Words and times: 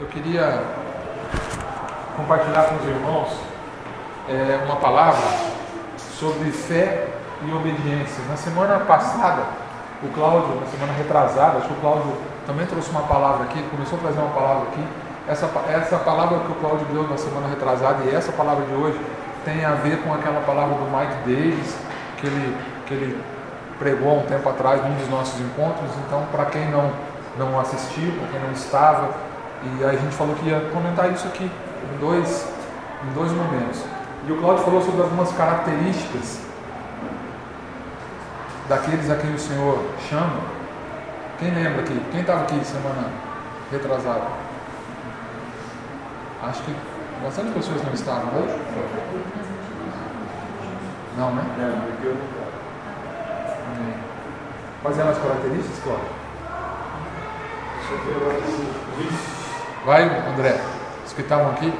Eu 0.00 0.06
queria 0.06 0.64
compartilhar 2.16 2.62
com 2.64 2.76
os 2.76 2.84
irmãos 2.88 3.28
é, 4.26 4.64
uma 4.64 4.76
palavra 4.76 5.22
sobre 5.98 6.50
fé 6.50 7.08
e 7.46 7.52
obediência. 7.52 8.24
Na 8.26 8.36
semana 8.36 8.80
passada, 8.80 9.42
o 10.02 10.08
Cláudio, 10.08 10.58
na 10.60 10.66
semana 10.66 10.94
retrasada, 10.94 11.58
acho 11.58 11.68
que 11.68 11.74
o 11.74 11.76
Cláudio 11.76 12.10
também 12.46 12.64
trouxe 12.66 12.90
uma 12.90 13.02
palavra 13.02 13.44
aqui, 13.44 13.62
começou 13.70 13.98
a 13.98 14.02
trazer 14.02 14.20
uma 14.20 14.30
palavra 14.34 14.68
aqui. 14.68 14.82
Essa, 15.28 15.48
essa 15.68 15.98
palavra 15.98 16.38
que 16.38 16.52
o 16.52 16.54
Cláudio 16.54 16.86
deu 16.86 17.06
na 17.06 17.18
semana 17.18 17.48
retrasada 17.48 18.02
e 18.04 18.14
essa 18.14 18.32
palavra 18.32 18.64
de 18.64 18.72
hoje 18.72 18.98
tem 19.44 19.62
a 19.62 19.72
ver 19.72 20.02
com 20.02 20.14
aquela 20.14 20.40
palavra 20.40 20.74
do 20.74 20.84
Mike 20.84 21.14
Davis, 21.26 21.76
que 22.16 22.26
ele, 22.26 22.56
que 22.86 22.94
ele 22.94 23.22
pregou 23.78 24.12
há 24.12 24.14
um 24.22 24.26
tempo 24.26 24.48
atrás 24.48 24.82
num 24.82 24.94
dos 24.94 25.10
nossos 25.10 25.38
encontros. 25.38 25.90
Então, 26.06 26.24
para 26.32 26.46
quem 26.46 26.70
não, 26.70 26.90
não 27.36 27.60
assistiu, 27.60 28.10
para 28.12 28.28
quem 28.28 28.40
não 28.40 28.52
estava, 28.52 29.31
e 29.64 29.84
aí 29.84 29.96
a 29.96 29.98
gente 29.98 30.14
falou 30.14 30.34
que 30.34 30.48
ia 30.48 30.60
comentar 30.72 31.12
isso 31.12 31.26
aqui 31.28 31.44
em 31.44 31.98
dois, 31.98 32.48
em 33.04 33.12
dois 33.14 33.30
momentos. 33.32 33.84
E 34.26 34.32
o 34.32 34.38
Cláudio 34.38 34.64
falou 34.64 34.82
sobre 34.82 35.02
algumas 35.02 35.32
características 35.32 36.40
daqueles 38.68 39.10
a 39.10 39.16
quem 39.16 39.34
o 39.34 39.38
Senhor 39.38 39.78
chama. 40.08 40.40
Quem 41.38 41.50
lembra 41.52 41.82
aqui? 41.82 42.00
Quem 42.10 42.20
estava 42.20 42.42
aqui 42.42 42.64
semana 42.64 43.08
retrasada? 43.70 44.26
Acho 46.42 46.62
que 46.62 46.74
bastante 47.22 47.52
pessoas 47.52 47.84
não 47.84 47.92
estavam, 47.92 48.26
né? 48.32 48.58
Não, 51.16 51.34
né? 51.34 51.44
Quais 54.82 54.98
eram 54.98 55.10
as 55.10 55.18
características, 55.18 55.78
Cláudio? 55.84 56.22
Vai, 59.84 60.04
André. 60.04 60.60
Os 61.04 61.12
que 61.12 61.22
estavam 61.22 61.50
aqui. 61.50 61.72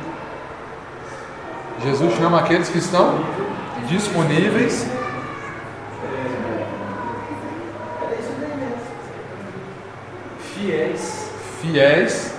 Jesus 1.83 2.15
chama 2.17 2.41
aqueles 2.41 2.69
que 2.69 2.79
estão 2.79 3.25
disponíveis. 3.87 4.87
Fiéis. 10.41 11.31
Fiéis. 11.61 12.35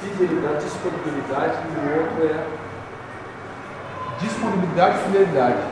Fidelidade, 0.00 0.64
disponibilidade 0.64 1.58
e 1.64 1.86
o 1.86 2.02
outro 2.02 2.26
é. 2.26 2.46
Disponibilidade 4.20 4.98
e 4.98 5.02
fidelidade. 5.04 5.62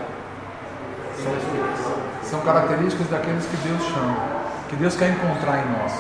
São, 1.23 1.33
são 2.23 2.41
características 2.41 3.07
daqueles 3.09 3.47
que 3.47 3.57
Deus 3.69 3.83
chama, 3.85 4.17
que 4.69 4.77
Deus 4.77 4.97
quer 4.97 5.11
encontrar 5.11 5.59
em 5.59 5.71
nós. 5.71 5.93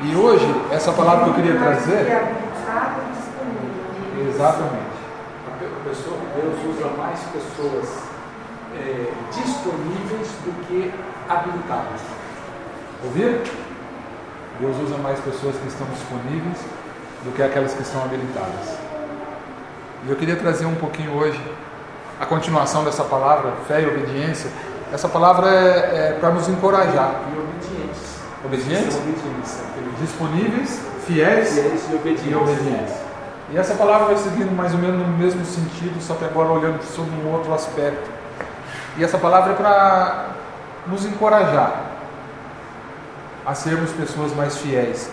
E 0.00 0.14
hoje, 0.14 0.46
essa 0.70 0.92
palavra 0.92 1.24
que 1.24 1.30
eu 1.30 1.34
queria 1.34 1.58
trazer. 1.58 2.06
Exatamente. 4.28 4.88
A 5.48 5.88
pessoa, 5.88 6.16
Deus 6.36 6.76
usa 6.76 6.88
mais 6.96 7.18
pessoas 7.20 7.98
é, 8.76 9.12
disponíveis 9.32 10.28
do 10.44 10.66
que 10.66 10.92
habilitadas. 11.28 12.00
Ouviram? 13.04 13.40
Deus 14.60 14.76
usa 14.84 14.98
mais 14.98 15.18
pessoas 15.20 15.56
que 15.56 15.66
estão 15.66 15.86
disponíveis 15.88 16.58
do 17.24 17.34
que 17.34 17.42
aquelas 17.42 17.74
que 17.74 17.82
estão 17.82 18.02
habilitadas. 18.04 18.78
E 20.06 20.10
eu 20.10 20.16
queria 20.16 20.36
trazer 20.36 20.66
um 20.66 20.76
pouquinho 20.76 21.12
hoje 21.16 21.40
a 22.20 22.26
continuação 22.26 22.84
dessa 22.84 23.02
palavra, 23.02 23.52
fé 23.66 23.82
e 23.82 23.86
obediência. 23.86 24.50
Essa 24.92 25.08
palavra 25.08 25.48
é, 25.48 26.10
é 26.10 26.16
para 26.20 26.30
nos 26.30 26.48
encorajar. 26.48 27.20
Obedientes. 28.44 28.96
Obedientes. 28.96 29.58
Disponíveis, 30.00 30.80
fiéis, 31.06 31.54
Fiéis 31.54 31.88
e 31.90 31.94
obedientes. 31.94 32.26
e 32.30 32.34
obedientes. 32.34 32.94
E 33.50 33.56
essa 33.56 33.74
palavra 33.74 34.08
vai 34.08 34.16
seguindo 34.16 34.54
mais 34.54 34.72
ou 34.74 34.78
menos 34.78 35.06
no 35.06 35.16
mesmo 35.16 35.44
sentido, 35.44 36.00
só 36.02 36.14
que 36.14 36.24
agora 36.24 36.50
olhando 36.50 36.82
sobre 36.82 37.10
um 37.22 37.32
outro 37.32 37.52
aspecto. 37.54 38.10
E 38.96 39.04
essa 39.04 39.18
palavra 39.18 39.52
é 39.52 39.56
para 39.56 40.26
nos 40.86 41.04
encorajar 41.04 41.82
a 43.46 43.54
sermos 43.54 43.90
pessoas 43.92 44.34
mais 44.34 44.58
fiéis 44.58 45.10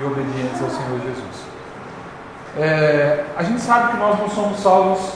e 0.00 0.04
obedientes 0.04 0.60
ao 0.60 0.68
Senhor 0.70 1.00
Jesus. 1.00 1.46
É, 2.58 3.24
a 3.36 3.42
gente 3.42 3.60
sabe 3.60 3.92
que 3.92 3.96
nós 3.98 4.18
não 4.18 4.28
somos 4.30 4.58
salvos 4.60 5.12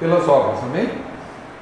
pelas 0.00 0.26
obras, 0.28 0.60
amém? 0.62 0.90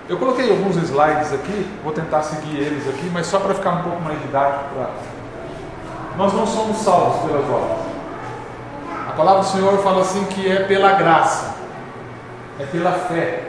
Eu 0.09 0.19
coloquei 0.19 0.51
alguns 0.51 0.77
slides 0.77 1.33
aqui, 1.33 1.67
vou 1.83 1.93
tentar 1.93 2.23
seguir 2.23 2.59
eles 2.59 2.87
aqui, 2.89 3.11
mas 3.13 3.27
só 3.27 3.41
para 3.41 3.55
ficar 3.55 3.71
um 3.71 3.83
pouco 3.83 4.03
mais 4.03 4.21
didático. 4.21 4.75
Nós 6.17 6.33
não 6.33 6.47
somos 6.47 6.77
salvos 6.79 7.23
pelas 7.23 7.45
obras. 7.45 7.79
A 9.09 9.13
palavra 9.17 9.43
do 9.43 9.49
Senhor 9.49 9.79
fala 9.79 10.03
assim 10.03 10.25
que 10.25 10.51
é 10.51 10.65
pela 10.65 10.93
graça, 10.93 11.55
é 12.59 12.65
pela 12.67 12.93
fé. 12.93 13.49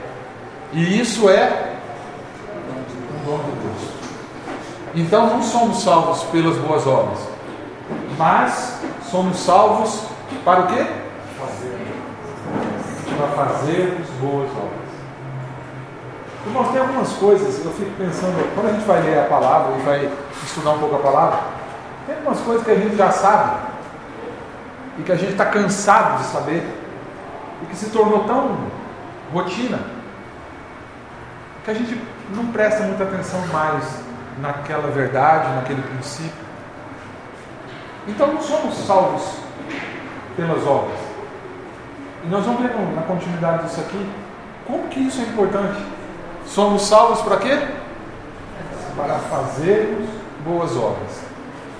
E 0.73 0.99
isso 0.99 1.29
é 1.29 1.75
um 3.13 3.25
dom 3.25 3.37
de 3.37 3.51
Deus. 3.51 3.95
Então 4.95 5.27
não 5.27 5.43
somos 5.43 5.83
salvos 5.83 6.23
pelas 6.23 6.57
boas 6.57 6.87
obras, 6.87 7.19
mas 8.17 8.79
somos 9.11 9.37
salvos 9.37 10.01
para 10.43 10.61
o 10.61 10.67
quê? 10.67 10.87
Para 13.17 13.27
fazermos 13.27 14.09
boas 14.21 14.49
obras. 14.49 14.85
Irmãos, 16.47 16.67
tem 16.69 16.81
algumas 16.81 17.11
coisas, 17.13 17.65
eu 17.65 17.71
fico 17.71 17.91
pensando, 17.97 18.53
quando 18.53 18.67
a 18.67 18.71
gente 18.73 18.85
vai 18.85 19.01
ler 19.01 19.19
a 19.19 19.23
palavra 19.23 19.77
e 19.77 19.81
vai 19.81 20.11
estudar 20.43 20.71
um 20.71 20.79
pouco 20.79 20.95
a 20.95 20.99
palavra, 20.99 21.39
tem 22.05 22.15
algumas 22.15 22.39
coisas 22.41 22.63
que 22.63 22.71
a 22.71 22.75
gente 22.75 22.95
já 22.95 23.11
sabe 23.11 23.57
e 24.99 25.03
que 25.03 25.11
a 25.11 25.15
gente 25.15 25.31
está 25.31 25.45
cansado 25.45 26.19
de 26.19 26.25
saber 26.25 26.63
e 27.61 27.65
que 27.65 27.75
se 27.75 27.89
tornou 27.89 28.23
tão 28.25 28.57
rotina 29.33 29.79
que 31.63 31.71
a 31.71 31.73
gente 31.73 31.99
não 32.35 32.45
presta 32.47 32.83
muita 32.83 33.03
atenção 33.03 33.39
mais 33.47 33.83
naquela 34.39 34.89
verdade, 34.91 35.55
naquele 35.55 35.81
princípio. 35.81 36.45
Então 38.07 38.27
não 38.27 38.41
somos 38.41 38.77
salvos 38.85 39.39
pelas 40.35 40.65
obras. 40.65 40.99
E 42.23 42.27
nós 42.27 42.45
vamos 42.45 42.61
ver 42.61 42.71
na 42.95 43.01
continuidade 43.01 43.63
disso 43.63 43.81
aqui 43.81 44.09
como 44.67 44.87
que 44.89 44.99
isso 44.99 45.21
é 45.21 45.23
importante. 45.23 45.83
Somos 46.45 46.83
salvos 46.83 47.21
para 47.21 47.37
quê? 47.37 47.59
Para 48.95 49.15
fazermos 49.15 50.07
boas 50.43 50.75
obras. 50.77 51.24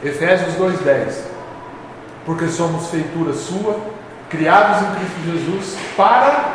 Efésios 0.06 0.54
2,10 0.56 1.14
Porque 2.26 2.48
somos 2.48 2.90
feitura 2.90 3.34
sua, 3.34 3.80
criados 4.30 4.82
em 4.82 4.96
Cristo 4.96 5.32
Jesus 5.32 5.78
para 5.98 6.54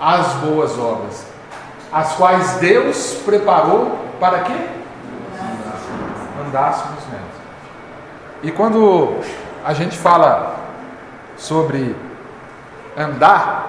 as 0.00 0.32
boas 0.34 0.76
obras, 0.76 1.24
as 1.92 2.14
quais 2.14 2.54
Deus 2.54 3.20
preparou 3.24 3.98
para 4.18 4.40
quê? 4.40 4.68
Andássemos 6.44 7.06
nelas. 7.08 7.22
E 8.42 8.50
quando 8.50 9.20
a 9.64 9.72
gente 9.72 9.96
fala 9.96 10.56
sobre 11.36 11.94
andar 12.96 13.68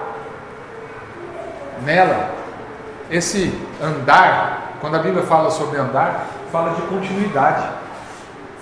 nela, 1.84 2.30
esse 3.08 3.56
andar, 3.80 4.72
quando 4.80 4.96
a 4.96 4.98
Bíblia 4.98 5.22
fala 5.22 5.50
sobre 5.50 5.78
andar, 5.78 6.26
fala 6.50 6.74
de 6.74 6.82
continuidade, 6.82 7.68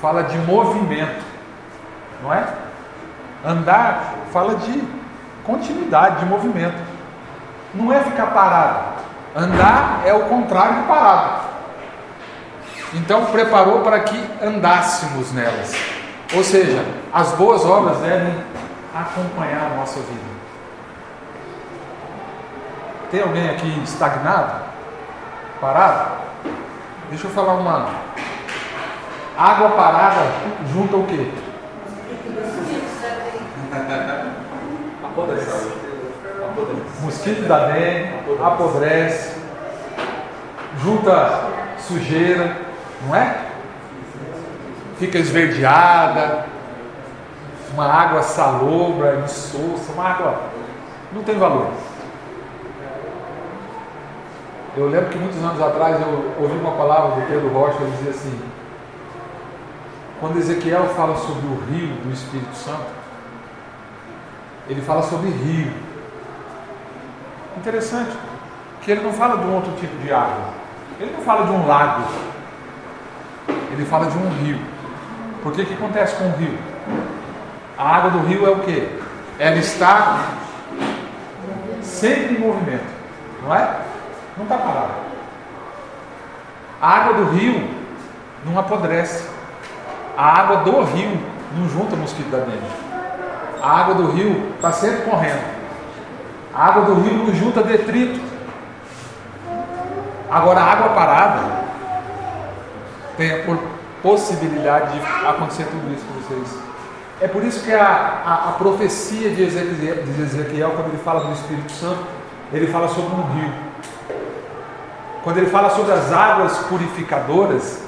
fala 0.02 0.24
de 0.24 0.36
movimento, 0.38 1.24
não 2.20 2.34
é? 2.34 2.44
Andar 3.44 4.14
fala 4.32 4.56
de 4.56 4.82
continuidade, 5.44 6.18
de 6.18 6.26
movimento. 6.26 6.82
Não 7.72 7.92
é 7.92 8.00
ficar 8.00 8.26
parado. 8.26 9.00
Andar 9.34 10.02
é 10.04 10.12
o 10.12 10.24
contrário 10.24 10.82
de 10.82 10.88
parado. 10.88 11.42
Então 12.94 13.26
preparou 13.26 13.80
para 13.80 14.00
que 14.00 14.28
andássemos 14.42 15.32
nelas. 15.32 15.72
Ou 16.34 16.42
seja, 16.42 16.84
as 17.12 17.32
boas 17.32 17.64
obras 17.64 17.98
devem 17.98 18.34
acompanhar 18.94 19.70
a 19.72 19.76
nossa 19.76 20.00
vida. 20.00 20.32
Tem 23.10 23.22
alguém 23.22 23.48
aqui 23.50 23.82
estagnado? 23.84 24.62
Parado? 25.60 26.12
Deixa 27.08 27.26
eu 27.26 27.30
falar 27.30 27.54
uma. 27.54 27.90
Água 29.36 29.70
parada 29.70 30.20
junta 30.72 30.96
o 30.96 31.06
quê? 31.06 31.30
Apodrece. 35.02 35.72
Mosquito 37.00 37.48
da 37.48 37.66
dengue, 37.66 38.12
apodrece, 38.42 39.36
junta 40.82 41.48
sujeira, 41.78 42.56
não 43.06 43.16
é? 43.16 43.46
Fica 44.98 45.18
esverdeada, 45.18 46.46
uma 47.72 47.86
água 47.86 48.22
salobra, 48.22 49.22
insossa, 49.24 49.92
uma 49.92 50.10
água 50.10 50.40
não 51.12 51.22
tem 51.22 51.38
valor. 51.38 51.68
Eu 54.76 54.88
lembro 54.88 55.10
que 55.10 55.18
muitos 55.18 55.42
anos 55.42 55.60
atrás 55.60 56.00
eu 56.00 56.34
ouvi 56.40 56.58
uma 56.58 56.72
palavra 56.72 57.20
do 57.20 57.26
Pedro 57.26 57.48
Rocha, 57.48 57.78
ele 57.80 57.90
dizia 57.90 58.10
assim: 58.10 58.40
quando 60.22 60.38
Ezequiel 60.38 60.86
fala 60.94 61.16
sobre 61.16 61.44
o 61.48 61.60
rio 61.68 61.96
do 61.96 62.12
Espírito 62.12 62.54
Santo, 62.54 62.86
ele 64.68 64.80
fala 64.80 65.02
sobre 65.02 65.28
rio. 65.30 65.72
Interessante, 67.56 68.16
que 68.82 68.92
ele 68.92 69.00
não 69.00 69.12
fala 69.12 69.38
de 69.38 69.46
um 69.48 69.56
outro 69.56 69.72
tipo 69.80 69.96
de 69.98 70.12
água. 70.12 70.50
Ele 71.00 71.10
não 71.10 71.24
fala 71.24 71.44
de 71.44 71.50
um 71.50 71.66
lago. 71.66 72.04
Ele 73.72 73.84
fala 73.84 74.06
de 74.06 74.16
um 74.16 74.28
rio. 74.44 74.60
Porque 75.42 75.62
o 75.62 75.66
que 75.66 75.74
acontece 75.74 76.14
com 76.14 76.28
o 76.28 76.36
rio? 76.36 76.56
A 77.76 77.96
água 77.96 78.10
do 78.12 78.20
rio 78.20 78.46
é 78.46 78.50
o 78.50 78.60
que? 78.60 79.00
Ela 79.40 79.56
está 79.56 80.28
sempre 81.82 82.36
em 82.36 82.38
movimento, 82.38 82.86
não 83.42 83.52
é? 83.52 83.80
Não 84.36 84.44
está 84.44 84.56
parada. 84.56 84.94
A 86.80 86.88
água 86.88 87.14
do 87.14 87.30
rio 87.32 87.68
não 88.46 88.56
apodrece. 88.56 89.31
A 90.16 90.40
água 90.40 90.56
do 90.58 90.82
rio 90.84 91.18
não 91.56 91.68
junta 91.68 91.96
mosquito 91.96 92.30
da 92.30 92.38
dentro. 92.38 92.92
A 93.62 93.80
água 93.80 93.94
do 93.94 94.10
rio 94.12 94.52
está 94.56 94.72
sempre 94.72 95.02
correndo. 95.02 95.42
A 96.52 96.66
água 96.66 96.82
do 96.82 96.94
rio 97.00 97.14
não 97.14 97.34
junta 97.34 97.62
detrito. 97.62 98.20
Agora, 100.30 100.60
a 100.60 100.64
água 100.64 100.88
parada 100.90 101.62
tem 103.16 103.30
a 103.32 103.58
possibilidade 104.02 104.98
de 104.98 105.26
acontecer 105.26 105.64
tudo 105.64 105.94
isso 105.94 106.04
com 106.06 106.14
vocês. 106.20 106.58
É 107.20 107.28
por 107.28 107.44
isso 107.44 107.62
que 107.62 107.72
a, 107.72 107.84
a, 108.26 108.48
a 108.48 108.52
profecia 108.52 109.30
de 109.30 109.42
Ezequiel, 109.44 110.02
de 110.02 110.22
Ezequiel, 110.22 110.70
quando 110.70 110.88
ele 110.88 111.02
fala 111.04 111.24
do 111.24 111.32
Espírito 111.32 111.70
Santo, 111.72 112.02
ele 112.52 112.66
fala 112.66 112.88
sobre 112.88 113.14
um 113.14 113.22
rio. 113.34 113.52
Quando 115.22 115.38
ele 115.38 115.50
fala 115.50 115.70
sobre 115.70 115.92
as 115.92 116.12
águas 116.12 116.58
purificadoras, 116.66 117.81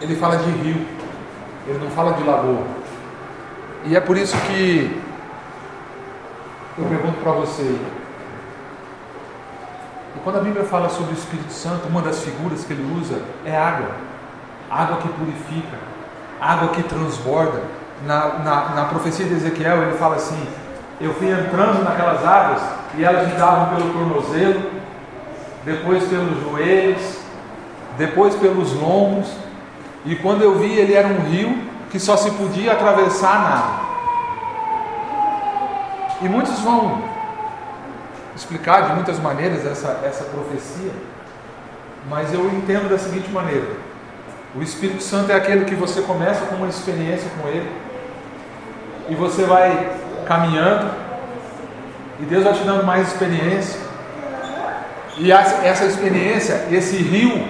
ele 0.00 0.16
fala 0.16 0.36
de 0.36 0.50
rio, 0.50 0.86
ele 1.66 1.78
não 1.78 1.90
fala 1.90 2.12
de 2.14 2.22
lagoa. 2.22 2.64
E 3.84 3.96
é 3.96 4.00
por 4.00 4.16
isso 4.16 4.36
que 4.46 5.00
eu 6.78 6.84
pergunto 6.84 7.18
para 7.22 7.32
você, 7.32 7.78
e 10.16 10.18
quando 10.20 10.38
a 10.38 10.40
Bíblia 10.42 10.64
fala 10.64 10.88
sobre 10.88 11.12
o 11.12 11.16
Espírito 11.16 11.52
Santo, 11.52 11.86
uma 11.88 12.02
das 12.02 12.22
figuras 12.22 12.64
que 12.64 12.72
ele 12.72 12.98
usa 13.00 13.20
é 13.44 13.56
água, 13.56 13.90
água 14.70 14.96
que 14.98 15.08
purifica, 15.08 15.78
água 16.40 16.68
que 16.70 16.82
transborda. 16.82 17.62
Na, 18.06 18.38
na, 18.38 18.68
na 18.70 18.84
profecia 18.86 19.26
de 19.26 19.34
Ezequiel, 19.34 19.82
ele 19.82 19.98
fala 19.98 20.16
assim: 20.16 20.42
Eu 21.00 21.14
fui 21.14 21.30
entrando 21.30 21.84
naquelas 21.84 22.24
águas 22.26 22.62
e 22.96 23.04
elas 23.04 23.28
me 23.28 23.34
davam 23.34 23.76
pelo 23.76 23.92
tornozelo, 23.92 24.62
depois 25.64 26.04
pelos 26.04 26.42
joelhos, 26.42 27.18
depois 27.98 28.34
pelos 28.34 28.72
lombos, 28.72 29.28
e 30.04 30.16
quando 30.16 30.42
eu 30.42 30.58
vi, 30.58 30.72
ele 30.72 30.94
era 30.94 31.08
um 31.08 31.20
rio 31.28 31.58
que 31.90 31.98
só 31.98 32.16
se 32.16 32.30
podia 32.32 32.72
atravessar 32.72 33.42
nada. 33.42 33.90
E 36.22 36.28
muitos 36.28 36.58
vão 36.60 37.02
explicar 38.34 38.88
de 38.88 38.94
muitas 38.94 39.18
maneiras 39.18 39.66
essa, 39.66 40.00
essa 40.04 40.24
profecia, 40.24 40.92
mas 42.08 42.32
eu 42.32 42.46
entendo 42.50 42.88
da 42.88 42.98
seguinte 42.98 43.30
maneira: 43.30 43.66
o 44.54 44.62
Espírito 44.62 45.02
Santo 45.02 45.30
é 45.30 45.34
aquele 45.34 45.64
que 45.64 45.74
você 45.74 46.02
começa 46.02 46.46
com 46.46 46.56
uma 46.56 46.68
experiência 46.68 47.30
com 47.40 47.48
ele, 47.48 47.70
e 49.08 49.14
você 49.14 49.44
vai 49.44 49.92
caminhando, 50.26 50.90
e 52.20 52.24
Deus 52.24 52.44
vai 52.44 52.52
te 52.52 52.64
dando 52.64 52.84
mais 52.84 53.08
experiência, 53.08 53.80
e 55.18 55.30
essa 55.30 55.84
experiência, 55.84 56.66
esse 56.70 56.96
rio, 56.96 57.46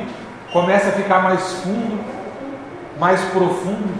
começa 0.52 0.88
a 0.88 0.93
ficar 0.93 1.23
mais 1.23 1.52
fundo, 1.55 2.00
mais 3.00 3.20
profundo, 3.31 3.93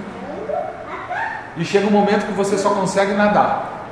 e 1.57 1.65
chega 1.65 1.89
um 1.89 1.91
momento 1.91 2.27
que 2.27 2.33
você 2.33 2.57
só 2.57 2.71
consegue 2.71 3.15
nadar, 3.15 3.87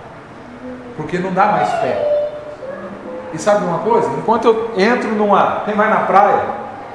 porque 0.96 1.19
não 1.19 1.32
dá 1.32 1.46
mais 1.46 1.70
pé. 1.81 2.19
E 3.32 3.38
sabe 3.38 3.64
uma 3.64 3.78
coisa? 3.78 4.08
Enquanto 4.16 4.46
eu 4.46 4.72
entro 4.76 5.10
numa. 5.10 5.62
Quem 5.64 5.75
vai 5.75 5.90
na 5.90 6.00
praia, 6.00 6.43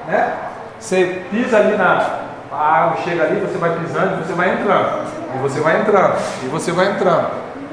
né? 0.07 0.33
Você 0.79 1.25
pisa 1.29 1.57
ali 1.57 1.75
na. 1.75 2.21
A 2.51 2.83
água 2.83 2.97
chega 3.03 3.23
ali, 3.23 3.39
você 3.39 3.57
vai 3.57 3.71
pisando, 3.77 4.23
você 4.23 4.33
vai 4.33 4.53
entrando. 4.53 5.07
E 5.35 5.37
você 5.39 5.59
vai 5.59 5.81
entrando. 5.81 6.15
E 6.43 6.47
você 6.47 6.71
vai 6.71 6.91
entrando. 6.91 7.27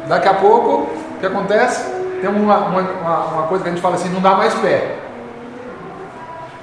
Daqui 0.09 0.29
a 0.29 0.35
pouco, 0.35 0.91
o 0.91 1.19
que 1.21 1.27
acontece? 1.27 1.91
Tem 2.21 2.29
uma, 2.29 2.59
uma, 2.59 2.81
uma 2.81 3.43
coisa 3.47 3.63
que 3.63 3.71
a 3.71 3.73
gente 3.73 3.83
fala 3.83 3.95
assim, 3.95 4.09
não 4.11 4.21
dá 4.21 4.35
mais 4.35 4.55
pé. 4.55 4.97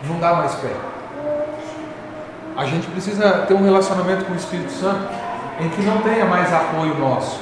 Não 0.08 0.20
dá 0.20 0.34
mais 0.34 0.54
pé. 0.56 0.70
A 2.58 2.66
gente 2.66 2.88
precisa 2.88 3.46
ter 3.48 3.54
um 3.54 3.64
relacionamento 3.64 4.26
com 4.26 4.34
o 4.34 4.36
Espírito 4.36 4.72
Santo 4.72 5.08
em 5.60 5.70
que 5.70 5.84
não 5.84 6.02
tenha 6.02 6.26
mais 6.26 6.52
apoio 6.52 6.98
nosso. 6.98 7.40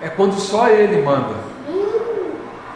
É 0.00 0.08
quando 0.08 0.32
só 0.40 0.68
Ele 0.68 1.02
manda. 1.02 1.34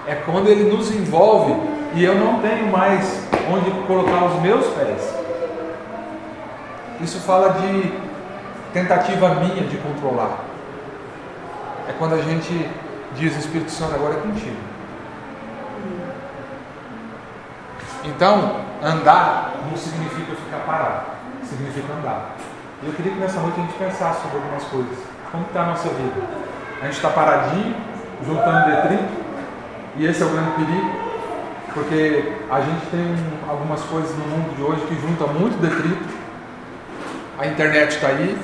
É 0.07 0.17
quando 0.17 0.49
ele 0.49 0.65
nos 0.65 0.91
envolve 0.91 1.55
e 1.95 2.05
eu 2.05 2.17
não 2.17 2.41
tenho 2.41 2.67
mais 2.67 3.23
onde 3.51 3.71
colocar 3.87 4.25
os 4.25 4.43
meus 4.43 4.67
pés. 4.75 5.15
Isso 7.01 7.21
fala 7.21 7.51
de 7.61 7.93
tentativa 8.73 9.37
minha 9.37 9.65
de 9.65 9.77
controlar. 9.79 10.41
É 11.89 11.93
quando 11.99 12.15
a 12.15 12.21
gente 12.21 12.69
diz 13.15 13.37
Espírito 13.37 13.71
Santo 13.71 13.95
agora 13.95 14.15
é 14.15 14.21
contigo. 14.21 14.57
Então, 18.05 18.72
andar 18.83 19.55
não 19.69 19.77
significa 19.77 20.35
ficar 20.35 20.59
parado, 20.67 21.07
significa 21.45 21.93
andar. 21.93 22.37
E 22.83 22.87
eu 22.87 22.93
queria 22.93 23.13
que 23.13 23.19
nessa 23.19 23.41
noite 23.41 23.61
a 23.61 23.63
gente 23.63 23.75
pensasse 23.75 24.23
sobre 24.23 24.39
algumas 24.39 24.65
coisas. 24.65 24.99
Como 25.31 25.45
está 25.45 25.63
a 25.63 25.67
nossa 25.67 25.89
vida? 25.89 26.21
A 26.81 26.85
gente 26.87 26.97
está 26.97 27.11
paradinho, 27.11 27.77
juntando 28.27 28.67
detrito, 28.67 29.23
e 29.97 30.07
esse 30.07 30.23
é 30.23 30.27
o 30.27 30.31
grande 30.31 30.51
perigo, 30.53 30.91
porque 31.73 32.33
a 32.51 32.61
gente 32.61 32.87
tem 32.91 33.17
algumas 33.49 33.81
coisas 33.83 34.11
no 34.19 34.25
mundo 34.27 34.57
de 34.57 34.63
hoje 34.63 34.85
que 34.87 34.95
juntam 35.01 35.29
muito 35.29 35.61
detrito. 35.61 36.23
A 37.39 37.47
internet 37.47 37.91
está 37.91 38.09
aí, 38.09 38.37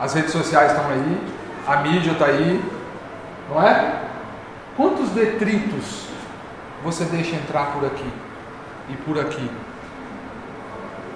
as 0.00 0.14
redes 0.14 0.32
sociais 0.32 0.72
estão 0.72 0.88
aí, 0.90 1.20
a 1.66 1.76
mídia 1.76 2.12
está 2.12 2.26
aí, 2.26 2.64
não 3.50 3.62
é? 3.62 4.02
Quantos 4.76 5.10
detritos 5.10 6.08
você 6.82 7.04
deixa 7.04 7.36
entrar 7.36 7.66
por 7.66 7.84
aqui 7.86 8.10
e 8.88 8.96
por 8.96 9.20
aqui? 9.20 9.50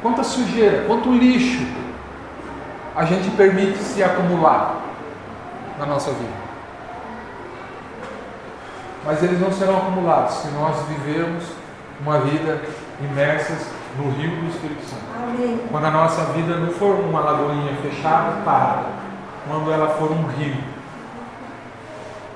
Quanta 0.02 0.22
sujeira, 0.22 0.84
quanto 0.86 1.12
lixo 1.12 1.66
a 2.94 3.04
gente 3.04 3.30
permite 3.30 3.78
se 3.78 4.02
acumular 4.02 4.76
na 5.78 5.86
nossa 5.86 6.10
vida? 6.10 6.48
mas 9.08 9.22
eles 9.22 9.40
não 9.40 9.50
serão 9.50 9.78
acumulados 9.78 10.34
se 10.34 10.48
nós 10.48 10.76
vivermos 10.86 11.44
uma 11.98 12.20
vida 12.20 12.60
imersas 13.00 13.66
no 13.96 14.10
rio 14.10 14.30
do 14.36 14.50
Espírito 14.50 14.84
Santo. 14.84 15.02
Amém. 15.16 15.60
Quando 15.70 15.86
a 15.86 15.90
nossa 15.90 16.24
vida 16.32 16.56
não 16.56 16.70
for 16.72 17.00
uma 17.00 17.20
lagoinha 17.20 17.74
fechada, 17.82 18.42
parada, 18.44 18.88
quando 19.48 19.72
ela 19.72 19.88
for 19.94 20.12
um 20.12 20.26
rio. 20.26 20.56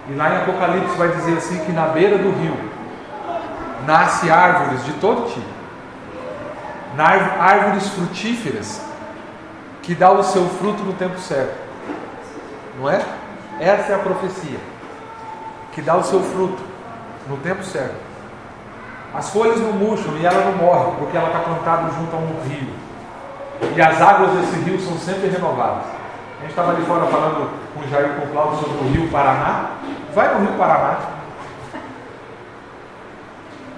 E 0.08 0.14
lá 0.14 0.30
em 0.30 0.36
Apocalipse 0.38 0.96
vai 0.96 1.08
dizer 1.08 1.36
assim 1.36 1.58
que 1.64 1.72
na 1.72 1.88
beira 1.88 2.16
do 2.16 2.30
rio 2.40 2.56
nasce 3.86 4.30
árvores 4.30 4.82
de 4.86 4.92
todo 4.94 5.28
tipo. 5.28 5.51
Árvores 6.98 7.88
frutíferas 7.88 8.80
que 9.82 9.94
dá 9.94 10.10
o 10.10 10.22
seu 10.22 10.46
fruto 10.48 10.82
no 10.82 10.92
tempo 10.92 11.18
certo. 11.18 11.56
Não 12.78 12.88
é? 12.88 13.02
Essa 13.60 13.92
é 13.92 13.94
a 13.94 13.98
profecia 13.98 14.58
que 15.72 15.80
dá 15.80 15.96
o 15.96 16.04
seu 16.04 16.20
fruto 16.20 16.62
no 17.28 17.36
tempo 17.38 17.64
certo. 17.64 17.96
As 19.14 19.30
folhas 19.30 19.60
não 19.60 19.72
murcham 19.72 20.16
e 20.16 20.24
ela 20.24 20.44
não 20.44 20.52
morre, 20.52 20.92
porque 20.98 21.16
ela 21.16 21.26
está 21.26 21.40
plantada 21.40 21.90
junto 21.92 22.14
a 22.14 22.18
um 22.18 22.48
rio. 22.48 22.72
E 23.74 23.80
as 23.80 24.00
águas 24.00 24.30
desse 24.32 24.56
rio 24.60 24.80
são 24.80 24.96
sempre 24.98 25.28
renovadas. 25.28 25.84
A 26.38 26.40
gente 26.42 26.50
estava 26.50 26.72
ali 26.72 26.84
fora 26.84 27.06
falando 27.06 27.50
com 27.74 27.80
o 27.80 27.88
Jair 27.88 28.14
com 28.14 28.26
o 28.26 28.30
Cláudio 28.30 28.60
sobre 28.60 28.78
o 28.78 28.90
rio 28.90 29.10
Paraná. 29.10 29.70
Vai 30.14 30.34
no 30.34 30.40
rio 30.40 30.58
Paraná. 30.58 30.98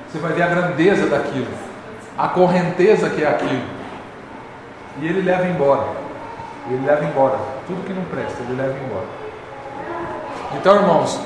Você 0.09 0.19
vai 0.19 0.33
ver 0.33 0.43
a 0.43 0.47
grandeza 0.47 1.07
daquilo, 1.09 1.49
a 2.17 2.29
correnteza 2.29 3.11
que 3.11 3.23
é 3.23 3.29
aquilo. 3.29 3.63
E 5.01 5.07
ele 5.07 5.23
leva 5.23 5.47
embora. 5.47 5.87
Ele 6.69 6.87
leva 6.87 7.05
embora. 7.05 7.39
Tudo 7.67 7.85
que 7.85 7.93
não 7.93 8.05
presta, 8.05 8.43
ele 8.43 8.61
leva 8.61 8.75
embora. 8.85 9.07
Então, 10.55 10.77
irmãos, 10.77 11.21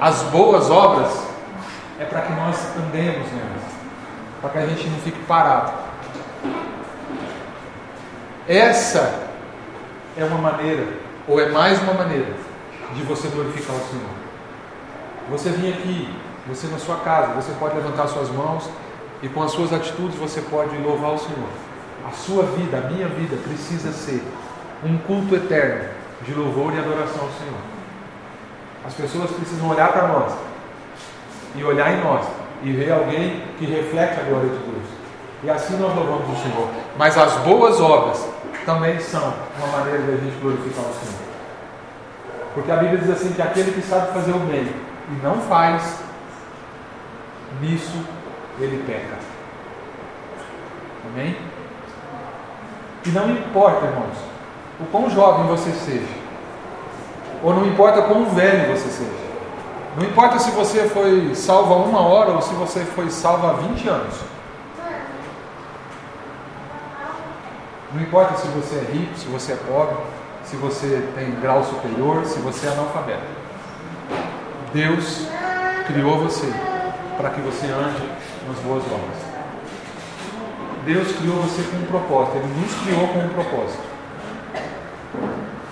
as 0.00 0.22
boas 0.24 0.70
obras 0.70 1.28
é 1.98 2.04
para 2.04 2.22
que 2.22 2.32
nós 2.32 2.56
andemos 2.76 3.30
nelas, 3.32 3.62
para 4.40 4.50
que 4.50 4.58
a 4.58 4.66
gente 4.66 4.88
não 4.88 4.98
fique 5.00 5.22
parado. 5.24 5.72
Essa 8.48 9.28
é 10.16 10.24
uma 10.24 10.38
maneira, 10.38 10.86
ou 11.28 11.38
é 11.38 11.50
mais 11.50 11.80
uma 11.82 11.92
maneira, 11.92 12.32
de 12.94 13.02
você 13.02 13.28
glorificar 13.28 13.76
o 13.76 13.80
Senhor. 13.80 14.10
Você 15.28 15.50
vir 15.50 15.74
aqui, 15.74 16.12
você 16.48 16.66
na 16.66 16.78
sua 16.78 16.96
casa, 16.96 17.34
você 17.34 17.52
pode 17.60 17.76
levantar 17.76 18.08
suas 18.08 18.30
mãos 18.30 18.68
e 19.22 19.28
com 19.28 19.42
as 19.42 19.52
suas 19.52 19.72
atitudes 19.72 20.16
você 20.16 20.40
pode 20.42 20.76
louvar 20.78 21.12
o 21.12 21.18
Senhor. 21.18 21.48
A 22.06 22.12
sua 22.12 22.44
vida, 22.44 22.78
a 22.78 22.90
minha 22.90 23.08
vida, 23.08 23.36
precisa 23.36 23.92
ser 23.92 24.22
um 24.84 24.96
culto 24.98 25.34
eterno 25.34 25.88
de 26.22 26.34
louvor 26.34 26.72
e 26.74 26.78
adoração 26.78 27.22
ao 27.22 27.30
Senhor. 27.38 27.60
As 28.86 28.94
pessoas 28.94 29.30
precisam 29.30 29.68
olhar 29.68 29.92
para 29.92 30.08
nós 30.08 30.32
e 31.54 31.62
olhar 31.62 31.92
em 31.92 32.02
nós 32.02 32.26
e 32.62 32.72
ver 32.72 32.92
alguém 32.92 33.42
que 33.58 33.66
reflete 33.66 34.20
a 34.20 34.22
glória 34.24 34.48
de 34.48 34.56
Deus. 34.56 34.84
E 35.42 35.50
assim 35.50 35.76
nós 35.76 35.94
louvamos 35.94 36.38
o 36.38 36.42
Senhor. 36.42 36.68
Mas 36.96 37.16
as 37.16 37.34
boas 37.38 37.80
obras 37.80 38.26
também 38.64 38.98
são 39.00 39.34
uma 39.58 39.78
maneira 39.78 40.02
de 40.02 40.12
a 40.12 40.16
gente 40.16 40.40
glorificar 40.40 40.84
o 40.84 40.94
Senhor. 40.94 41.20
Porque 42.54 42.70
a 42.70 42.76
Bíblia 42.76 42.98
diz 42.98 43.10
assim 43.10 43.32
que 43.32 43.42
aquele 43.42 43.72
que 43.72 43.82
sabe 43.82 44.12
fazer 44.12 44.32
o 44.32 44.38
bem 44.40 44.66
e 45.10 45.22
não 45.22 45.36
faz, 45.42 45.98
nisso 47.60 48.04
ele 48.58 48.82
peca. 48.86 49.18
Amém? 51.06 51.36
E 53.06 53.08
não 53.10 53.30
importa, 53.30 53.86
irmãos, 53.86 54.16
o 54.78 54.84
quão 54.86 55.08
jovem 55.10 55.46
você 55.46 55.72
seja, 55.72 56.20
ou 57.42 57.54
não 57.54 57.66
importa 57.66 58.02
quão 58.02 58.26
velho 58.26 58.76
você 58.76 58.88
seja, 58.90 59.30
não 59.96 60.06
importa 60.06 60.38
se 60.38 60.50
você 60.50 60.88
foi 60.88 61.34
salvo 61.34 61.74
há 61.74 61.76
uma 61.78 62.00
hora 62.00 62.30
ou 62.32 62.42
se 62.42 62.54
você 62.54 62.80
foi 62.80 63.10
salvo 63.10 63.46
há 63.46 63.52
20 63.54 63.88
anos. 63.88 64.14
Não 67.92 68.00
importa 68.00 68.36
se 68.36 68.46
você 68.48 68.76
é 68.76 68.92
rico, 68.92 69.18
se 69.18 69.26
você 69.26 69.52
é 69.52 69.56
pobre, 69.56 69.96
se 70.44 70.54
você 70.56 71.08
tem 71.16 71.32
grau 71.40 71.64
superior, 71.64 72.24
se 72.24 72.38
você 72.38 72.68
é 72.68 72.70
analfabeto. 72.70 73.22
Deus 74.72 75.26
criou 75.88 76.18
você 76.18 76.52
para 77.16 77.30
que 77.30 77.40
você 77.40 77.66
ande 77.66 78.02
nas 78.50 78.58
boas 78.60 78.84
obras. 78.84 79.30
Deus 80.84 81.16
criou 81.16 81.36
você 81.36 81.62
com 81.70 81.76
um 81.76 81.86
propósito, 81.86 82.36
Ele 82.36 82.60
nos 82.60 82.74
criou 82.82 83.08
com 83.08 83.18
um 83.20 83.28
propósito. 83.28 83.82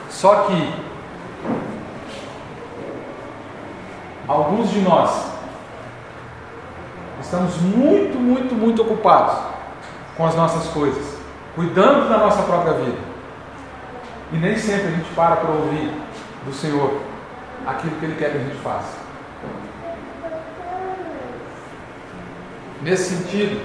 Só 0.09 0.35
que 0.45 0.75
alguns 4.29 4.71
de 4.71 4.81
nós 4.81 5.33
estamos 7.21 7.57
muito, 7.61 8.19
muito, 8.19 8.55
muito 8.55 8.83
ocupados 8.83 9.39
com 10.17 10.27
as 10.27 10.35
nossas 10.35 10.69
coisas, 10.69 11.19
cuidando 11.55 12.09
da 12.09 12.19
nossa 12.19 12.43
própria 12.43 12.75
vida. 12.75 13.09
E 14.33 14.37
nem 14.37 14.57
sempre 14.59 14.89
a 14.89 14.91
gente 14.91 15.09
para 15.15 15.37
para 15.37 15.51
ouvir 15.51 15.91
do 16.45 16.53
Senhor 16.53 17.01
aquilo 17.67 17.97
que 17.97 18.05
Ele 18.05 18.17
quer 18.17 18.31
que 18.31 18.37
a 18.37 18.41
gente 18.41 18.57
faça. 18.57 18.98
Nesse 22.81 23.17
sentido, 23.17 23.61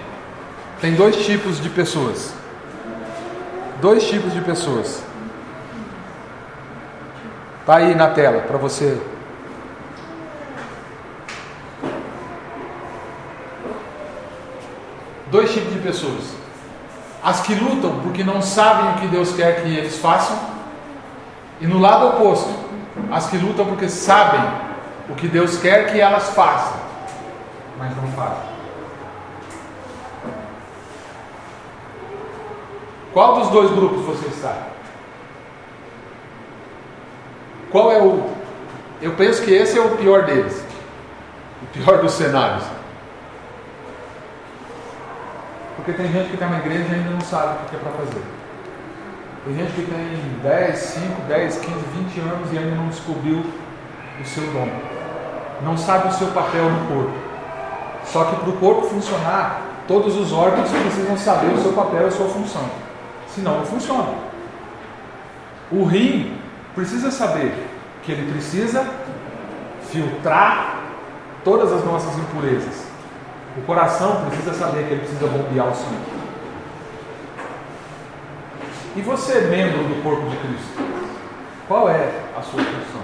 tem 0.82 0.96
dois 0.96 1.16
tipos 1.26 1.62
de 1.62 1.70
pessoas. 1.70 2.34
Dois 3.80 4.08
tipos 4.08 4.34
de 4.34 4.42
pessoas. 4.42 5.04
Está 7.60 7.78
aí 7.78 7.96
na 7.96 8.08
tela 8.10 8.42
para 8.42 8.58
você. 8.58 9.00
Dois 15.32 15.54
tipos 15.54 15.74
de 15.74 15.80
pessoas. 15.80 16.36
As 17.24 17.42
que 17.42 17.56
lutam 17.56 18.00
porque 18.02 18.24
não 18.24 18.42
sabem 18.42 18.92
o 18.92 18.94
que 18.96 19.08
Deus 19.08 19.34
quer 19.34 19.64
que 19.64 19.76
eles 19.76 19.98
façam. 19.98 20.38
E 21.62 21.68
no 21.68 21.80
lado 21.80 22.08
oposto, 22.08 22.54
as 23.12 23.28
que 23.28 23.38
lutam 23.38 23.66
porque 23.66 23.88
sabem 23.88 24.42
o 25.10 25.16
que 25.16 25.28
Deus 25.28 25.58
quer 25.58 25.92
que 25.92 26.02
elas 26.02 26.30
façam, 26.30 26.78
mas 27.78 27.96
não 27.96 28.08
fazem. 28.12 28.53
Qual 33.14 33.40
dos 33.40 33.50
dois 33.50 33.70
grupos 33.70 34.06
você 34.06 34.28
está? 34.28 34.58
Qual 37.72 37.92
é 37.92 38.02
o. 38.02 38.28
Eu 39.02 39.14
penso 39.14 39.44
que 39.44 39.54
esse 39.54 39.78
é 39.78 39.82
o 39.82 39.96
pior 39.98 40.24
deles. 40.24 40.66
O 41.62 41.66
pior 41.68 42.00
dos 42.00 42.14
cenários. 42.14 42.64
Porque 45.76 45.94
tem 45.94 46.12
gente 46.12 46.30
que 46.30 46.34
está 46.34 46.48
na 46.48 46.58
igreja 46.58 46.86
e 46.90 46.96
ainda 46.96 47.12
não 47.12 47.22
sabe 47.22 47.64
o 47.64 47.70
que 47.70 47.76
é 47.76 47.80
para 47.80 47.92
fazer. 47.92 48.24
Tem 49.46 49.56
gente 49.56 49.72
que 49.74 49.92
tem 49.92 50.40
10, 50.42 50.78
5, 50.78 51.22
10, 51.28 51.58
15, 51.58 51.72
20 51.96 52.20
anos 52.22 52.54
e 52.54 52.58
ainda 52.58 52.76
não 52.76 52.88
descobriu 52.88 53.46
o 54.20 54.26
seu 54.26 54.44
dom. 54.54 54.70
Não 55.64 55.78
sabe 55.78 56.08
o 56.08 56.14
seu 56.14 56.28
papel 56.30 56.68
no 56.70 56.88
corpo. 56.88 57.18
Só 58.06 58.26
que 58.26 58.36
para 58.38 58.50
o 58.50 58.54
corpo 58.54 58.88
funcionar, 58.88 59.62
todos 59.88 60.16
os 60.16 60.32
órgãos 60.32 60.70
precisam 60.70 61.18
saber 61.18 61.54
o 61.54 61.62
seu 61.62 61.74
papel 61.74 62.04
e 62.04 62.06
a 62.06 62.12
sua 62.12 62.28
função 62.28 62.84
senão 63.34 63.60
não 63.60 63.66
funciona. 63.66 64.14
O 65.72 65.86
rim 65.86 66.38
precisa 66.76 67.10
saber 67.10 67.54
que 68.04 68.12
ele 68.12 68.32
precisa 68.32 68.86
filtrar 69.90 70.82
todas 71.44 71.72
as 71.72 71.84
nossas 71.84 72.18
impurezas. 72.18 72.86
O 73.58 73.62
coração 73.62 74.26
precisa 74.26 74.54
saber 74.54 74.86
que 74.86 74.94
ele 74.94 75.02
precisa 75.02 75.28
bombear 75.28 75.68
o 75.68 75.76
sangue. 75.76 76.24
E 78.96 79.02
você, 79.02 79.42
membro 79.42 79.84
do 79.84 80.04
corpo 80.04 80.30
de 80.30 80.38
Cristo, 80.38 80.84
qual 81.68 81.90
é 81.90 82.12
a 82.38 82.42
sua 82.42 82.62
função? 82.62 83.02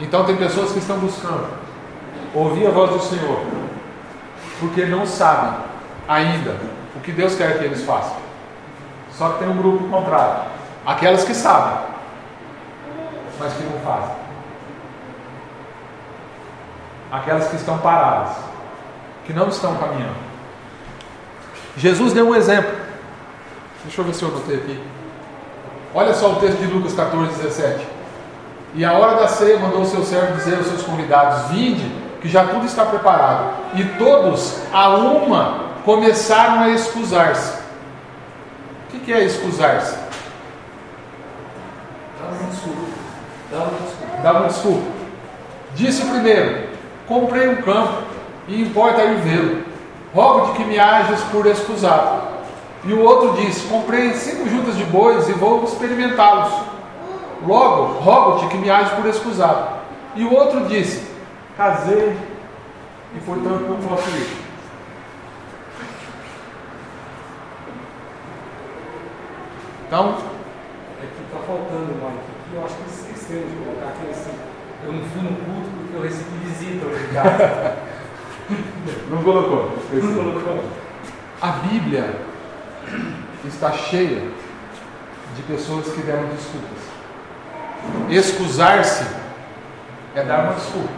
Então 0.00 0.24
tem 0.24 0.36
pessoas 0.36 0.72
que 0.72 0.78
estão 0.78 0.98
buscando 0.98 1.48
ouvir 2.34 2.66
a 2.66 2.70
voz 2.70 2.90
do 2.90 3.00
Senhor, 3.00 3.40
porque 4.60 4.84
não 4.86 5.06
sabem 5.06 5.60
ainda 6.08 6.56
o 6.96 7.00
que 7.00 7.12
Deus 7.12 7.34
quer 7.34 7.58
que 7.58 7.64
eles 7.64 7.84
façam. 7.84 8.21
Só 9.16 9.30
que 9.30 9.38
tem 9.40 9.48
um 9.48 9.56
grupo 9.56 9.88
contrário. 9.88 10.44
Aquelas 10.84 11.24
que 11.24 11.34
sabem, 11.34 11.78
mas 13.38 13.52
que 13.52 13.62
não 13.62 13.78
fazem. 13.80 14.16
Aquelas 17.10 17.48
que 17.48 17.56
estão 17.56 17.78
paradas, 17.78 18.36
que 19.24 19.32
não 19.32 19.48
estão 19.48 19.76
caminhando. 19.76 20.16
Jesus 21.76 22.12
deu 22.12 22.28
um 22.28 22.34
exemplo. 22.34 22.72
Deixa 23.84 24.00
eu 24.00 24.04
ver 24.04 24.14
se 24.14 24.22
eu 24.22 24.28
anotei 24.28 24.56
aqui. 24.56 24.82
Olha 25.94 26.14
só 26.14 26.32
o 26.32 26.36
texto 26.36 26.58
de 26.58 26.66
Lucas 26.66 26.94
14, 26.94 27.34
17. 27.34 27.86
E 28.74 28.84
a 28.84 28.92
hora 28.94 29.16
da 29.16 29.28
ceia 29.28 29.58
mandou 29.58 29.82
o 29.82 29.86
seu 29.86 30.02
servo 30.02 30.36
dizer 30.36 30.56
aos 30.56 30.66
seus 30.66 30.82
convidados: 30.82 31.50
Vinde, 31.50 31.84
que 32.20 32.28
já 32.28 32.46
tudo 32.46 32.64
está 32.64 32.86
preparado. 32.86 33.52
E 33.74 33.84
todos, 33.98 34.58
a 34.72 34.88
uma, 34.88 35.72
começaram 35.84 36.62
a 36.62 36.70
excusar-se 36.70 37.61
o 38.96 39.00
que 39.00 39.12
é 39.12 39.24
excusar-se? 39.24 39.96
Dá 42.20 42.28
uma 42.28 42.50
desculpa. 42.50 42.80
Dá 43.50 43.58
uma 43.58 43.78
desculpa. 43.78 44.30
Uma 44.38 44.48
desculpa. 44.48 44.86
Disse 45.74 46.04
primeiro: 46.04 46.68
Comprei 47.06 47.48
um 47.48 47.56
campo 47.62 48.02
e 48.48 48.62
importa 48.62 49.04
ir 49.04 49.16
vê-lo. 49.18 49.64
Rogo-te 50.14 50.56
que 50.56 50.64
me 50.64 50.78
hajas 50.78 51.20
por 51.24 51.46
excusado. 51.46 52.22
E 52.84 52.92
o 52.92 53.00
outro 53.00 53.42
disse: 53.42 53.66
Comprei 53.66 54.12
cinco 54.14 54.48
juntas 54.48 54.76
de 54.76 54.84
bois 54.84 55.28
e 55.28 55.32
vou 55.32 55.64
experimentá-los. 55.64 56.52
Logo, 57.46 58.00
rogo-te 58.00 58.46
que 58.48 58.58
me 58.58 58.70
hajas 58.70 58.92
por 58.92 59.06
excusado. 59.06 59.80
E 60.14 60.24
o 60.24 60.32
outro 60.32 60.66
disse: 60.66 61.06
Casei 61.56 62.16
e 63.14 63.20
portanto 63.20 63.66
não 63.68 63.76
posso 63.76 64.08
Então. 69.92 70.08
É 70.08 71.06
que 71.06 71.22
está 71.22 71.38
faltando, 71.46 71.92
Mike. 71.92 72.24
Aqui 72.40 72.54
eu 72.54 72.64
acho 72.64 72.76
que 72.76 72.88
esqueceu 72.88 73.46
de 73.46 73.56
colocar 73.56 73.88
aqui 73.88 74.10
assim. 74.10 74.32
Eu 74.86 74.92
não 74.94 75.04
fui 75.04 75.20
no 75.20 75.36
culto 75.36 75.68
porque 75.76 75.96
eu 75.96 76.02
recebi 76.02 76.30
visita 76.46 76.86
hoje 76.86 77.08
não 79.10 79.22
colocou. 79.22 79.76
Não 79.92 80.14
colocou. 80.14 80.64
A 81.42 81.48
Bíblia 81.68 82.20
está 83.44 83.70
cheia 83.72 84.30
de 85.36 85.42
pessoas 85.42 85.92
que 85.92 86.00
deram 86.00 86.24
desculpas. 86.28 86.78
Excusar-se 88.08 89.04
é 90.14 90.24
dar 90.24 90.44
uma 90.44 90.54
desculpa. 90.54 90.88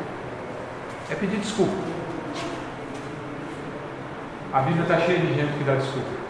É 1.11 1.17
pedir 1.17 1.41
desculpa. 1.41 1.75
A 4.53 4.61
Bíblia 4.61 4.85
está 4.85 5.01
cheia 5.01 5.19
de 5.19 5.35
gente 5.35 5.59
que 5.59 5.65
dá 5.65 5.75
desculpa. 5.75 6.24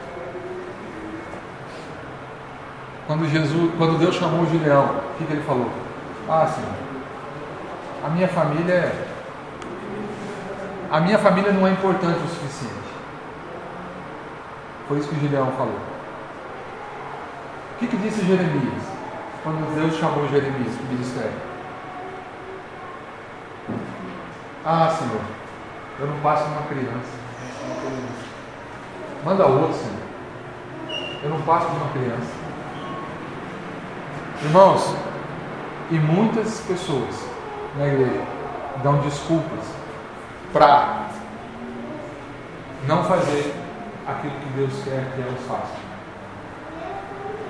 Quando 3.07 3.29
Jesus, 3.29 3.73
quando 3.77 3.99
Deus 3.99 4.15
chamou 4.15 4.43
o 4.43 4.51
Gileão, 4.51 4.85
o 4.85 5.19
que, 5.19 5.27
que 5.27 5.33
ele 5.33 5.43
falou? 5.43 5.69
Ah, 6.29 6.47
Senhor, 6.47 6.73
a 8.05 8.09
minha 8.09 8.29
família 8.29 8.73
é. 8.73 9.09
A 10.91 11.01
minha 11.01 11.19
família 11.19 11.53
não 11.53 11.67
é 11.67 11.73
importante 11.73 12.19
o 12.25 12.29
suficiente. 12.29 12.75
Foi 14.89 14.99
isso 14.99 15.09
que 15.09 15.21
Gileão 15.21 15.53
falou. 15.53 15.79
O 17.75 17.79
que, 17.79 17.89
que 17.89 17.97
disse 17.97 18.25
Jeremias? 18.25 18.83
Quando 19.43 19.75
Deus 19.75 19.99
chamou 19.99 20.27
Jeremias 20.29 20.75
para 20.75 20.85
o 20.85 20.89
ministério. 20.89 21.55
Ah, 24.65 24.89
Senhor, 24.89 25.21
eu 26.01 26.07
não 26.07 26.21
passo 26.21 26.45
uma 26.45 26.63
criança. 26.63 27.25
Manda 29.25 29.47
outro, 29.47 29.75
Senhor. 29.75 31.21
eu 31.23 31.31
não 31.31 31.43
passo 31.43 31.71
de 31.71 31.77
uma 31.77 31.89
criança. 31.91 32.44
Irmãos, 34.43 34.95
e 35.91 35.95
muitas 35.95 36.61
pessoas 36.61 37.15
na 37.79 37.87
igreja 37.87 38.23
dão 38.83 38.99
desculpas 38.99 39.65
para 40.53 41.07
não 42.87 43.05
fazer 43.05 43.55
aquilo 44.07 44.33
que 44.35 44.49
Deus 44.57 44.73
quer 44.85 45.05
que 45.15 45.23
elas 45.23 45.41
façam. 45.49 45.85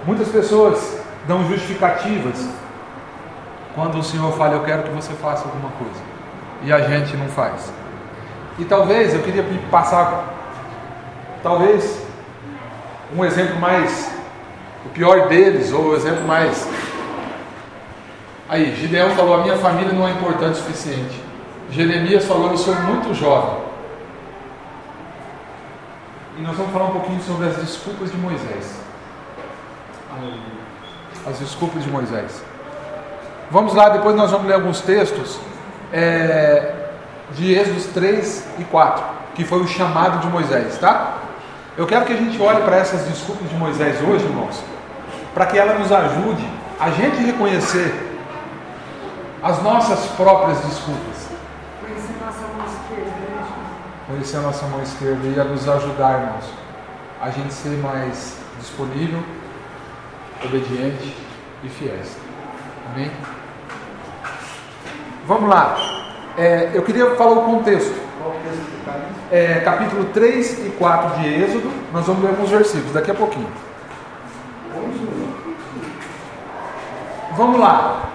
Muitas 0.07 0.29
pessoas 0.29 1.00
dão 1.26 1.47
justificativas 1.49 2.49
quando 3.75 3.99
o 3.99 4.03
Senhor 4.03 4.33
fala, 4.35 4.55
eu 4.55 4.64
quero 4.64 4.85
que 4.85 4.91
você 4.91 5.12
faça 5.14 5.45
alguma 5.45 5.71
coisa, 5.71 6.00
e 6.62 6.73
a 6.73 6.81
gente 6.81 7.17
não 7.17 7.29
faz. 7.29 7.73
E 8.59 8.64
talvez, 8.64 9.12
eu 9.12 9.23
queria 9.23 9.45
passar, 9.71 10.33
talvez, 11.43 12.00
um 13.17 13.25
exemplo 13.25 13.59
mais, 13.59 14.12
o 14.87 14.88
pior 14.91 15.29
deles, 15.29 15.73
ou 15.73 15.91
o 15.91 15.97
exemplo 15.97 16.26
mais. 16.26 16.69
Aí, 18.49 18.75
Gideão 18.76 19.11
falou: 19.11 19.35
a 19.35 19.43
minha 19.43 19.57
família 19.57 19.93
não 19.93 20.07
é 20.07 20.12
importante 20.12 20.53
o 20.53 20.57
suficiente. 20.57 21.23
Jeremias 21.71 22.25
falou: 22.25 22.50
eu 22.50 22.59
sou 22.59 22.75
muito 22.75 23.14
jovem. 23.14 23.64
E 26.37 26.43
nós 26.43 26.57
vamos 26.57 26.73
falar 26.73 26.87
um 26.87 26.93
pouquinho 26.93 27.23
sobre 27.23 27.47
as 27.47 27.57
desculpas 27.57 28.11
de 28.11 28.17
Moisés. 28.17 28.81
As 31.26 31.38
desculpas 31.38 31.83
de 31.83 31.91
Moisés. 31.91 32.43
Vamos 33.50 33.75
lá, 33.75 33.88
depois 33.88 34.17
nós 34.17 34.31
vamos 34.31 34.47
ler 34.47 34.55
alguns 34.55 34.81
textos 34.81 35.38
é, 35.93 36.73
de 37.33 37.55
Êxodos 37.55 37.87
3 37.87 38.47
e 38.59 38.64
4, 38.64 39.05
que 39.35 39.45
foi 39.45 39.61
o 39.61 39.67
chamado 39.67 40.21
de 40.21 40.26
Moisés, 40.29 40.76
tá? 40.79 41.19
Eu 41.76 41.87
quero 41.87 42.05
que 42.05 42.12
a 42.12 42.17
gente 42.17 42.41
olhe 42.41 42.62
para 42.62 42.76
essas 42.76 43.03
desculpas 43.03 43.49
de 43.49 43.55
Moisés 43.57 44.00
hoje, 44.03 44.25
irmãos, 44.25 44.62
para 45.35 45.47
que 45.47 45.59
ela 45.59 45.76
nos 45.79 45.91
ajude 45.91 46.49
a 46.79 46.91
gente 46.91 47.17
reconhecer 47.17 47.93
as 49.43 49.61
nossas 49.62 50.07
próprias 50.12 50.59
desculpas. 50.61 51.29
Conhecer 51.81 52.14
nossa 52.25 52.41
mão 52.57 52.67
esquerda. 52.67 53.11
Né, 53.11 53.47
Conhecer 54.07 54.37
a 54.37 54.41
nossa 54.41 54.67
mão 54.67 54.83
esquerda 54.83 55.26
e 55.26 55.41
a 55.41 55.45
nos 55.45 55.69
ajudar, 55.69 56.21
irmãos, 56.21 56.45
a 57.21 57.31
gente 57.31 57.53
ser 57.53 57.76
mais 57.79 58.38
disponível, 58.59 59.23
obediente 60.45 61.17
e 61.62 61.69
fiéis. 61.69 62.17
Amém? 62.91 63.11
Vamos 65.26 65.49
lá. 65.49 65.76
É, 66.38 66.71
eu 66.75 66.83
queria 66.83 67.14
falar 67.17 67.33
o 67.33 67.45
contexto. 67.45 68.05
É, 69.31 69.61
capítulo 69.61 70.05
3 70.07 70.67
e 70.67 70.71
4 70.79 71.21
de 71.21 71.35
Êxodo. 71.43 71.73
Nós 71.93 72.07
vamos 72.07 72.23
ler 72.23 72.31
alguns 72.31 72.50
versículos 72.50 72.93
daqui 72.93 73.11
a 73.11 73.14
pouquinho. 73.14 73.49
Vamos 77.37 77.59
lá. 77.59 78.11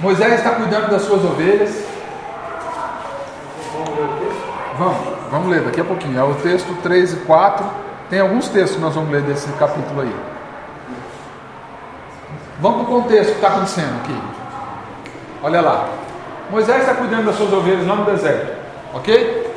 Moisés 0.00 0.34
está 0.34 0.50
cuidando 0.50 0.90
das 0.90 1.02
suas 1.02 1.24
ovelhas. 1.24 1.84
Vamos, 4.78 4.96
vamos 5.30 5.48
ler 5.48 5.62
daqui 5.62 5.80
a 5.80 5.84
pouquinho. 5.84 6.18
É 6.18 6.22
o 6.22 6.34
texto 6.36 6.72
3 6.82 7.14
e 7.14 7.16
4. 7.16 7.66
Tem 8.08 8.20
alguns 8.20 8.48
textos 8.48 8.76
que 8.76 8.80
nós 8.80 8.94
vamos 8.94 9.10
ler 9.10 9.22
desse 9.22 9.50
capítulo 9.52 10.02
aí. 10.02 10.16
Vamos 12.60 12.86
para 12.86 12.94
o 12.94 13.02
contexto 13.02 13.30
que 13.30 13.36
está 13.36 13.48
acontecendo 13.48 14.00
aqui. 14.02 14.16
Olha 15.42 15.60
lá. 15.60 15.88
Moisés 16.50 16.80
está 16.80 16.94
cuidando 16.94 17.26
das 17.26 17.34
suas 17.34 17.52
ovelhas 17.52 17.86
lá 17.86 17.96
no 17.96 18.04
deserto. 18.04 18.56
Ok? 18.94 19.52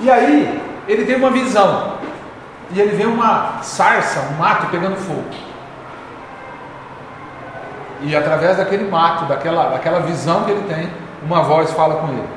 E 0.00 0.10
aí, 0.10 0.62
ele 0.88 1.04
tem 1.04 1.16
uma 1.16 1.30
visão. 1.30 1.92
E 2.70 2.80
ele 2.80 2.96
vê 2.96 3.04
uma 3.04 3.62
sarça, 3.62 4.20
um 4.32 4.38
mato 4.38 4.68
pegando 4.68 4.96
fogo. 4.96 5.51
E 8.04 8.16
através 8.16 8.56
daquele 8.56 8.90
mato, 8.90 9.26
daquela, 9.26 9.70
daquela 9.70 10.00
visão 10.00 10.44
que 10.44 10.50
ele 10.50 10.66
tem, 10.68 10.90
uma 11.22 11.42
voz 11.42 11.70
fala 11.72 11.96
com 11.96 12.08
ele. 12.08 12.28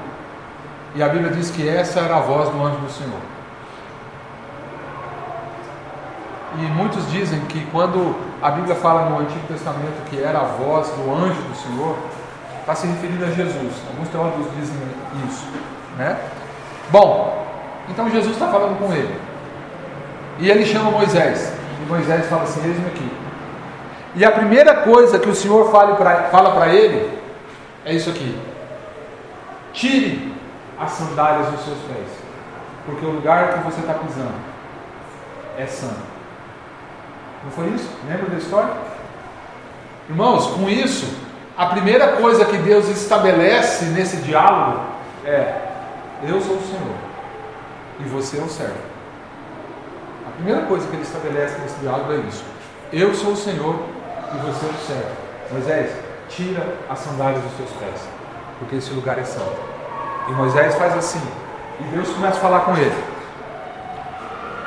E 0.96 1.04
a 1.04 1.10
Bíblia 1.10 1.32
diz 1.32 1.50
que 1.52 1.68
essa 1.68 2.00
era 2.00 2.18
a 2.18 2.20
voz 2.20 2.50
do 2.50 2.64
anjo 2.64 2.78
do 2.78 2.92
Senhor. 2.92 3.20
E 6.58 6.62
muitos 6.68 7.10
dizem 7.12 7.42
que 7.42 7.66
quando 7.72 8.16
a 8.42 8.50
Bíblia 8.50 8.76
fala 8.76 9.10
no 9.10 9.20
Antigo 9.20 9.46
Testamento 9.48 10.10
que 10.10 10.22
era 10.22 10.40
a 10.40 10.44
voz 10.44 10.88
do 10.90 11.14
anjo 11.14 11.42
do 11.42 11.56
Senhor, 11.56 11.98
está 12.62 12.74
se 12.76 12.88
referindo 12.88 13.26
a 13.26 13.28
Jesus. 13.28 13.74
Alguns 13.90 14.08
teólogos 14.10 14.48
dizem 14.58 14.78
isso. 15.28 15.46
Né? 15.98 16.18
Bom, 16.92 17.46
então 17.90 18.10
Jesus 18.10 18.34
está 18.34 18.48
falando 18.48 18.80
com 18.80 18.94
ele. 18.94 19.20
E 20.40 20.50
ele 20.50 20.66
chama 20.66 20.92
Moisés. 20.92 21.54
E 21.82 21.90
Moisés 21.90 22.26
fala 22.28 22.44
assim: 22.44 22.62
Eis-me 22.66 22.88
aqui. 22.88 23.25
E 24.16 24.24
a 24.24 24.32
primeira 24.32 24.76
coisa 24.76 25.20
que 25.20 25.30
o 25.30 25.36
Senhor 25.36 25.70
pra, 25.70 26.30
fala 26.30 26.52
para 26.52 26.74
ele 26.74 27.20
é 27.84 27.94
isso 27.94 28.10
aqui: 28.10 28.38
Tire 29.74 30.34
as 30.80 30.92
sandálias 30.92 31.48
dos 31.52 31.66
seus 31.66 31.78
pés, 31.80 32.08
porque 32.86 33.06
o 33.06 33.12
lugar 33.12 33.54
que 33.54 33.60
você 33.66 33.82
está 33.82 33.94
pisando 33.94 34.34
é 35.58 35.66
santo. 35.66 36.16
Não 37.44 37.52
foi 37.52 37.68
isso? 37.68 37.90
Lembra 38.08 38.30
da 38.30 38.38
história? 38.38 38.74
Irmãos, 40.10 40.48
com 40.48 40.70
isso, 40.70 41.06
a 41.58 41.68
primeira 41.68 42.14
coisa 42.14 42.46
que 42.46 42.58
Deus 42.58 42.88
estabelece 42.88 43.86
nesse 43.86 44.18
diálogo 44.18 44.82
é: 45.26 45.62
Eu 46.24 46.40
sou 46.40 46.56
o 46.56 46.62
Senhor 46.62 46.96
e 48.00 48.04
você 48.04 48.38
é 48.38 48.42
o 48.42 48.50
servo. 48.50 48.96
A 50.26 50.32
primeira 50.32 50.62
coisa 50.68 50.88
que 50.88 50.96
ele 50.96 51.04
estabelece 51.04 51.58
nesse 51.60 51.80
diálogo 51.80 52.14
é 52.14 52.18
isso: 52.30 52.46
Eu 52.94 53.14
sou 53.14 53.34
o 53.34 53.38
Senhor 53.38 53.95
e 54.34 54.38
você 54.38 54.66
o 54.66 54.88
servo. 54.88 55.16
Moisés, 55.52 55.92
tira 56.30 56.76
as 56.90 57.00
sandálias 57.00 57.42
dos 57.44 57.58
seus 57.58 57.70
pés, 57.72 58.02
porque 58.60 58.78
esse 58.78 58.92
lugar 58.94 59.18
é 59.20 59.24
santo. 59.24 59.58
E 60.28 60.32
Moisés 60.32 60.76
faz 60.76 60.98
assim, 60.98 61.22
e 61.80 61.84
Deus 61.84 62.10
começa 62.10 62.38
a 62.38 62.42
falar 62.42 62.60
com 62.62 62.76
ele. 62.76 63.04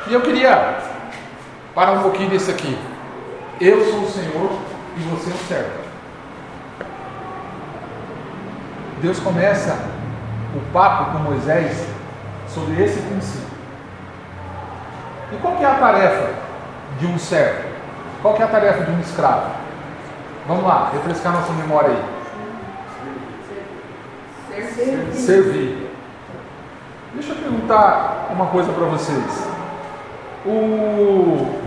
E 0.07 0.15
eu 0.15 0.21
queria 0.21 0.79
para 1.75 1.93
um 1.93 2.03
pouquinho 2.03 2.31
desse 2.31 2.51
aqui. 2.51 2.79
Eu 3.61 3.85
sou 3.85 4.03
o 4.03 4.11
Senhor 4.11 4.51
e 4.97 5.01
você 5.01 5.31
é 5.31 5.35
o 5.35 5.49
servo. 5.49 5.89
Deus 9.03 9.21
começa 9.21 9.79
o 10.57 10.73
papo 10.73 11.13
com 11.13 11.19
Moisés 11.19 11.87
sobre 12.49 12.83
esse 12.83 13.01
princípio. 13.01 13.49
E 15.33 15.37
qual 15.37 15.57
que 15.57 15.65
é 15.65 15.67
a 15.67 15.75
tarefa 15.75 16.31
de 16.99 17.07
um 17.07 17.19
servo? 17.19 17.68
Qual 18.23 18.37
é 18.37 18.43
a 18.43 18.49
tarefa 18.49 18.85
de 18.85 18.91
um 18.91 19.01
escravo? 19.01 19.51
Vamos 20.47 20.65
lá, 20.65 20.91
refrescar 20.93 21.33
nossa 21.33 21.53
memória 21.53 21.91
aí. 21.91 22.19
Servir. 24.75 25.15
Servir. 25.15 25.91
Deixa 27.15 27.33
eu 27.33 27.37
perguntar 27.37 28.29
uma 28.31 28.47
coisa 28.47 28.73
para 28.73 28.87
vocês. 28.87 29.49
O 30.47 31.59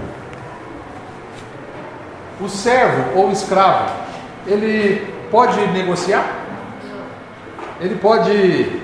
o 2.41 2.49
servo 2.49 3.19
ou 3.19 3.31
escravo, 3.31 3.93
ele 4.47 5.13
pode 5.29 5.59
negociar? 5.67 6.25
Ele 7.79 7.95
pode 7.95 8.81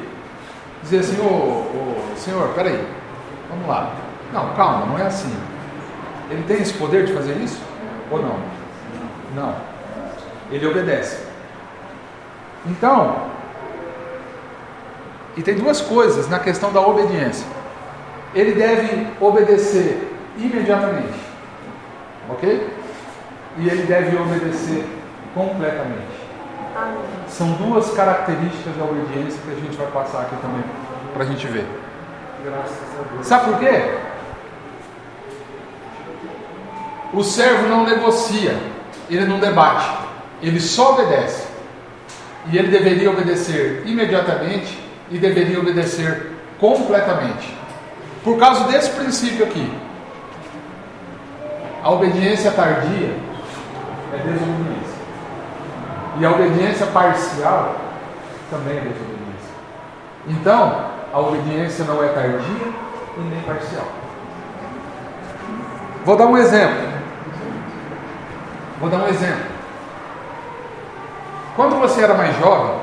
dizer 0.83 0.99
assim, 0.99 1.19
ô, 1.19 1.25
ô 1.25 2.15
senhor, 2.15 2.49
peraí, 2.49 2.87
vamos 3.49 3.67
lá. 3.67 3.93
Não, 4.31 4.53
calma, 4.53 4.85
não 4.85 4.99
é 4.99 5.07
assim. 5.07 5.35
Ele 6.29 6.43
tem 6.47 6.61
esse 6.61 6.73
poder 6.73 7.05
de 7.05 7.13
fazer 7.13 7.33
isso? 7.37 7.61
Ou 8.11 8.21
não? 8.21 8.39
Não. 9.35 9.55
Ele 10.51 10.65
obedece. 10.65 11.25
Então, 12.65 13.27
e 15.35 15.41
tem 15.41 15.55
duas 15.55 15.79
coisas 15.81 16.29
na 16.29 16.39
questão 16.39 16.71
da 16.71 16.81
obediência. 16.81 17.45
Ele 18.33 18.53
deve 18.53 19.07
obedecer 19.21 20.11
imediatamente. 20.37 21.27
Ok? 22.29 22.77
e 23.57 23.67
ele 23.67 23.83
deve 23.83 24.15
obedecer 24.17 24.85
completamente. 25.33 26.17
São 27.27 27.53
duas 27.53 27.91
características 27.91 28.75
da 28.75 28.83
obediência 28.83 29.39
que 29.43 29.51
a 29.51 29.55
gente 29.55 29.75
vai 29.75 29.87
passar 29.87 30.21
aqui 30.21 30.35
também 30.37 30.63
para 31.13 31.23
a 31.23 31.25
gente 31.25 31.47
ver. 31.47 31.65
Graças 32.43 32.77
a 32.99 33.13
Deus. 33.13 33.25
Sabe 33.25 33.51
por 33.51 33.59
quê? 33.59 33.97
O 37.13 37.23
servo 37.23 37.67
não 37.67 37.85
negocia, 37.85 38.57
ele 39.09 39.25
não 39.25 39.39
debate, 39.39 39.89
ele 40.41 40.59
só 40.59 40.93
obedece. 40.93 41.47
E 42.51 42.57
ele 42.57 42.69
deveria 42.69 43.09
obedecer 43.09 43.83
imediatamente 43.85 44.77
e 45.09 45.17
deveria 45.17 45.59
obedecer 45.59 46.31
completamente. 46.59 47.55
Por 48.23 48.37
causa 48.37 48.65
desse 48.65 48.89
princípio 48.91 49.45
aqui, 49.45 49.71
a 51.83 51.91
obediência 51.91 52.51
tardia 52.51 53.15
é 54.13 54.17
desobediência. 54.17 54.97
E 56.19 56.25
a 56.25 56.31
obediência 56.31 56.85
parcial 56.87 57.75
também 58.49 58.77
é 58.77 58.81
desobediência. 58.81 59.17
Então, 60.27 60.85
a 61.13 61.19
obediência 61.19 61.85
não 61.85 62.03
é 62.03 62.07
tardia 62.09 62.67
e 63.17 63.21
nem 63.21 63.41
parcial. 63.43 63.85
Vou 66.03 66.15
dar 66.15 66.27
um 66.27 66.37
exemplo. 66.37 66.86
Vou 68.79 68.89
dar 68.89 68.97
um 68.97 69.07
exemplo. 69.07 69.57
Quando 71.55 71.79
você 71.79 72.03
era 72.03 72.13
mais 72.13 72.37
jovem 72.37 72.75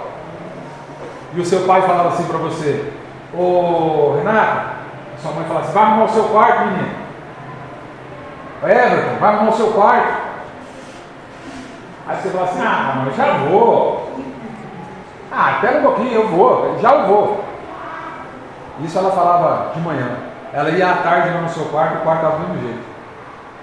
e 1.34 1.40
o 1.40 1.44
seu 1.44 1.60
pai 1.60 1.82
falava 1.82 2.08
assim 2.08 2.24
para 2.24 2.38
você: 2.38 2.92
Ô 3.32 4.14
Renato, 4.16 4.74
sua 5.22 5.32
mãe 5.32 5.44
falava 5.44 5.64
assim: 5.64 5.74
vai 5.74 5.82
arrumar 5.84 6.04
o 6.04 6.08
seu 6.08 6.24
quarto, 6.24 6.66
menino. 6.66 7.04
Everton, 8.62 9.18
vai 9.20 9.34
arrumar 9.34 9.50
o 9.50 9.56
seu 9.56 9.66
quarto. 9.68 10.24
Aí 12.06 12.16
você 12.16 12.30
fala 12.30 12.44
assim: 12.44 12.62
ah, 12.62 13.02
mas 13.04 13.16
já 13.16 13.32
vou. 13.48 14.12
Ah, 15.30 15.52
espera 15.52 15.78
um 15.78 15.82
pouquinho, 15.82 16.12
eu 16.12 16.28
vou, 16.28 16.78
já 16.80 16.92
eu 16.92 17.06
vou. 17.06 17.44
Isso 18.80 18.98
ela 18.98 19.10
falava 19.10 19.72
de 19.72 19.80
manhã. 19.80 20.16
Ela 20.52 20.70
ia 20.70 20.90
à 20.90 20.96
tarde 20.96 21.30
lá 21.30 21.40
no 21.40 21.48
seu 21.48 21.64
quarto, 21.66 21.98
o 21.98 22.00
quarto 22.02 22.24
estava 22.24 22.38
do 22.38 22.48
mesmo 22.48 22.62
jeito. 22.62 22.84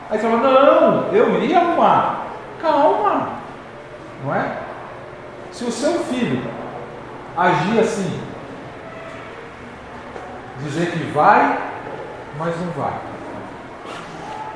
Aí 0.09 0.19
você 0.19 0.27
fala, 0.27 0.37
não, 0.37 1.07
eu 1.13 1.41
ia 1.41 1.57
arrumar. 1.57 2.20
Calma. 2.61 3.29
Não 4.23 4.35
é? 4.35 4.57
Se 5.51 5.65
o 5.65 5.71
seu 5.71 5.99
filho 6.05 6.41
agir 7.35 7.79
assim, 7.79 8.21
dizer 10.63 10.91
que 10.91 10.99
vai, 11.11 11.57
mas 12.37 12.55
não 12.59 12.71
vai. 12.71 12.93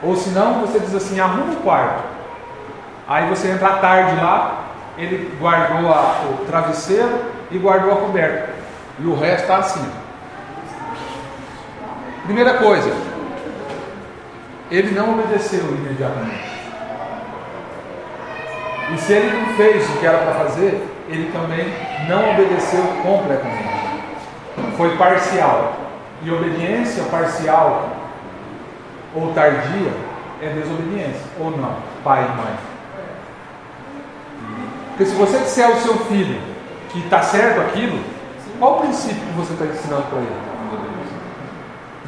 Ou 0.03 0.15
se 0.15 0.29
não, 0.29 0.61
você 0.61 0.79
diz 0.79 0.93
assim, 0.93 1.19
arruma 1.19 1.53
o 1.53 1.57
quarto. 1.57 2.03
Aí 3.07 3.27
você 3.29 3.49
entra 3.49 3.67
à 3.67 3.77
tarde 3.77 4.15
lá, 4.21 4.65
ele 4.97 5.35
guardou 5.39 5.91
a, 5.91 6.23
o 6.31 6.45
travesseiro 6.45 7.23
e 7.51 7.57
guardou 7.57 7.91
a 7.91 7.97
coberta. 7.97 8.53
E 8.99 9.05
o 9.05 9.15
resto 9.15 9.41
está 9.41 9.57
assim. 9.57 9.91
Primeira 12.23 12.55
coisa, 12.55 12.91
ele 14.71 14.91
não 14.95 15.13
obedeceu 15.13 15.63
imediatamente. 15.75 16.64
E 18.93 18.97
se 18.97 19.13
ele 19.13 19.35
não 19.35 19.55
fez 19.55 19.89
o 19.89 19.99
que 19.99 20.05
era 20.05 20.19
para 20.19 20.33
fazer, 20.45 20.81
ele 21.07 21.31
também 21.31 21.65
não 22.07 22.31
obedeceu 22.31 22.83
completamente. 23.01 23.75
Foi 24.77 24.95
parcial. 24.97 25.73
E 26.23 26.31
obediência 26.31 27.03
parcial 27.05 27.89
ou 29.13 29.33
tardia 29.33 29.91
é 30.41 30.49
desobediência, 30.49 31.21
ou 31.39 31.51
não, 31.51 31.75
pai 32.03 32.25
e 32.25 32.37
mãe. 32.37 32.53
Porque 34.89 35.05
se 35.05 35.15
você 35.15 35.37
disser 35.39 35.65
ao 35.65 35.75
seu 35.77 35.97
filho 36.05 36.39
que 36.89 36.99
está 36.99 37.21
certo 37.21 37.61
aquilo, 37.61 37.99
qual 38.59 38.77
o 38.77 38.81
princípio 38.81 39.21
que 39.21 39.33
você 39.33 39.53
está 39.53 39.65
ensinando 39.65 40.03
para 40.03 40.19
ele? 40.19 40.41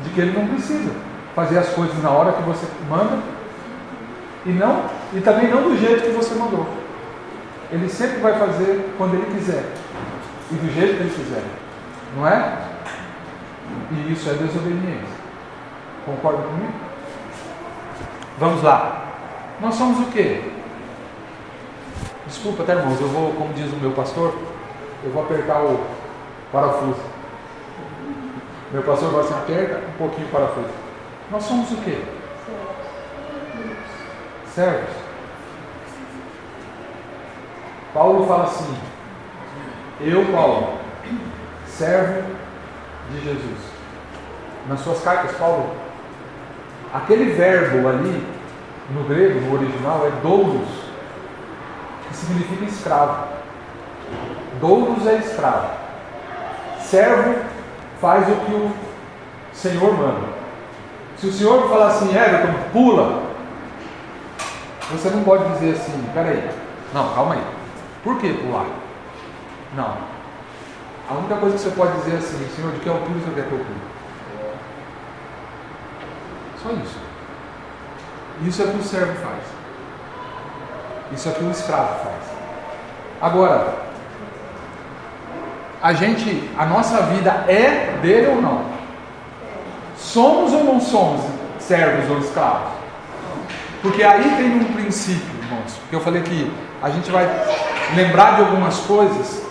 De 0.04 0.10
que 0.10 0.22
ele 0.22 0.38
não 0.38 0.48
precisa 0.48 0.92
fazer 1.36 1.60
as 1.60 1.70
coisas 1.70 2.02
na 2.02 2.10
hora 2.10 2.34
que 2.34 2.42
você 2.44 2.66
manda 2.90 3.20
e 4.46 4.50
não 4.50 4.84
e 5.14 5.22
também 5.22 5.50
não 5.50 5.64
do 5.64 5.78
jeito 5.78 6.04
que 6.04 6.10
você 6.10 6.36
mandou. 6.36 6.68
Ele 7.72 7.90
sempre 7.90 8.20
vai 8.20 8.38
fazer 8.38 8.94
quando 8.98 9.16
ele 9.16 9.26
quiser 9.38 9.64
e 10.52 10.56
do 10.56 10.74
jeito 10.74 10.98
que 10.98 11.04
ele 11.04 11.16
quiser, 11.16 11.44
não 12.16 12.28
é? 12.28 12.58
E 13.92 14.12
isso 14.12 14.30
é 14.30 14.34
desobediência. 14.34 15.18
Concorda 16.06 16.44
comigo? 16.44 16.74
Vamos 18.38 18.64
lá. 18.64 19.06
Nós 19.60 19.76
somos 19.76 20.08
o 20.08 20.12
quê? 20.12 20.42
Desculpa, 22.26 22.64
tá, 22.64 22.76
irmãos? 22.76 23.00
Eu 23.02 23.08
vou, 23.08 23.34
como 23.34 23.54
diz 23.54 23.72
o 23.72 23.78
meu 23.78 23.92
pastor, 23.92 24.34
eu 25.04 25.12
vou 25.12 25.24
apertar 25.24 25.62
o 25.62 25.80
parafuso. 26.52 27.00
Meu 28.72 28.84
pastor 28.84 29.12
vai 29.12 29.22
assim, 29.22 29.34
aperta 29.34 29.82
um 29.88 29.98
pouquinho 29.98 30.28
o 30.28 30.32
parafuso. 30.32 30.70
Nós 31.32 31.44
somos 31.44 31.72
o 31.72 31.78
quê? 31.78 31.98
Servos. 34.58 34.90
Paulo 37.94 38.26
fala 38.26 38.46
assim: 38.46 38.76
Eu, 40.02 40.26
Paulo, 40.34 40.80
servo 41.68 42.24
de 43.12 43.24
Jesus. 43.24 43.60
Nas 44.68 44.80
suas 44.80 45.04
cartas, 45.04 45.38
Paulo, 45.38 45.76
aquele 46.92 47.34
verbo 47.34 47.88
ali, 47.88 48.28
no 48.90 49.04
grego, 49.04 49.42
no 49.42 49.60
original, 49.60 50.08
é 50.08 50.22
doulos 50.24 50.68
que 52.08 52.16
significa 52.16 52.66
escravo. 52.66 53.28
Douros 54.60 55.06
é 55.06 55.18
escravo. 55.18 55.70
Servo 56.82 57.36
faz 58.02 58.28
o 58.28 58.36
que 58.38 58.52
o 58.54 58.72
Senhor 59.54 59.94
manda. 59.94 60.30
Se 61.16 61.28
o 61.28 61.32
Senhor 61.32 61.70
falar 61.70 61.90
assim, 61.90 62.10
Everton, 62.10 62.56
pula, 62.74 63.27
você 64.92 65.10
não 65.10 65.24
pode 65.24 65.48
dizer 65.54 65.76
assim, 65.76 66.10
peraí, 66.14 66.50
não, 66.94 67.14
calma 67.14 67.36
aí. 67.36 67.44
Por 68.04 68.18
que 68.20 68.34
pular? 68.34 68.68
Não. 69.76 69.98
A 71.10 71.14
única 71.14 71.36
coisa 71.36 71.56
que 71.56 71.62
você 71.62 71.72
pode 71.72 71.94
dizer 72.00 72.16
é 72.16 72.18
assim, 72.18 72.50
Senhor, 72.56 72.72
de 72.72 72.80
que 72.80 72.90
altura 72.90 73.20
você 73.20 73.34
quer 73.36 73.48
que 73.48 73.52
eu 73.52 73.60
pule? 73.60 73.98
Só 76.64 76.70
isso. 76.72 77.00
Isso 78.44 78.62
é 78.62 78.66
o 78.66 78.70
que 78.70 78.80
o 78.80 78.84
servo 78.84 79.14
faz. 79.14 79.44
Isso 81.12 81.28
é 81.28 81.32
o 81.32 81.36
que 81.36 81.44
um 81.44 81.52
escravo 81.52 82.04
faz. 82.04 82.24
Agora, 83.22 83.74
a 85.82 85.94
gente, 85.94 86.50
a 86.58 86.66
nossa 86.66 87.02
vida 87.04 87.32
é 87.48 87.98
dele 88.02 88.28
ou 88.28 88.42
não? 88.42 88.66
Somos 89.98 90.54
ou 90.54 90.64
não 90.64 90.80
somos 90.80 91.22
servos 91.60 92.10
ou 92.10 92.20
escravos? 92.20 92.77
Porque 93.82 94.04
aí 94.04 94.36
tem 94.38 94.56
um 94.56 94.74
princípio, 94.74 95.36
irmãos. 95.44 95.74
Porque 95.82 95.96
eu 95.96 96.02
falei 96.02 96.22
que 96.22 96.52
a 96.82 96.90
gente 96.90 97.10
vai 97.12 97.28
lembrar 97.96 98.36
de 98.36 98.42
algumas 98.42 98.78
coisas, 98.80 99.42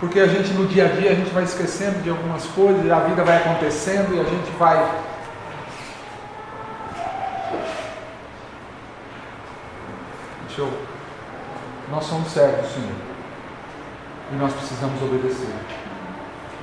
porque 0.00 0.20
a 0.20 0.26
gente 0.26 0.52
no 0.52 0.66
dia 0.66 0.86
a 0.86 0.88
dia 0.88 1.10
a 1.10 1.14
gente 1.14 1.30
vai 1.30 1.44
esquecendo 1.44 2.02
de 2.02 2.10
algumas 2.10 2.44
coisas, 2.46 2.84
e 2.84 2.90
a 2.90 3.00
vida 3.00 3.22
vai 3.24 3.36
acontecendo 3.36 4.14
e 4.14 4.20
a 4.20 4.24
gente 4.24 4.50
vai 4.58 5.04
Deixa 10.48 10.62
eu 10.62 10.86
nós 11.90 12.04
somos 12.04 12.28
servos, 12.28 12.66
Senhor. 12.72 12.94
E 14.32 14.36
nós 14.36 14.52
precisamos 14.52 15.00
obedecer. 15.02 15.54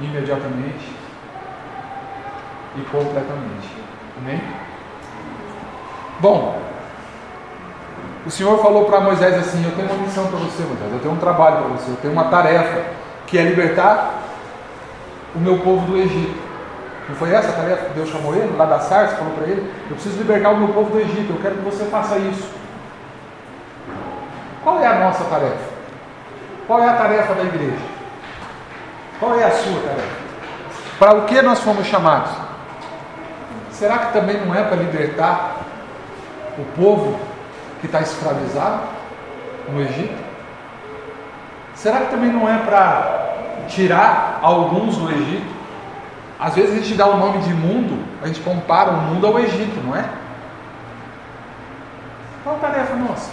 Imediatamente 0.02 0.91
e 2.76 2.82
completamente. 2.91 3.69
Amém? 4.17 4.41
Bom, 6.19 6.60
o 8.25 8.31
Senhor 8.31 8.57
falou 8.62 8.86
para 8.86 9.01
Moisés 9.01 9.36
assim: 9.38 9.63
Eu 9.63 9.71
tenho 9.71 9.89
uma 9.89 10.03
missão 10.03 10.27
para 10.27 10.39
você, 10.39 10.63
Moisés. 10.63 10.93
Eu 10.93 10.99
tenho 10.99 11.13
um 11.13 11.17
trabalho 11.17 11.57
para 11.57 11.67
você. 11.69 11.91
Eu 11.91 11.97
tenho 11.97 12.13
uma 12.13 12.25
tarefa 12.25 12.81
que 13.27 13.38
é 13.38 13.43
libertar 13.43 14.21
o 15.36 15.39
meu 15.39 15.59
povo 15.59 15.86
do 15.86 15.97
Egito. 15.97 16.41
Não 17.09 17.15
foi 17.15 17.33
essa 17.33 17.49
a 17.49 17.53
tarefa 17.53 17.86
que 17.86 17.93
Deus 17.95 18.09
chamou 18.09 18.33
ele? 18.33 18.55
Lá 18.55 18.65
da 18.65 18.79
Sarça, 18.79 19.17
falou 19.17 19.33
para 19.33 19.47
ele: 19.47 19.69
Eu 19.89 19.95
preciso 19.95 20.17
libertar 20.17 20.51
o 20.51 20.57
meu 20.57 20.69
povo 20.69 20.91
do 20.91 20.99
Egito. 20.99 21.33
Eu 21.33 21.41
quero 21.41 21.55
que 21.55 21.63
você 21.63 21.83
faça 21.86 22.17
isso. 22.17 22.49
Qual 24.63 24.79
é 24.79 24.88
a 24.88 24.99
nossa 24.99 25.25
tarefa? 25.25 25.73
Qual 26.65 26.81
é 26.81 26.89
a 26.89 26.93
tarefa 26.93 27.33
da 27.33 27.43
igreja? 27.43 27.86
Qual 29.19 29.38
é 29.38 29.43
a 29.43 29.51
sua 29.51 29.81
tarefa? 29.81 30.23
Para 30.97 31.15
o 31.15 31.25
que 31.25 31.41
nós 31.41 31.59
fomos 31.59 31.86
chamados? 31.86 32.31
Será 33.71 33.97
que 33.97 34.13
também 34.13 34.38
não 34.38 34.55
é 34.55 34.63
para 34.63 34.77
libertar 34.77 35.57
o 36.57 36.63
povo 36.81 37.19
que 37.84 37.88
está 37.88 38.00
escravizado 38.00 38.82
no 39.69 39.82
Egito? 39.82 40.24
Será 41.76 42.00
que 42.00 42.12
também 42.12 42.32
não 42.32 42.48
é 42.48 42.58
para 42.60 43.65
tirar 43.67 44.39
alguns 44.41 44.96
do 44.96 45.12
Egito? 45.12 45.54
Às 46.39 46.56
vezes 46.56 46.72
a 46.72 46.76
gente 46.76 46.93
dá 46.96 47.08
o 47.08 47.17
nome 47.17 47.39
de 47.39 47.54
mundo, 47.54 48.02
a 48.22 48.28
gente 48.28 48.39
compara 48.39 48.91
o 48.91 49.02
mundo 49.02 49.28
ao 49.28 49.38
Egito, 49.38 49.82
não 49.86 49.93
é? 49.93 50.10
Qual 52.41 52.56
a 52.56 52.60
tarefa 52.60 52.96
nossa? 52.96 53.32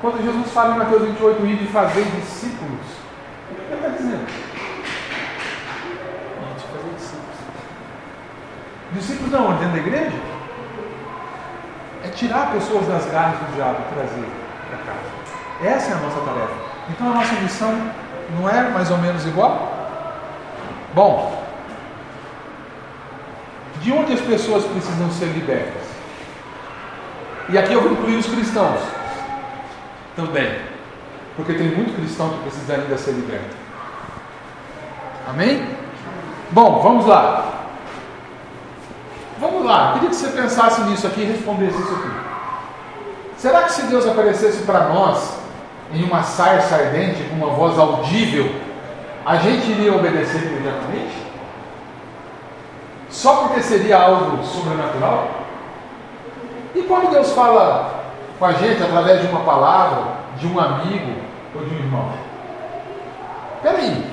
Quando 0.00 0.24
Jesus 0.24 0.50
fala 0.50 0.74
em 0.74 0.78
Mateus 0.78 1.02
28, 1.02 1.46
ir 1.46 1.56
de 1.56 1.66
fazer 1.66 2.04
discípulos, 2.04 2.86
o 3.50 3.54
que 3.54 3.60
ele 3.60 3.74
está 3.74 3.88
dizendo? 3.88 4.26
Fazer 6.72 6.94
discípulos. 6.96 7.36
Discípulos 8.94 9.30
não, 9.30 9.58
dentro 9.58 9.72
da 9.72 9.78
igreja? 9.78 10.32
É 12.04 12.08
tirar 12.08 12.52
pessoas 12.52 12.86
das 12.86 13.06
garras 13.06 13.38
do 13.38 13.54
diabo 13.54 13.78
e 13.80 13.94
trazer 13.94 14.28
para 14.68 14.78
casa. 14.78 15.74
Essa 15.76 15.92
é 15.92 15.94
a 15.94 16.00
nossa 16.00 16.20
tarefa. 16.20 16.54
Então 16.90 17.10
a 17.10 17.14
nossa 17.14 17.34
missão 17.34 17.92
não 18.38 18.48
é 18.48 18.68
mais 18.70 18.90
ou 18.90 18.98
menos 18.98 19.24
igual? 19.26 19.72
Bom, 20.94 21.42
de 23.80 23.92
onde 23.92 24.12
as 24.12 24.20
pessoas 24.20 24.64
precisam 24.64 25.10
ser 25.10 25.26
libertas? 25.26 25.82
E 27.48 27.58
aqui 27.58 27.72
eu 27.72 27.82
vou 27.82 27.92
incluir 27.92 28.16
os 28.16 28.26
cristãos 28.26 28.80
também. 30.14 30.60
Porque 31.36 31.54
tem 31.54 31.68
muito 31.68 31.96
cristão 31.96 32.30
que 32.30 32.42
precisa 32.42 32.74
ainda 32.74 32.96
ser 32.96 33.12
liberto. 33.12 33.56
Amém? 35.28 35.66
Bom, 36.50 36.80
vamos 36.82 37.06
lá. 37.06 37.51
Vamos 39.72 39.94
queria 39.94 40.10
que 40.10 40.16
você 40.16 40.28
pensasse 40.28 40.82
nisso 40.82 41.06
aqui 41.06 41.22
e 41.22 41.24
respondesse 41.24 41.80
isso 41.80 41.92
aqui. 41.92 42.10
Será 43.38 43.62
que 43.62 43.72
se 43.72 43.82
Deus 43.82 44.06
aparecesse 44.06 44.62
para 44.64 44.88
nós 44.88 45.38
em 45.92 46.04
uma 46.04 46.22
sarça 46.22 46.74
ardente, 46.74 47.24
com 47.24 47.36
uma 47.36 47.54
voz 47.54 47.78
audível, 47.78 48.54
a 49.24 49.36
gente 49.36 49.70
iria 49.70 49.94
obedecer 49.94 50.42
imediatamente? 50.42 51.22
Só 53.08 53.36
porque 53.36 53.62
seria 53.62 53.98
algo 53.98 54.44
sobrenatural? 54.44 55.28
E 56.74 56.82
quando 56.82 57.10
Deus 57.10 57.32
fala 57.32 58.04
com 58.38 58.44
a 58.44 58.52
gente 58.52 58.82
através 58.82 59.22
de 59.22 59.28
uma 59.28 59.40
palavra, 59.40 60.02
de 60.36 60.46
um 60.46 60.60
amigo 60.60 61.14
ou 61.54 61.64
de 61.64 61.74
um 61.74 61.78
irmão? 61.78 62.12
Peraí, 63.62 64.10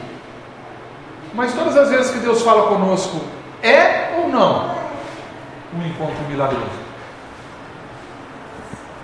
mas 1.33 1.53
todas 1.53 1.75
as 1.75 1.89
vezes 1.89 2.11
que 2.11 2.19
Deus 2.19 2.41
fala 2.41 2.67
conosco, 2.67 3.19
é 3.61 4.15
ou 4.17 4.29
não 4.29 4.78
um 5.73 5.85
encontro 5.85 6.23
milagroso? 6.27 6.89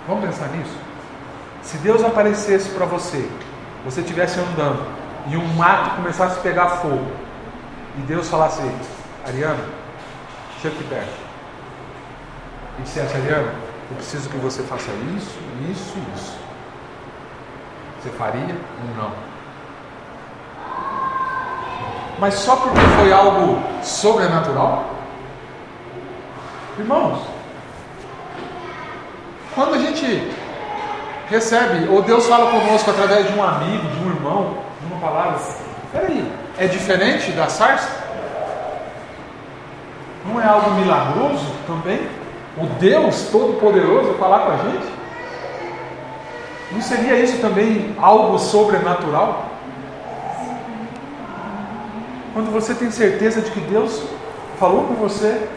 Vamos 0.06 0.24
pensar 0.24 0.48
nisso? 0.48 0.76
Se 1.62 1.76
Deus 1.78 2.04
aparecesse 2.04 2.70
para 2.70 2.86
você, 2.86 3.28
você 3.84 4.00
estivesse 4.00 4.38
andando 4.38 4.86
e 5.28 5.36
um 5.36 5.46
mato 5.54 5.96
começasse 5.96 6.38
a 6.38 6.42
pegar 6.42 6.68
fogo, 6.68 7.10
e 7.98 8.00
Deus 8.02 8.28
falasse, 8.28 8.62
Ariano, 9.26 9.64
chega 10.60 10.74
aqui 10.74 10.84
perto. 10.84 11.26
E 12.78 12.82
dissesse, 12.82 13.16
Ariano, 13.16 13.48
eu 13.90 13.96
preciso 13.96 14.28
que 14.28 14.36
você 14.36 14.62
faça 14.62 14.90
isso, 15.16 15.38
isso 15.70 15.94
e 15.96 16.16
isso. 16.16 16.38
Você 18.00 18.10
faria 18.10 18.42
ou 18.42 19.02
não? 19.02 19.12
Mas 22.18 22.34
só 22.34 22.56
porque 22.56 22.80
foi 22.98 23.12
algo 23.12 23.60
sobrenatural? 23.82 24.95
Irmãos, 26.78 27.22
quando 29.54 29.74
a 29.74 29.78
gente 29.78 30.30
recebe, 31.30 31.88
ou 31.88 32.02
Deus 32.02 32.26
fala 32.26 32.50
conosco 32.50 32.90
através 32.90 33.26
de 33.26 33.38
um 33.38 33.42
amigo, 33.42 33.88
de 33.88 34.04
um 34.04 34.10
irmão, 34.10 34.58
de 34.80 34.92
uma 34.92 35.00
palavra, 35.00 35.38
peraí, 35.90 36.30
é 36.58 36.66
diferente 36.66 37.32
da 37.32 37.48
sarça? 37.48 37.88
Não 40.26 40.38
é 40.38 40.44
algo 40.44 40.72
milagroso 40.72 41.46
também? 41.66 42.06
O 42.58 42.66
Deus 42.78 43.28
Todo-Poderoso 43.32 44.14
falar 44.14 44.40
com 44.40 44.52
a 44.52 44.56
gente? 44.56 44.86
Não 46.72 46.82
seria 46.82 47.18
isso 47.18 47.38
também 47.40 47.96
algo 47.98 48.38
sobrenatural? 48.38 49.46
Quando 52.34 52.52
você 52.52 52.74
tem 52.74 52.90
certeza 52.90 53.40
de 53.40 53.50
que 53.50 53.60
Deus 53.60 54.02
falou 54.58 54.84
com 54.84 54.94
você, 54.94 55.48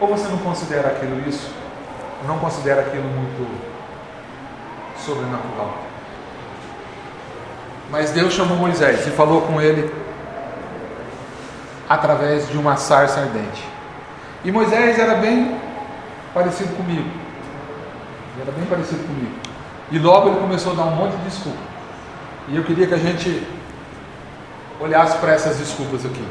ou 0.00 0.08
você 0.08 0.28
não 0.28 0.38
considera 0.38 0.88
aquilo 0.88 1.28
isso? 1.28 1.50
Não 2.26 2.38
considera 2.38 2.82
aquilo 2.82 3.04
muito 3.04 3.46
sobrenatural? 4.98 5.78
Mas 7.90 8.10
Deus 8.10 8.34
chamou 8.34 8.56
Moisés 8.56 9.06
e 9.06 9.10
falou 9.10 9.42
com 9.42 9.60
ele 9.60 9.92
através 11.88 12.48
de 12.48 12.58
uma 12.58 12.76
sarça 12.76 13.20
ardente. 13.20 13.64
E 14.44 14.50
Moisés 14.50 14.98
era 14.98 15.14
bem 15.14 15.60
parecido 16.34 16.74
comigo. 16.76 17.08
Era 18.40 18.52
bem 18.52 18.66
parecido 18.66 19.02
comigo. 19.04 19.34
E 19.90 19.98
logo 19.98 20.28
ele 20.28 20.40
começou 20.40 20.72
a 20.72 20.76
dar 20.76 20.84
um 20.84 20.96
monte 20.96 21.16
de 21.16 21.24
desculpa. 21.24 21.58
E 22.48 22.56
eu 22.56 22.64
queria 22.64 22.86
que 22.86 22.94
a 22.94 22.98
gente 22.98 23.46
olhasse 24.80 25.16
para 25.18 25.32
essas 25.32 25.56
desculpas 25.58 26.04
aqui. 26.04 26.24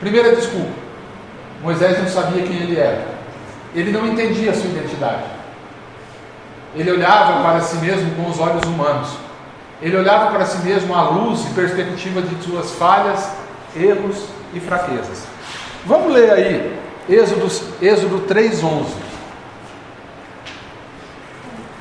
Primeira 0.00 0.34
desculpa: 0.34 0.87
Moisés 1.62 1.98
não 1.98 2.08
sabia 2.08 2.42
quem 2.42 2.56
ele 2.56 2.78
era. 2.78 3.06
Ele 3.74 3.92
não 3.92 4.06
entendia 4.06 4.50
a 4.50 4.54
sua 4.54 4.66
identidade. 4.66 5.24
Ele 6.74 6.90
olhava 6.90 7.42
para 7.42 7.60
si 7.60 7.76
mesmo 7.76 8.14
com 8.14 8.30
os 8.30 8.38
olhos 8.38 8.62
humanos. 8.64 9.08
Ele 9.80 9.96
olhava 9.96 10.30
para 10.30 10.44
si 10.44 10.58
mesmo 10.58 10.94
à 10.94 11.02
luz 11.08 11.44
e 11.46 11.54
perspectiva 11.54 12.20
de 12.20 12.42
suas 12.42 12.72
falhas, 12.72 13.30
erros 13.76 14.24
e 14.52 14.60
fraquezas. 14.60 15.24
Vamos 15.86 16.12
ler 16.12 16.30
aí 16.30 16.78
Êxodo, 17.08 17.46
Êxodo 17.80 18.26
3,11. 18.28 18.86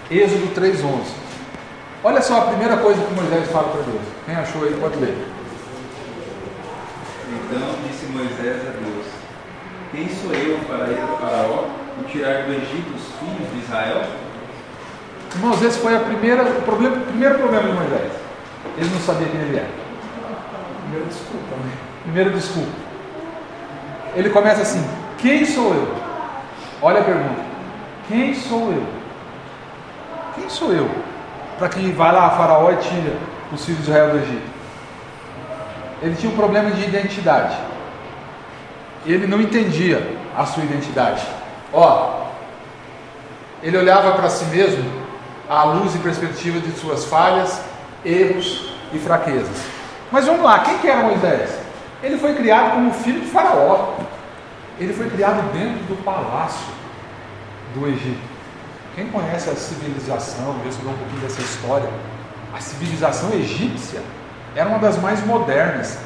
Êxodo 0.10 0.56
3,11. 0.56 1.02
Olha 2.04 2.22
só 2.22 2.38
a 2.38 2.42
primeira 2.46 2.78
coisa 2.78 3.02
que 3.02 3.14
Moisés 3.14 3.52
fala 3.52 3.68
para 3.70 3.82
Deus. 3.82 4.02
Quem 4.26 4.36
achou 4.36 4.64
aí 4.64 4.74
pode 4.80 4.98
ler. 4.98 5.18
Então 7.30 7.60
disse 7.86 8.06
Moisés 8.06 8.62
a 8.68 8.72
Deus: 8.72 8.87
Quem 9.98 10.08
sou 10.10 10.32
eu 10.32 10.60
para 10.68 10.92
ir 10.92 11.00
a 11.00 11.08
Faraó 11.18 11.64
e 12.00 12.12
tirar 12.12 12.44
do 12.44 12.54
Egito 12.54 12.94
os 12.96 13.02
filhos 13.18 13.52
de 13.52 13.66
Israel? 13.66 14.04
Irmãos, 15.34 15.60
esse 15.64 15.80
foi 15.80 15.96
a 15.96 16.02
primeira, 16.02 16.44
o 16.44 16.62
problema, 16.62 16.98
o 16.98 17.02
primeiro 17.02 17.40
problema 17.40 17.68
de 17.68 17.74
Moisés. 17.74 18.12
Ele 18.78 18.90
não 18.92 19.00
sabia 19.00 19.28
quem 19.28 19.42
ele 19.42 19.58
era. 19.58 19.70
Primeira 20.84 21.06
desculpa, 21.08 21.56
né? 21.56 21.72
Primeiro 22.04 22.30
desculpa. 22.30 22.72
Ele 24.16 24.30
começa 24.30 24.62
assim: 24.62 24.88
Quem 25.18 25.44
sou 25.48 25.74
eu? 25.74 25.96
Olha 26.80 27.02
a 27.02 27.04
pergunta: 27.04 27.42
Quem 28.08 28.36
sou 28.36 28.72
eu? 28.72 28.86
Quem 30.36 30.48
sou 30.48 30.74
eu? 30.74 30.92
Para 31.58 31.70
que 31.70 31.92
vá 31.94 32.12
lá 32.12 32.28
a 32.28 32.38
Faraó 32.38 32.72
e 32.72 32.76
tira 32.76 33.18
os 33.52 33.66
filhos 33.66 33.84
de 33.84 33.90
Israel 33.90 34.12
do 34.12 34.18
Egito. 34.18 34.48
Ele 36.04 36.16
tinha 36.16 36.32
um 36.32 36.36
problema 36.36 36.70
de 36.70 36.84
identidade. 36.84 37.58
Ele 39.08 39.26
não 39.26 39.42
entendia 39.42 40.16
a 40.36 40.46
sua 40.46 40.64
identidade. 40.64 41.26
Ó, 41.74 42.28
ele 43.64 43.78
olhava 43.78 44.12
para 44.12 44.30
si 44.30 44.46
mesmo 44.46 44.84
à 45.50 45.64
luz 45.64 45.96
e 45.96 46.00
perspectiva 46.00 46.60
de 46.60 46.72
suas 46.78 47.06
falhas, 47.06 47.62
erros 48.04 48.74
e 48.94 49.00
fraquezas. 49.00 49.66
Mas 50.12 50.26
vamos 50.26 50.44
lá, 50.44 50.60
quem 50.60 50.78
que 50.80 50.88
era 50.88 51.04
Moisés? 51.04 51.58
Ele 52.04 52.18
foi 52.18 52.36
criado 52.36 52.76
como 52.76 52.94
filho 52.94 53.22
de 53.22 53.28
Faraó. 53.28 53.96
Ele 54.80 54.94
foi 54.94 55.10
criado 55.10 55.42
dentro 55.54 55.84
do 55.86 56.04
palácio 56.04 56.68
do 57.74 57.88
Egito. 57.88 58.22
Quem 58.96 59.08
conhece 59.10 59.50
a 59.50 59.56
civilização, 59.56 60.60
já 60.64 60.70
estudou 60.70 60.92
um 60.92 60.98
pouquinho 60.98 61.22
dessa 61.22 61.42
história, 61.42 61.90
a 62.54 62.60
civilização 62.60 63.32
egípcia 63.34 64.02
era 64.56 64.70
uma 64.70 64.80
das 64.80 64.98
mais 64.98 65.24
modernas. 65.26 65.98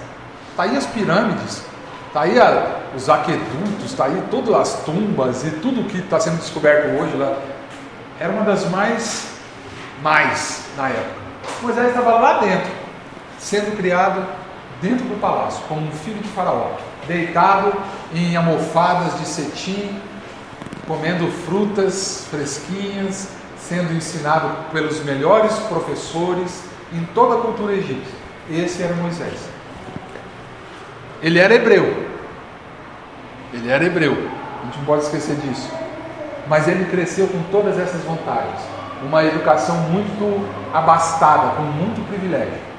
Está 0.50 0.64
aí 0.64 0.76
as 0.76 0.86
pirâmides, 0.86 1.64
está 2.12 2.24
aí 2.24 2.38
a, 2.38 2.82
os 2.93 3.10
aquedutos, 3.10 3.86
está 3.86 4.06
aí 4.06 4.21
todas 4.30 4.54
as 4.54 4.84
tumbas 4.84 5.45
e 5.45 5.52
tudo 5.52 5.88
que 5.88 6.00
está 6.00 6.19
sendo 6.19 6.39
descoberto 6.39 7.02
hoje 7.02 7.15
lá. 7.15 7.38
Era 8.19 8.34
uma 8.34 8.43
das 8.43 8.69
mais, 8.69 9.30
mais 10.04 10.65
na 10.76 10.89
época. 10.89 11.21
Moisés 11.62 11.88
estava 11.88 12.19
lá 12.19 12.39
dentro, 12.39 12.69
sendo 13.39 13.78
criado 13.78 14.26
dentro 14.82 15.06
do 15.06 15.21
palácio, 15.21 15.63
como 15.69 15.88
um 15.88 15.91
filho 15.91 16.21
de 16.21 16.28
faraó, 16.30 16.71
deitado 17.08 17.74
em 18.13 18.36
almofadas 18.36 19.17
de 19.17 19.26
cetim, 19.26 19.97
comendo 20.86 21.32
frutas 21.45 22.28
fresquinhas, 22.30 23.30
sendo 23.58 23.93
ensinado 23.93 24.50
pelos 24.74 25.02
melhores 25.06 25.54
professores 25.69 26.63
em 26.91 27.06
toda 27.15 27.36
a 27.36 27.41
cultura 27.41 27.71
egípcia. 27.71 28.13
Esse 28.50 28.84
era 28.84 28.93
Moisés. 28.95 29.51
Ele 31.22 31.40
era 31.40 31.54
hebreu. 31.54 32.08
Ele 33.54 33.70
era 33.70 33.84
hebreu. 33.84 34.14
A 34.62 34.66
gente 34.66 34.78
não 34.80 34.86
pode 34.86 35.04
esquecer 35.04 35.36
disso. 35.36 35.72
Mas 36.48 36.68
ele 36.68 36.86
cresceu 36.86 37.28
com 37.28 37.42
todas 37.52 37.80
essas 37.80 38.02
vontades. 38.04 38.62
Uma 39.04 39.24
educação 39.24 39.76
muito 39.76 40.48
abastada, 40.74 41.56
com 41.56 41.64
muito 41.64 42.08
privilégio. 42.08 42.72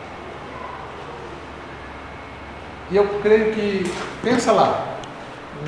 E 2.90 2.96
eu 2.96 3.06
creio 3.22 3.52
que, 3.54 3.90
pensa 4.22 4.52
lá, 4.52 4.84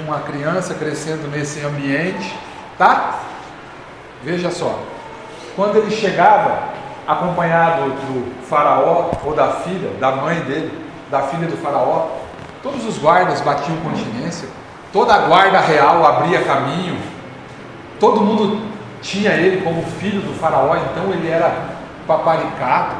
uma 0.07 0.21
criança 0.21 0.75
crescendo 0.75 1.29
nesse 1.31 1.65
ambiente, 1.65 2.39
tá? 2.77 3.21
Veja 4.23 4.51
só, 4.51 4.79
quando 5.57 5.77
ele 5.77 5.91
chegava 5.91 6.75
acompanhado 7.07 7.91
do 7.91 8.45
faraó 8.47 9.11
ou 9.25 9.35
da 9.35 9.53
filha, 9.53 9.91
da 10.01 10.13
mãe 10.13 10.41
dele, 10.41 10.87
da 11.11 11.23
filha 11.23 11.47
do 11.47 11.57
faraó, 11.57 12.09
todos 12.64 12.87
os 12.87 12.96
guardas 12.96 13.42
batiam 13.42 13.77
continência, 13.83 14.48
toda 14.90 15.14
a 15.14 15.18
guarda 15.29 15.61
real 15.61 16.05
abria 16.05 16.42
caminho, 16.42 16.98
todo 18.00 18.22
mundo 18.22 18.66
tinha 19.03 19.33
ele 19.33 19.62
como 19.62 19.83
filho 19.83 20.22
do 20.22 20.33
faraó, 20.40 20.74
então 20.74 21.12
ele 21.12 21.29
era 21.29 21.55
paparicado. 22.07 22.96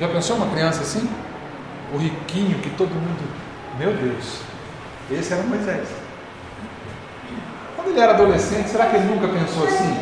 Já 0.00 0.06
pensou 0.06 0.36
uma 0.36 0.46
criança 0.46 0.82
assim? 0.82 1.10
O 1.92 1.98
riquinho 1.98 2.58
que 2.60 2.70
todo 2.70 2.88
mundo, 2.90 3.28
meu 3.78 3.92
Deus, 3.94 4.42
esse 5.10 5.32
era 5.32 5.42
Moisés. 5.42 5.88
Quando 7.74 7.88
ele 7.88 8.00
era 8.00 8.12
adolescente, 8.12 8.68
será 8.68 8.86
que 8.86 8.96
ele 8.96 9.12
nunca 9.12 9.26
pensou 9.26 9.66
assim? 9.66 10.00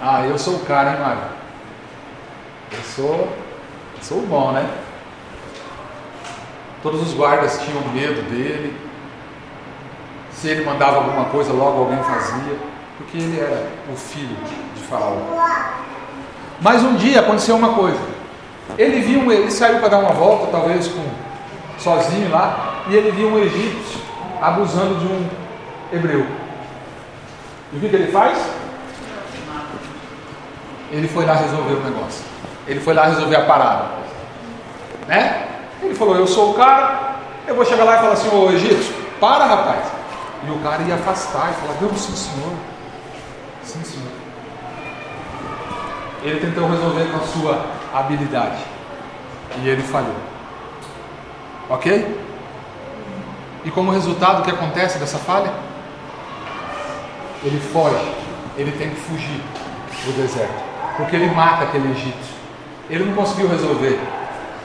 Ah, 0.00 0.26
eu 0.26 0.38
sou 0.38 0.54
o 0.54 0.60
cara, 0.60 0.92
hein, 0.92 1.00
Mário? 1.00 1.22
Eu 2.72 2.82
sou, 2.82 3.36
sou 4.00 4.22
bom, 4.22 4.52
né? 4.52 4.66
Todos 6.82 7.00
os 7.00 7.14
guardas 7.14 7.60
tinham 7.62 7.80
medo 7.92 8.22
dele. 8.28 8.76
Se 10.32 10.48
ele 10.48 10.64
mandava 10.64 10.96
alguma 10.96 11.26
coisa, 11.26 11.52
logo 11.52 11.78
alguém 11.78 12.02
fazia, 12.02 12.56
porque 12.98 13.18
ele 13.18 13.38
era 13.38 13.68
o 13.92 13.96
filho 13.96 14.36
de 14.74 14.82
Faraó. 14.82 15.16
Mas 16.60 16.82
um 16.82 16.96
dia 16.96 17.20
aconteceu 17.20 17.54
uma 17.54 17.74
coisa. 17.74 18.00
Ele 18.76 19.00
viu, 19.00 19.30
ele 19.30 19.50
saiu 19.50 19.78
para 19.78 19.88
dar 19.88 19.98
uma 19.98 20.12
volta, 20.12 20.50
talvez 20.50 20.88
com 20.88 21.04
sozinho 21.78 22.30
lá, 22.30 22.82
e 22.88 22.94
ele 22.94 23.12
viu 23.12 23.28
um 23.28 23.38
egípcio 23.38 24.00
abusando 24.40 24.96
de 24.96 25.06
um 25.06 25.28
hebreu. 25.92 26.26
E 27.72 27.76
o 27.76 27.80
que, 27.80 27.88
que 27.88 27.96
ele 27.96 28.10
faz? 28.10 28.38
Ele 30.90 31.06
foi 31.06 31.24
lá 31.24 31.34
resolver 31.34 31.74
o 31.74 31.84
negócio. 31.84 32.24
Ele 32.66 32.80
foi 32.80 32.94
lá 32.94 33.06
resolver 33.06 33.36
a 33.36 33.44
parada. 33.44 33.86
Né? 35.06 35.51
Ele 35.82 35.94
falou: 35.94 36.16
Eu 36.16 36.26
sou 36.26 36.50
o 36.50 36.54
cara, 36.54 37.16
eu 37.46 37.54
vou 37.54 37.64
chegar 37.64 37.84
lá 37.84 37.96
e 37.96 37.98
falar 37.98 38.12
assim: 38.12 38.34
Ô 38.34 38.50
egípcio, 38.50 38.94
para 39.20 39.44
rapaz. 39.44 39.86
E 40.46 40.50
o 40.50 40.58
cara 40.58 40.82
ia 40.82 40.94
afastar 40.94 41.50
e 41.50 41.60
falar: 41.60 41.80
Não, 41.80 41.96
sim 41.96 42.14
senhor. 42.14 42.52
Sim 43.62 43.82
senhor. 43.84 44.12
Ele 46.22 46.40
tentou 46.40 46.68
resolver 46.68 47.04
com 47.10 47.16
a 47.16 47.26
sua 47.26 47.66
habilidade. 47.92 48.62
E 49.60 49.68
ele 49.68 49.82
falhou. 49.82 50.14
Ok? 51.68 52.20
E 53.64 53.70
como 53.70 53.90
resultado, 53.90 54.40
o 54.40 54.44
que 54.44 54.50
acontece 54.50 54.98
dessa 54.98 55.18
falha? 55.18 55.52
Ele 57.44 57.60
foge. 57.72 58.12
Ele 58.56 58.72
tem 58.72 58.90
que 58.90 58.96
fugir 58.96 59.42
do 60.04 60.12
deserto. 60.20 60.62
Porque 60.96 61.16
ele 61.16 61.34
mata 61.34 61.64
aquele 61.64 61.90
egípcio. 61.90 62.34
Ele 62.90 63.04
não 63.04 63.14
conseguiu 63.14 63.48
resolver, 63.48 63.98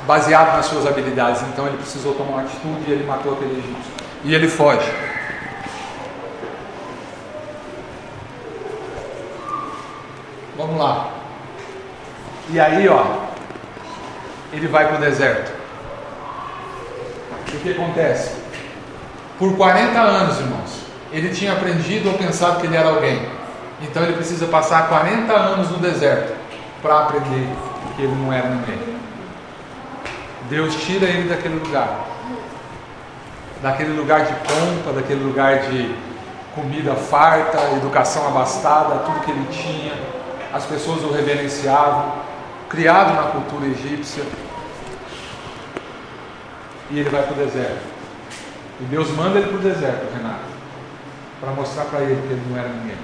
baseado 0.08 0.56
nas 0.56 0.66
suas 0.66 0.88
habilidades. 0.88 1.42
Então 1.44 1.68
ele 1.68 1.78
precisou 1.78 2.16
tomar 2.16 2.32
uma 2.32 2.42
atitude 2.42 2.84
e 2.88 2.92
ele 2.92 3.06
matou 3.06 3.34
aquele 3.34 3.60
egípcio. 3.60 3.92
E 4.24 4.34
ele 4.34 4.48
foge. 4.48 4.90
Vamos 10.58 10.80
lá. 10.80 11.12
E 12.50 12.60
aí, 12.60 12.88
ó, 12.88 13.04
ele 14.54 14.68
vai 14.68 14.88
para 14.88 14.98
o 14.98 15.02
deserto. 15.02 15.52
O 17.54 17.60
que 17.60 17.72
acontece? 17.72 18.36
Por 19.38 19.56
40 19.56 20.00
anos, 20.00 20.40
irmãos, 20.40 20.82
ele 21.12 21.30
tinha 21.30 21.54
aprendido 21.54 22.10
ou 22.10 22.18
pensado 22.18 22.60
que 22.60 22.66
ele 22.66 22.76
era 22.76 22.90
alguém. 22.90 23.30
Então 23.82 24.04
ele 24.04 24.14
precisa 24.14 24.48
passar 24.48 24.88
40 24.90 25.32
anos 25.32 25.70
no 25.70 25.78
deserto 25.78 26.34
para 26.82 27.02
aprender 27.02 27.48
que 27.96 28.02
ele 28.02 28.16
não 28.16 28.34
era 28.34 28.50
ninguém. 28.50 28.97
Deus 30.50 30.76
tira 30.76 31.06
ele 31.06 31.28
daquele 31.28 31.60
lugar, 31.60 32.06
daquele 33.62 33.94
lugar 33.94 34.26
de 34.26 34.34
pompa, 34.34 34.94
daquele 34.94 35.24
lugar 35.24 35.60
de 35.60 35.94
comida 36.56 36.96
farta, 36.96 37.60
educação 37.76 38.28
abastada, 38.28 39.00
tudo 39.00 39.20
que 39.26 39.32
ele 39.32 39.48
tinha, 39.52 39.94
as 40.54 40.66
pessoas 40.66 41.04
o 41.04 41.12
reverenciavam, 41.12 42.14
criado 42.70 43.14
na 43.14 43.32
cultura 43.32 43.68
egípcia. 43.68 44.24
E 46.90 47.00
ele 47.00 47.10
vai 47.10 47.24
para 47.24 47.34
o 47.34 47.36
deserto. 47.36 47.84
E 48.80 48.84
Deus 48.86 49.10
manda 49.12 49.40
ele 49.40 49.50
para 49.50 49.58
o 49.58 49.62
deserto, 49.62 50.14
Renato, 50.16 50.46
para 51.42 51.52
mostrar 51.52 51.86
para 51.86 52.02
ele 52.02 52.22
que 52.28 52.34
ele 52.34 52.44
não 52.50 52.58
era 52.58 52.70
ninguém. 52.70 52.98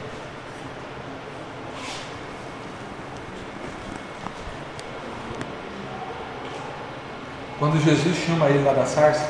Quando 7.64 7.82
Jesus 7.82 8.18
chama 8.18 8.48
ele 8.48 8.62
lá 8.62 8.74
da 8.74 8.86
sarça, 8.86 9.26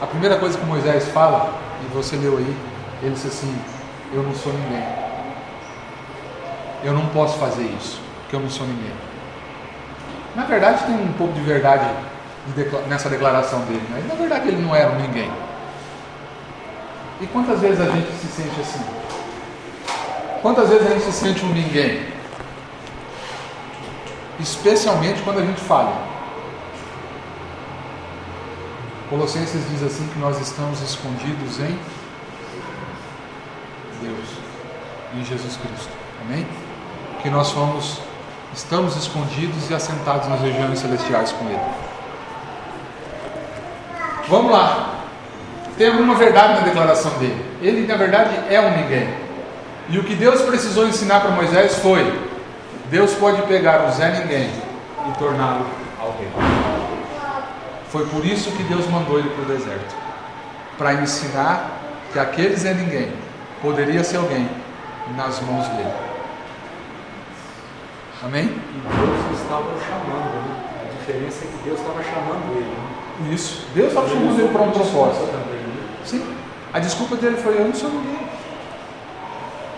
a 0.00 0.06
primeira 0.08 0.36
coisa 0.36 0.58
que 0.58 0.66
Moisés 0.66 1.06
fala, 1.10 1.54
e 1.84 1.94
você 1.94 2.16
leu 2.16 2.36
aí, 2.36 2.56
ele 3.00 3.12
disse 3.12 3.28
assim: 3.28 3.56
Eu 4.12 4.24
não 4.24 4.34
sou 4.34 4.52
ninguém. 4.52 4.84
Eu 6.82 6.92
não 6.92 7.06
posso 7.10 7.38
fazer 7.38 7.62
isso, 7.62 8.00
porque 8.22 8.34
eu 8.34 8.40
não 8.40 8.50
sou 8.50 8.66
ninguém. 8.66 8.90
Na 10.34 10.46
verdade, 10.46 10.84
tem 10.84 10.96
um 10.96 11.12
pouco 11.12 11.32
de 11.32 11.42
verdade 11.42 11.88
nessa 12.88 13.08
declaração 13.08 13.60
dele, 13.60 13.86
mas 13.88 14.04
na 14.08 14.14
verdade 14.16 14.48
ele 14.48 14.60
não 14.60 14.74
era 14.74 14.90
um 14.90 15.00
ninguém. 15.00 15.30
E 17.20 17.26
quantas 17.28 17.60
vezes 17.60 17.80
a 17.80 17.88
gente 17.88 18.10
se 18.14 18.26
sente 18.26 18.60
assim? 18.60 18.84
Quantas 20.42 20.68
vezes 20.70 20.84
a 20.88 20.90
gente 20.90 21.04
se 21.04 21.12
sente 21.12 21.44
um 21.44 21.52
ninguém? 21.52 22.11
Especialmente 24.42 25.22
quando 25.22 25.38
a 25.38 25.44
gente 25.44 25.60
falha. 25.60 25.92
Colossenses 29.08 29.62
diz 29.70 29.82
assim 29.82 30.06
que 30.08 30.18
nós 30.18 30.40
estamos 30.40 30.80
escondidos 30.80 31.60
em 31.60 31.78
Deus, 34.02 34.28
em 35.14 35.24
Jesus 35.24 35.56
Cristo. 35.56 35.90
Amém? 36.22 36.46
Que 37.22 37.28
nós 37.28 37.48
somos, 37.48 38.00
estamos 38.54 38.96
escondidos 38.96 39.70
e 39.70 39.74
assentados 39.74 40.28
nas 40.28 40.40
regiões 40.40 40.78
celestiais 40.78 41.30
com 41.32 41.44
Ele. 41.46 41.60
Vamos 44.28 44.50
lá. 44.50 45.00
Tem 45.76 45.88
alguma 45.88 46.14
verdade 46.14 46.54
na 46.54 46.60
declaração 46.60 47.10
dele. 47.18 47.44
Ele, 47.60 47.86
na 47.86 47.96
verdade, 47.96 48.34
é 48.48 48.60
um 48.60 48.76
ninguém. 48.76 49.14
E 49.88 49.98
o 49.98 50.04
que 50.04 50.14
Deus 50.14 50.40
precisou 50.42 50.86
ensinar 50.86 51.20
para 51.20 51.32
Moisés 51.32 51.76
foi: 51.76 52.31
Deus 52.92 53.14
pode 53.14 53.40
pegar 53.44 53.86
um 53.86 53.90
Zé 53.90 54.10
Ninguém 54.20 54.50
e 55.08 55.18
torná-lo 55.18 55.64
alguém. 55.98 56.28
Foi 57.88 58.06
por 58.08 58.22
isso 58.22 58.50
que 58.50 58.62
Deus 58.64 58.86
mandou 58.86 59.18
ele 59.18 59.30
para 59.30 59.44
o 59.44 59.46
deserto 59.46 59.96
para 60.76 60.92
ensinar 60.92 61.70
que 62.12 62.18
aquele 62.18 62.54
Zé 62.54 62.74
Ninguém 62.74 63.10
poderia 63.62 64.04
ser 64.04 64.18
alguém 64.18 64.46
nas 65.16 65.40
mãos 65.40 65.66
dele. 65.68 65.90
Amém? 68.22 68.44
E 68.44 68.50
Deus 68.50 69.40
estava 69.40 69.70
chamando, 69.80 70.34
né? 70.46 70.64
A 70.84 70.98
diferença 70.98 71.46
é 71.46 71.48
que 71.48 71.64
Deus 71.64 71.80
estava 71.80 72.04
chamando 72.04 72.54
ele. 72.54 72.66
Né? 72.66 73.34
Isso. 73.34 73.68
Deus 73.74 73.88
estava 73.88 74.06
chamando 74.06 74.38
ele 74.38 74.52
para 74.52 74.62
um 74.62 74.70
propósito. 74.70 75.24
Também, 75.28 75.60
né? 75.60 75.82
Sim. 76.04 76.36
A 76.74 76.78
desculpa 76.78 77.16
dele 77.16 77.38
foi: 77.38 77.58
Eu 77.58 77.64
não 77.64 77.74
sou 77.74 77.88
ninguém. 77.88 78.28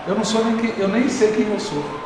Eu 0.09 0.14
não 0.16 0.24
sou 0.24 0.44
ninguém. 0.44 0.74
Eu 0.77 0.88
nem 0.88 1.09
sei 1.09 1.31
quem 1.31 1.48
eu 1.48 1.61
sou. 1.61 2.04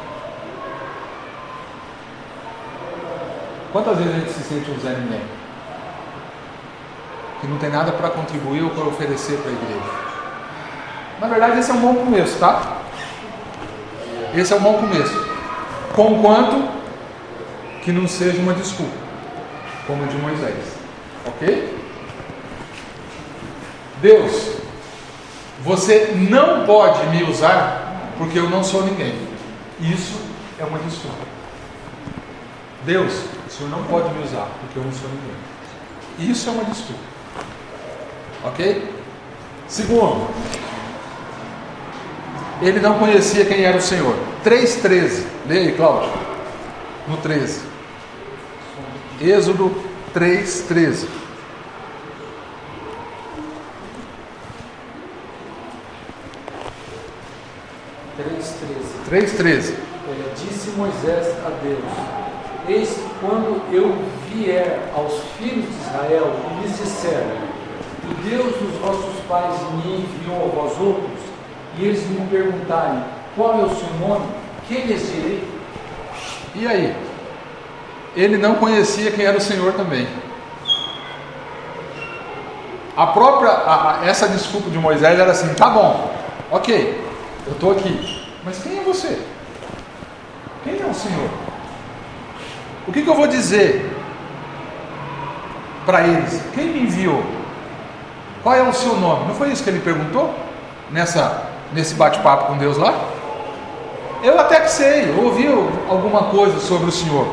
Quantas 3.72 3.98
vezes 3.98 4.14
a 4.14 4.18
gente 4.18 4.32
se 4.32 4.42
sente 4.42 4.70
um 4.70 4.80
Zé 4.80 4.90
Ninguém? 4.90 5.22
Que 7.40 7.46
não 7.46 7.58
tem 7.58 7.70
nada 7.70 7.92
para 7.92 8.10
contribuir 8.10 8.62
ou 8.62 8.70
para 8.70 8.84
oferecer 8.84 9.38
para 9.38 9.50
a 9.50 9.54
igreja. 9.54 10.08
Na 11.20 11.28
verdade, 11.28 11.58
esse 11.58 11.70
é 11.70 11.74
um 11.74 11.80
bom 11.80 11.94
começo, 11.94 12.38
tá? 12.38 12.78
Esse 14.34 14.52
é 14.52 14.56
um 14.56 14.60
bom 14.60 14.74
começo. 14.74 15.26
Conquanto 15.94 16.68
que 17.82 17.92
não 17.92 18.08
seja 18.08 18.40
uma 18.40 18.54
desculpa, 18.54 18.96
como 19.86 20.04
a 20.04 20.06
de 20.06 20.16
Moisés. 20.16 20.76
Ok? 21.26 21.78
Deus, 24.00 24.56
você 25.62 26.14
não 26.30 26.64
pode 26.64 27.04
me 27.08 27.24
usar 27.24 28.12
porque 28.16 28.38
eu 28.38 28.48
não 28.48 28.62
sou 28.62 28.84
ninguém. 28.84 29.14
Isso 29.80 30.20
é 30.58 30.64
uma 30.64 30.78
desculpa. 30.78 31.27
Deus, 32.88 33.12
o 33.46 33.50
Senhor 33.50 33.68
não 33.68 33.84
pode 33.84 34.08
me 34.14 34.24
usar, 34.24 34.48
porque 34.60 34.78
eu 34.78 34.82
não 34.82 34.90
sou 34.90 35.10
ninguém. 35.10 36.30
Isso 36.30 36.48
é 36.48 36.52
uma 36.52 36.64
desculpa. 36.64 37.02
Ok? 38.44 38.94
Segundo, 39.68 40.26
ele 42.62 42.80
não 42.80 42.98
conhecia 42.98 43.44
quem 43.44 43.62
era 43.62 43.76
o 43.76 43.82
Senhor. 43.82 44.16
3,13. 44.42 45.22
Leia 45.46 45.68
aí, 45.68 45.76
Cláudio. 45.76 46.10
No 47.06 47.18
13. 47.18 47.60
Êxodo 49.20 49.70
3,13. 50.14 51.06
3,13. 59.10 59.74
Disse 60.36 60.70
Moisés 60.70 61.26
a 61.44 61.50
Deus: 61.62 62.17
Eis 62.68 62.90
que 62.90 63.08
quando 63.20 63.62
eu 63.72 63.96
vier 64.30 64.78
aos 64.94 65.22
filhos 65.38 65.64
de 65.64 65.88
Israel 65.88 66.36
e 66.50 66.62
lhes 66.62 66.76
disser, 66.76 67.24
o 68.04 68.28
Deus 68.28 68.54
dos 68.56 68.78
vossos 68.80 69.20
pais 69.26 69.54
me 69.72 70.02
enviou 70.02 70.44
a 70.44 70.54
vós 70.54 70.78
outros, 70.78 71.18
e 71.78 71.86
eles 71.86 72.06
me 72.10 72.26
perguntarem 72.26 73.02
qual 73.34 73.58
é 73.58 73.64
o 73.64 73.74
seu 73.74 73.88
nome, 74.06 74.26
que 74.66 74.74
lhes 74.82 75.10
direi? 75.10 75.48
E 76.56 76.66
aí? 76.66 76.94
Ele 78.14 78.36
não 78.36 78.56
conhecia 78.56 79.12
quem 79.12 79.24
era 79.24 79.38
o 79.38 79.40
Senhor 79.40 79.72
também. 79.72 80.06
A 82.94 83.06
própria, 83.06 83.50
a, 83.50 84.00
a, 84.00 84.06
essa 84.06 84.28
desculpa 84.28 84.68
de 84.68 84.78
Moisés 84.78 85.18
era 85.18 85.30
assim: 85.30 85.54
tá 85.54 85.70
bom, 85.70 86.12
ok, 86.50 87.00
eu 87.46 87.52
estou 87.52 87.72
aqui, 87.72 88.26
mas 88.44 88.62
quem 88.62 88.78
é 88.78 88.82
você? 88.82 89.22
Quem 90.64 90.80
é 90.80 90.84
o 90.84 90.92
Senhor? 90.92 91.47
O 92.88 92.92
que, 92.92 93.02
que 93.02 93.08
eu 93.08 93.14
vou 93.14 93.26
dizer 93.26 93.94
para 95.84 96.06
eles? 96.06 96.42
Quem 96.54 96.68
me 96.68 96.80
enviou? 96.80 97.22
Qual 98.42 98.54
é 98.54 98.62
o 98.62 98.72
seu 98.72 98.96
nome? 98.96 99.26
Não 99.28 99.34
foi 99.34 99.52
isso 99.52 99.62
que 99.62 99.68
ele 99.68 99.80
perguntou 99.80 100.34
nessa 100.90 101.48
nesse 101.72 101.94
bate-papo 101.94 102.46
com 102.46 102.56
Deus 102.56 102.78
lá? 102.78 102.94
Eu 104.22 104.40
até 104.40 104.60
que 104.60 104.70
sei, 104.70 105.10
eu 105.10 105.22
ouvi 105.22 105.46
alguma 105.88 106.24
coisa 106.24 106.58
sobre 106.58 106.88
o 106.88 106.92
Senhor, 106.92 107.26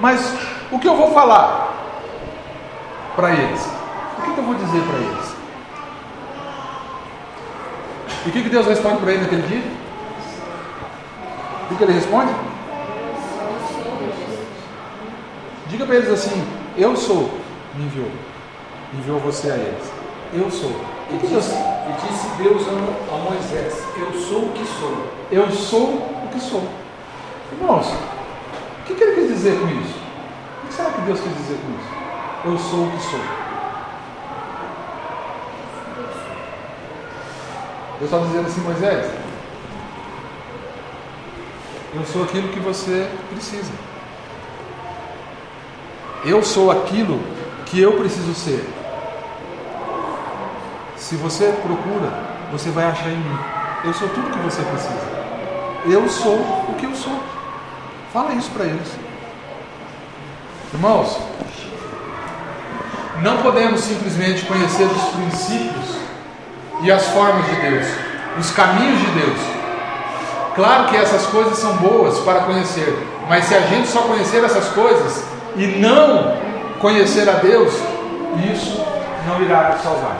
mas 0.00 0.34
o 0.70 0.78
que 0.78 0.86
eu 0.86 0.96
vou 0.96 1.12
falar 1.12 1.72
para 3.16 3.30
eles? 3.30 3.66
O 4.18 4.22
que, 4.22 4.32
que 4.32 4.38
eu 4.38 4.44
vou 4.44 4.54
dizer 4.54 4.82
para 4.82 4.98
eles? 4.98 5.34
E 8.26 8.28
o 8.28 8.32
que, 8.32 8.42
que 8.42 8.48
Deus 8.48 8.66
responde 8.66 8.98
para 8.98 9.12
ele 9.12 9.22
naquele 9.22 9.42
dia? 9.42 9.62
O 11.64 11.68
que, 11.68 11.76
que 11.76 11.84
ele 11.84 11.92
responde? 11.94 12.32
Diga 15.68 15.86
para 15.86 15.96
eles 15.96 16.10
assim: 16.10 16.44
Eu 16.76 16.96
sou, 16.96 17.30
me 17.74 17.84
enviou, 17.84 18.10
enviou 18.92 19.18
você 19.20 19.50
a 19.50 19.56
eles. 19.56 19.92
Eu 20.32 20.50
sou. 20.50 20.72
E 21.10 21.16
disse, 21.18 21.54
e 21.54 22.08
disse 22.08 22.42
Deus 22.42 22.62
a 22.68 23.16
Moisés: 23.16 23.82
Eu 23.98 24.20
sou 24.20 24.46
o 24.46 24.52
que 24.52 24.64
sou. 24.66 25.06
Eu 25.30 25.50
sou 25.50 25.94
o 25.94 26.28
que 26.32 26.40
sou. 26.40 26.68
Irmãos, 27.52 27.86
o 27.86 28.84
que, 28.86 28.94
que 28.94 29.02
ele 29.02 29.14
quis 29.14 29.28
dizer 29.28 29.58
com 29.58 29.68
isso? 29.68 29.98
O 30.62 30.66
que 30.66 30.74
será 30.74 30.90
que 30.90 31.00
Deus 31.02 31.20
quis 31.20 31.36
dizer 31.36 31.58
com 31.58 31.72
isso? 31.78 31.94
Eu 32.44 32.58
sou 32.58 32.86
o 32.86 32.90
que 32.90 33.02
sou. 33.02 33.20
Deus 37.98 38.12
está 38.12 38.18
dizendo 38.18 38.46
assim, 38.46 38.60
Moisés, 38.60 39.10
eu 41.94 42.04
sou 42.04 42.24
aquilo 42.24 42.48
que 42.48 42.60
você 42.60 43.08
precisa. 43.30 43.93
Eu 46.24 46.42
sou 46.42 46.70
aquilo 46.70 47.20
que 47.66 47.78
eu 47.80 47.92
preciso 47.92 48.34
ser. 48.34 48.66
Se 50.96 51.16
você 51.16 51.54
procura, 51.62 52.10
você 52.50 52.70
vai 52.70 52.86
achar 52.86 53.10
em 53.10 53.18
mim. 53.18 53.38
Eu 53.84 53.92
sou 53.92 54.08
tudo 54.08 54.30
que 54.30 54.38
você 54.38 54.62
precisa. 54.62 55.14
Eu 55.84 56.08
sou 56.08 56.36
o 56.68 56.74
que 56.78 56.86
eu 56.86 56.94
sou. 56.94 57.20
Fala 58.10 58.32
isso 58.32 58.50
para 58.52 58.64
eles. 58.64 58.88
Irmãos, 60.72 61.18
não 63.22 63.42
podemos 63.42 63.82
simplesmente 63.82 64.46
conhecer 64.46 64.84
os 64.84 65.02
princípios 65.14 65.96
e 66.82 66.90
as 66.90 67.06
formas 67.08 67.44
de 67.46 67.56
Deus, 67.56 67.86
os 68.38 68.50
caminhos 68.50 68.98
de 68.98 69.10
Deus. 69.10 69.40
Claro 70.54 70.88
que 70.88 70.96
essas 70.96 71.26
coisas 71.26 71.58
são 71.58 71.76
boas 71.76 72.18
para 72.20 72.40
conhecer, 72.40 72.96
mas 73.28 73.44
se 73.44 73.54
a 73.54 73.60
gente 73.60 73.88
só 73.88 74.02
conhecer 74.02 74.42
essas 74.42 74.68
coisas 74.68 75.33
e 75.56 75.66
não 75.78 76.36
conhecer 76.80 77.28
a 77.28 77.34
Deus, 77.34 77.72
isso 78.52 78.84
não 79.26 79.42
irá 79.42 79.70
nos 79.70 79.82
salvar. 79.82 80.16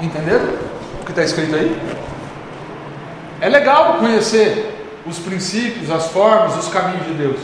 Entenderam 0.00 0.46
o 1.00 1.04
que 1.04 1.10
está 1.12 1.22
escrito 1.22 1.54
aí? 1.54 1.80
É 3.40 3.48
legal 3.48 3.94
conhecer 3.94 4.72
os 5.06 5.18
princípios, 5.18 5.90
as 5.90 6.08
formas, 6.08 6.56
os 6.56 6.68
caminhos 6.68 7.06
de 7.06 7.14
Deus, 7.14 7.40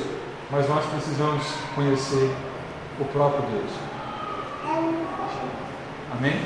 mas 0.51 0.69
nós 0.69 0.85
precisamos 0.87 1.45
conhecer 1.75 2.31
o 3.01 3.05
próprio 3.05 3.43
Deus. 3.51 3.71
Amém? 6.13 6.41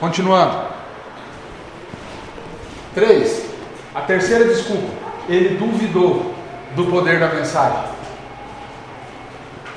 Continuando. 0.00 0.74
3. 2.94 3.43
A 3.94 4.00
terceira 4.00 4.44
desculpa. 4.44 4.88
Ele 5.28 5.56
duvidou 5.56 6.34
do 6.74 6.86
poder 6.86 7.20
da 7.20 7.28
mensagem. 7.28 7.78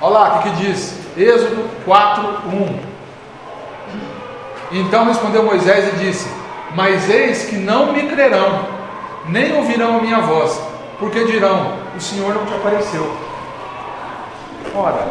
Olha 0.01 0.13
lá 0.13 0.39
o 0.39 0.43
que, 0.43 0.49
que 0.49 0.55
diz. 0.65 0.99
Êxodo 1.15 1.69
4, 1.85 2.23
1. 2.47 2.79
Então 4.71 5.05
respondeu 5.05 5.43
Moisés 5.43 5.93
e 5.93 5.97
disse: 5.97 6.29
Mas 6.75 7.09
eis 7.09 7.45
que 7.45 7.55
não 7.55 7.93
me 7.93 8.03
crerão, 8.03 8.65
nem 9.27 9.55
ouvirão 9.55 9.97
a 9.97 10.01
minha 10.01 10.19
voz, 10.19 10.59
porque 10.99 11.23
dirão: 11.25 11.73
O 11.95 12.01
Senhor 12.01 12.33
não 12.33 12.45
te 12.45 12.53
apareceu. 12.53 13.15
Ora, 14.75 15.07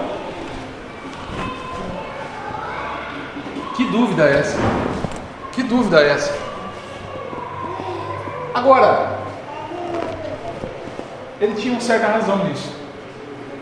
que 3.76 3.84
dúvida 3.84 4.24
é 4.24 4.40
essa? 4.40 4.58
Que 5.52 5.62
dúvida 5.62 6.00
é 6.00 6.10
essa? 6.10 6.45
Agora, 8.56 9.10
ele 11.38 11.54
tinha 11.56 11.74
uma 11.74 11.80
certa 11.82 12.06
razão 12.06 12.38
nisso. 12.38 12.74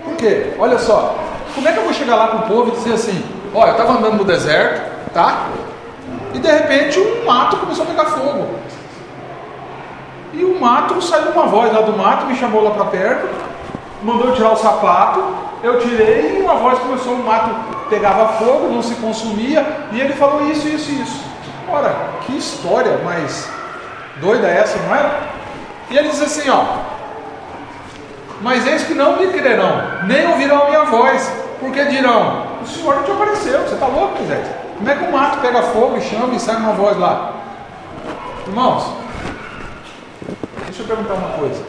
Por 0.05 0.15
quê? 0.15 0.53
Olha 0.57 0.79
só, 0.79 1.17
como 1.53 1.67
é 1.67 1.73
que 1.73 1.79
eu 1.79 1.83
vou 1.83 1.93
chegar 1.93 2.15
lá 2.15 2.29
para 2.29 2.39
o 2.39 2.43
povo 2.43 2.69
e 2.69 2.77
dizer 2.77 2.93
assim: 2.93 3.25
Olha, 3.53 3.71
eu 3.71 3.73
estava 3.73 3.99
andando 3.99 4.19
no 4.19 4.25
deserto, 4.25 4.89
tá? 5.13 5.49
E 6.33 6.39
de 6.39 6.49
repente 6.49 7.01
um 7.01 7.25
mato 7.25 7.57
começou 7.57 7.83
a 7.83 7.89
pegar 7.89 8.05
fogo. 8.05 8.55
E 10.33 10.45
o 10.45 10.61
mato 10.61 11.03
saiu 11.03 11.33
uma 11.33 11.47
voz 11.47 11.73
lá 11.73 11.81
do 11.81 11.99
mato, 11.99 12.27
me 12.27 12.37
chamou 12.37 12.63
lá 12.63 12.71
para 12.71 12.85
perto, 12.85 13.29
mandou 14.01 14.31
tirar 14.31 14.53
o 14.53 14.57
sapato, 14.57 15.25
eu 15.65 15.81
tirei 15.81 16.39
e 16.39 16.43
uma 16.43 16.55
voz 16.55 16.79
começou, 16.79 17.15
o 17.15 17.25
mato 17.25 17.51
pegava 17.91 18.35
fogo, 18.35 18.73
não 18.73 18.81
se 18.81 18.95
consumia, 18.95 19.67
e 19.91 20.01
ele 20.01 20.13
falou 20.13 20.49
isso, 20.49 20.69
isso 20.69 20.93
isso. 20.93 21.25
Ora, 21.69 21.97
que 22.25 22.37
história 22.37 22.99
mais 22.99 23.53
doida 24.21 24.47
essa, 24.47 24.79
não 24.79 24.95
é? 24.95 25.21
E 25.91 25.97
ele 25.97 26.09
diz 26.09 26.23
assim, 26.23 26.49
ó, 26.49 26.65
mas 28.41 28.67
eis 28.67 28.85
que 28.85 28.95
não 28.95 29.17
me 29.17 29.27
crerão, 29.29 30.05
nem 30.05 30.27
ouvirão 30.29 30.67
minha 30.67 30.85
voz, 30.85 31.31
porque 31.61 31.85
dirão, 31.87 32.47
o 32.63 32.67
Senhor 32.67 32.97
não 32.97 33.03
te 33.05 33.11
apareceu, 33.11 33.61
você 33.61 33.75
está 33.75 33.87
louco, 33.87 34.19
Moisés? 34.19 34.47
Como 34.77 34.91
é 34.91 34.95
que 34.95 35.05
o 35.05 35.13
mato 35.13 35.39
pega 35.41 35.63
fogo 35.63 35.97
e 35.97 36.01
chama 36.01 36.35
e 36.35 36.41
sai 36.41 36.57
uma 36.57 36.73
voz 36.73 36.99
lá? 36.99 37.35
Irmãos, 38.47 38.93
deixa 40.67 40.83
eu 40.83 40.87
perguntar 40.87 41.15
uma 41.15 41.39
coisa. 41.39 41.65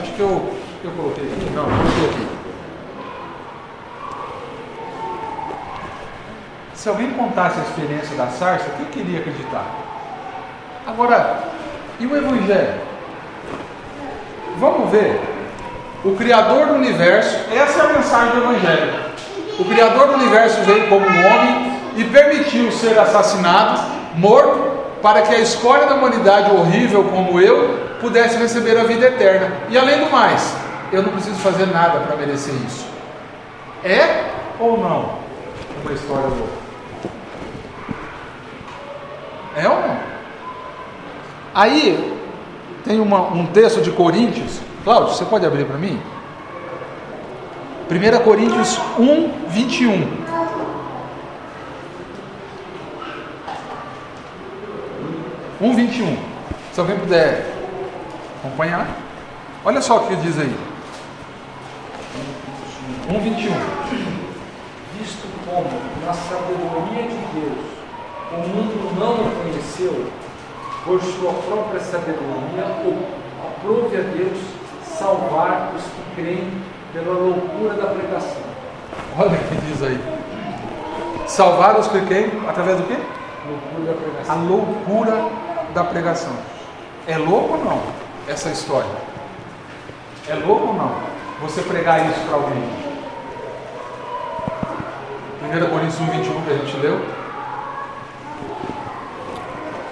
Acho 0.00 0.12
que 0.12 0.20
eu, 0.20 0.54
eu 0.84 0.90
coloquei 0.92 1.24
aqui. 1.24 1.50
Não, 1.50 1.64
não 1.64 1.76
coloquei. 1.76 2.28
Se 6.72 6.88
alguém 6.88 7.10
contasse 7.10 7.60
a 7.60 7.62
experiência 7.62 8.16
da 8.16 8.28
sarça, 8.28 8.70
quem 8.78 8.86
queria 8.86 9.18
acreditar? 9.20 9.66
Agora, 10.86 11.49
e 12.00 12.06
o 12.06 12.16
Evangelho? 12.16 12.80
Vamos 14.58 14.90
ver. 14.90 15.20
O 16.02 16.16
Criador 16.16 16.66
do 16.66 16.74
universo, 16.74 17.38
essa 17.54 17.82
é 17.82 17.90
a 17.90 17.92
mensagem 17.92 18.34
do 18.34 18.38
Evangelho. 18.38 18.94
O 19.58 19.64
Criador 19.66 20.08
do 20.08 20.14
universo 20.14 20.62
veio 20.62 20.88
como 20.88 21.06
um 21.06 21.26
homem 21.26 21.80
e 21.96 22.04
permitiu 22.04 22.72
ser 22.72 22.98
assassinado, 22.98 23.80
morto, 24.14 24.80
para 25.02 25.22
que 25.22 25.34
a 25.34 25.38
escolha 25.38 25.86
da 25.86 25.94
humanidade 25.94 26.50
horrível 26.50 27.04
como 27.04 27.38
eu 27.38 27.78
pudesse 28.00 28.38
receber 28.38 28.78
a 28.78 28.84
vida 28.84 29.06
eterna. 29.06 29.52
E 29.68 29.76
além 29.76 30.02
do 30.02 30.10
mais, 30.10 30.54
eu 30.90 31.02
não 31.02 31.12
preciso 31.12 31.38
fazer 31.40 31.66
nada 31.66 32.00
para 32.00 32.16
merecer 32.16 32.54
isso. 32.66 32.86
É 33.84 34.24
ou 34.58 34.78
não 34.78 35.20
uma 35.82 35.92
história 35.92 36.28
louca? 36.28 36.60
É 39.56 39.68
ou 39.68 39.76
não? 39.76 40.09
Aí 41.54 42.18
tem 42.84 43.00
uma, 43.00 43.22
um 43.32 43.46
texto 43.46 43.80
de 43.80 43.90
Coríntios. 43.90 44.60
Cláudio, 44.84 45.14
você 45.14 45.24
pode 45.24 45.44
abrir 45.44 45.64
para 45.64 45.76
mim? 45.76 46.00
1 47.90 48.24
Coríntios 48.24 48.78
1, 48.98 49.48
21. 49.48 50.20
1, 55.60 55.74
21. 55.74 56.16
Se 56.72 56.80
alguém 56.80 56.96
puder 56.98 57.52
acompanhar. 58.38 58.88
Olha 59.64 59.82
só 59.82 59.98
o 59.98 60.06
que 60.06 60.16
diz 60.16 60.38
aí. 60.38 60.54
1, 63.08 63.20
21. 63.20 63.52
Visto 64.98 65.26
como, 65.44 65.68
na 66.06 66.12
sabedoria 66.12 67.02
de 67.02 67.40
Deus, 67.40 67.66
o 68.32 68.48
mundo 68.48 68.98
não 68.98 69.14
o 69.14 69.42
conheceu, 69.42 70.06
por 70.84 71.00
sua 71.02 71.32
própria 71.32 71.80
sabedoria, 71.80 72.64
aprove 73.44 73.96
a 73.96 74.00
Deus 74.00 74.38
salvar 74.84 75.72
os 75.76 75.82
que 75.82 76.14
creem 76.16 76.50
pela 76.92 77.14
loucura 77.14 77.74
da 77.74 77.86
pregação. 77.86 78.42
Olha 79.18 79.30
o 79.30 79.48
que 79.48 79.54
diz 79.66 79.82
aí. 79.82 80.00
Salvar 81.26 81.78
os 81.78 81.86
que 81.88 82.00
creem 82.06 82.30
através 82.48 82.78
do 82.78 82.84
quê? 82.84 82.98
Loucura 83.46 83.92
da 83.92 84.00
pregação. 84.00 84.34
A 84.34 84.38
loucura 84.42 85.28
da 85.74 85.84
pregação. 85.84 86.32
É 87.06 87.16
louco 87.16 87.54
ou 87.54 87.64
não 87.64 87.80
essa 88.28 88.48
história? 88.50 88.90
É 90.28 90.34
louco 90.34 90.68
ou 90.68 90.74
não 90.74 91.10
você 91.40 91.62
pregar 91.62 92.06
isso 92.10 92.20
para 92.26 92.36
alguém? 92.36 92.62
1 95.42 95.70
Coríntios 95.70 96.00
1, 96.00 96.06
21 96.06 96.42
que 96.42 96.50
a 96.50 96.56
gente 96.56 96.76
leu. 96.76 97.19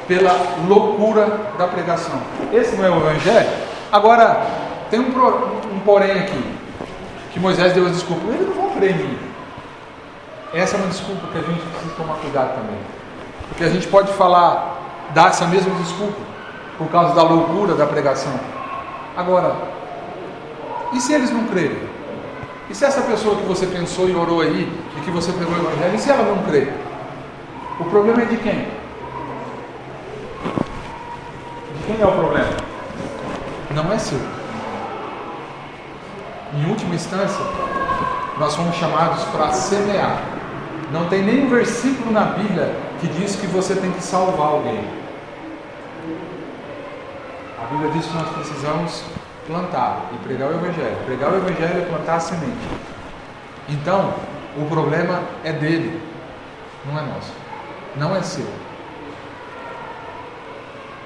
Pela 0.08 0.34
loucura 0.66 1.52
da 1.58 1.68
pregação. 1.68 2.20
Esse 2.52 2.74
não 2.76 2.84
é 2.84 2.90
o 2.90 2.96
Evangelho? 2.96 3.48
Agora, 3.92 4.42
tem 4.90 4.98
um, 4.98 5.12
pro, 5.12 5.60
um 5.72 5.78
porém 5.80 6.12
aqui. 6.12 6.56
Que 7.30 7.38
Moisés 7.38 7.74
deu 7.74 7.86
as 7.86 7.92
desculpas. 7.92 8.34
Eles 8.34 8.48
não 8.48 8.54
vão 8.54 8.70
crer 8.70 8.92
em 8.92 8.98
mim. 8.98 9.18
Essa 10.52 10.76
é 10.76 10.78
uma 10.80 10.88
desculpa 10.88 11.28
que 11.28 11.38
a 11.38 11.42
gente 11.42 11.60
precisa 11.60 11.94
tomar 11.94 12.14
cuidado 12.14 12.54
também. 12.54 12.78
Porque 13.48 13.64
a 13.64 13.68
gente 13.68 13.86
pode 13.86 14.12
falar, 14.14 14.78
dar 15.14 15.28
essa 15.28 15.46
mesma 15.46 15.74
desculpa, 15.74 16.20
por 16.78 16.88
causa 16.88 17.14
da 17.14 17.22
loucura 17.22 17.74
da 17.74 17.86
pregação. 17.86 18.32
Agora, 19.16 19.54
e 20.92 21.00
se 21.00 21.12
eles 21.12 21.30
não 21.30 21.44
crerem? 21.46 21.88
E 22.70 22.74
se 22.74 22.84
essa 22.84 23.00
pessoa 23.02 23.36
que 23.36 23.46
você 23.46 23.66
pensou 23.66 24.08
e 24.08 24.14
orou 24.14 24.40
aí, 24.40 24.70
e 24.96 25.00
que 25.00 25.10
você 25.10 25.32
pregou 25.32 25.54
o 25.54 25.58
evangelho, 25.58 25.94
e 25.94 25.98
se 25.98 26.10
ela 26.10 26.22
não 26.22 26.42
crer? 26.44 26.72
O 27.80 27.84
problema 27.84 28.22
é 28.22 28.24
de 28.26 28.36
quem? 28.36 28.68
De 31.74 31.77
quem 31.88 32.02
é 32.02 32.06
o 32.06 32.12
problema? 32.12 32.50
Não 33.74 33.90
é 33.90 33.98
seu. 33.98 34.20
Em 36.54 36.68
última 36.68 36.94
instância, 36.94 37.42
nós 38.38 38.52
somos 38.52 38.76
chamados 38.76 39.24
para 39.24 39.52
semear. 39.52 40.20
Não 40.92 41.08
tem 41.08 41.22
nenhum 41.22 41.48
versículo 41.48 42.12
na 42.12 42.24
Bíblia 42.24 42.74
que 43.00 43.06
diz 43.08 43.36
que 43.36 43.46
você 43.46 43.74
tem 43.74 43.90
que 43.90 44.02
salvar 44.02 44.48
alguém. 44.48 44.84
A 47.62 47.66
Bíblia 47.70 47.90
diz 47.92 48.06
que 48.06 48.14
nós 48.14 48.28
precisamos 48.28 49.02
plantar 49.46 50.10
e 50.12 50.16
pregar 50.26 50.50
o 50.50 50.54
Evangelho. 50.54 50.96
Pregar 51.06 51.32
o 51.32 51.36
Evangelho 51.36 51.82
é 51.82 51.86
plantar 51.86 52.16
a 52.16 52.20
semente. 52.20 52.68
Então, 53.66 54.12
o 54.56 54.66
problema 54.66 55.22
é 55.42 55.52
dele, 55.52 56.02
não 56.84 56.98
é 56.98 57.02
nosso, 57.02 57.32
não 57.96 58.16
é 58.16 58.22
seu. 58.22 58.67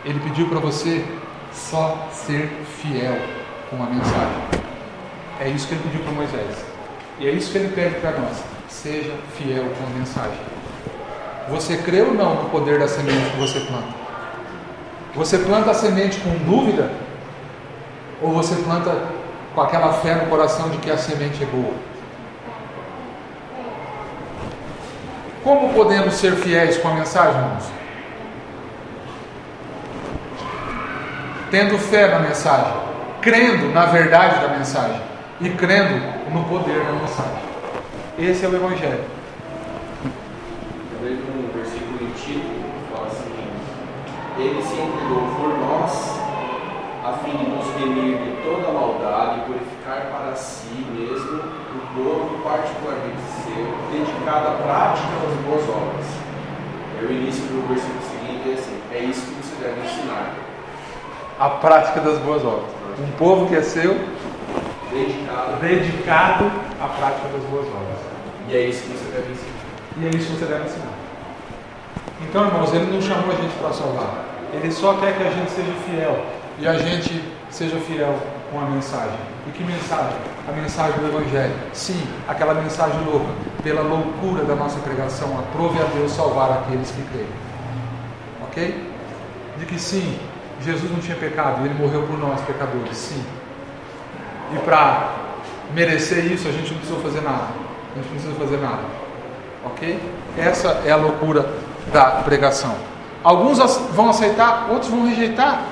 Ele 0.05 0.19
pediu 0.21 0.49
para 0.49 0.59
você 0.59 1.05
só 1.53 2.09
ser 2.13 2.49
fiel 2.81 3.17
com 3.71 3.83
a 3.83 3.87
mensagem. 3.87 4.63
É 5.41 5.49
isso 5.49 5.69
que 5.69 5.75
ele 5.75 5.83
pediu 5.85 6.01
para 6.01 6.13
Moisés. 6.13 6.65
E 7.19 7.29
é 7.29 7.31
isso 7.31 7.53
que 7.53 7.59
ele 7.59 7.73
pede 7.75 7.97
para 8.01 8.13
nós. 8.13 8.43
Seja 8.69 9.15
fiel 9.37 9.65
com 9.65 9.87
a 9.87 9.99
mensagem. 9.99 10.39
Você 11.51 11.77
crê 11.77 12.03
ou 12.03 12.15
não 12.15 12.43
no 12.43 12.51
poder 12.51 12.79
da 12.79 12.89
semente 12.89 13.31
que 13.31 13.37
você 13.39 13.61
planta? 13.61 14.03
Você 15.15 15.39
planta 15.39 15.71
a 15.71 15.75
semente 15.75 16.19
com 16.21 16.31
dúvida? 16.51 16.91
Ou 18.21 18.33
você 18.33 18.55
planta 18.57 19.09
com 19.55 19.61
aquela 19.61 19.93
fé 19.93 20.15
no 20.15 20.27
coração 20.27 20.71
de 20.71 20.79
que 20.79 20.91
a 20.91 20.97
semente 20.97 21.43
é 21.43 21.47
boa? 21.47 21.75
Como 25.45 25.75
podemos 25.75 26.15
ser 26.15 26.37
fiéis 26.37 26.79
com 26.79 26.89
a 26.89 26.95
mensagem, 26.95 27.41
irmãos? 27.41 27.82
Tendo 31.53 31.79
fé 31.79 32.09
na 32.09 32.19
mensagem, 32.21 32.73
crendo 33.21 33.67
na 33.75 33.85
verdade 33.85 34.41
da 34.41 34.57
mensagem 34.57 34.99
e 35.39 35.51
crendo 35.51 36.01
no 36.33 36.45
poder 36.45 36.83
da 36.83 36.93
mensagem. 36.93 37.43
Esse 38.19 38.47
é 38.47 38.49
o 38.49 38.57
Evangelho. 38.57 39.05
Eu 40.03 41.01
vejo 41.03 41.21
um 41.29 41.53
versículo 41.55 41.99
em 42.01 42.11
que 42.13 42.43
fala 42.91 43.07
assim: 43.07 43.35
Ele 44.39 44.63
se 44.63 44.81
entregou 44.81 45.29
por 45.37 45.59
nós, 45.59 46.19
a 47.05 47.19
fim 47.23 47.37
de 47.37 47.51
nos 47.51 47.67
remir 47.77 48.17
de 48.17 48.43
toda 48.43 48.73
maldade 48.73 49.41
e 49.41 49.53
purificar 49.53 50.07
para 50.11 50.35
si 50.35 50.87
mesmo 50.91 51.37
o 51.37 51.81
povo 51.95 52.43
particularmente 52.43 53.21
seu, 53.45 53.69
dedicado 53.93 54.49
à 54.49 54.53
prática 54.53 55.13
das 55.21 55.35
boas 55.45 55.69
obras. 55.69 56.07
E 56.99 57.05
o 57.05 57.13
início 57.13 57.43
do 57.45 57.69
versículo 57.69 58.01
seguinte 58.01 58.49
é 58.49 58.55
assim: 58.55 58.81
É 58.91 58.99
isso 59.01 59.27
que 59.27 59.35
você 59.35 59.63
deve 59.63 59.83
ensinar. 59.83 60.52
A 61.43 61.49
prática 61.49 62.01
das 62.01 62.21
boas 62.21 62.45
obras. 62.45 62.71
Um 63.01 63.11
povo 63.19 63.49
que 63.49 63.57
é 63.57 63.63
seu, 63.63 63.95
Dedicado. 64.93 65.57
dedicado 65.61 66.45
à 66.81 66.87
prática 66.87 67.29
das 67.33 67.43
boas 67.51 67.67
obras. 67.67 67.99
E 68.49 68.55
é 68.55 68.67
isso 68.67 68.83
que 68.83 68.91
você 68.91 69.11
deve 69.11 69.33
ensinar. 69.33 69.53
E 69.97 70.07
é 70.07 70.09
isso 70.11 70.27
que 70.29 70.39
você 70.39 70.45
deve 70.45 70.65
ensinar. 70.67 70.93
Então, 72.21 72.47
irmãos, 72.47 72.73
ele 72.73 72.93
não 72.93 73.03
chamou 73.03 73.33
a 73.33 73.35
gente 73.35 73.53
para 73.59 73.73
salvar. 73.73 74.25
Ele 74.53 74.71
só 74.71 74.95
quer 74.95 75.17
que 75.17 75.23
a 75.25 75.31
gente 75.31 75.51
seja 75.51 75.73
fiel. 75.85 76.25
E 76.61 76.69
a 76.69 76.75
gente 76.79 77.25
seja 77.51 77.77
fiel 77.81 78.15
com 78.53 78.61
a 78.61 78.67
mensagem. 78.67 79.19
E 79.49 79.51
que 79.51 79.65
mensagem? 79.65 80.17
A 80.49 80.53
mensagem 80.53 81.01
do 81.01 81.09
Evangelho. 81.09 81.55
Sim, 81.73 82.07
aquela 82.29 82.55
mensagem 82.55 83.01
louca. 83.05 83.33
Pela 83.65 83.83
loucura 83.83 84.45
da 84.45 84.55
nossa 84.55 84.79
pregação, 84.79 85.37
aprove 85.41 85.81
a 85.81 85.87
Deus 85.87 86.13
salvar 86.13 86.53
aqueles 86.53 86.93
que 86.93 87.03
creem. 87.13 87.29
Ok? 88.45 88.93
De 89.59 89.67
que 89.67 89.77
sim, 89.77 90.21
Jesus 90.65 90.91
não 90.91 90.99
tinha 90.99 91.17
pecado 91.17 91.65
ele 91.65 91.75
morreu 91.75 92.03
por 92.03 92.19
nós, 92.19 92.41
pecadores. 92.43 92.97
Sim. 92.97 93.25
E 94.55 94.59
para 94.59 95.11
merecer 95.75 96.25
isso, 96.27 96.49
a 96.49 96.53
gente 96.53 96.71
não 96.71 96.79
precisou 96.79 97.01
fazer 97.01 97.21
nada. 97.23 97.49
A 97.93 97.99
gente 97.99 98.07
não 98.07 98.15
precisa 98.15 98.35
fazer 98.35 98.57
nada. 98.59 98.83
Ok? 99.65 100.01
Essa 100.37 100.83
é 100.85 100.91
a 100.91 100.97
loucura 100.97 101.47
da 101.93 102.23
pregação. 102.23 102.75
Alguns 103.23 103.59
vão 103.93 104.11
aceitar, 104.11 104.69
outros 104.71 104.91
vão 104.91 105.07
rejeitar. 105.07 105.63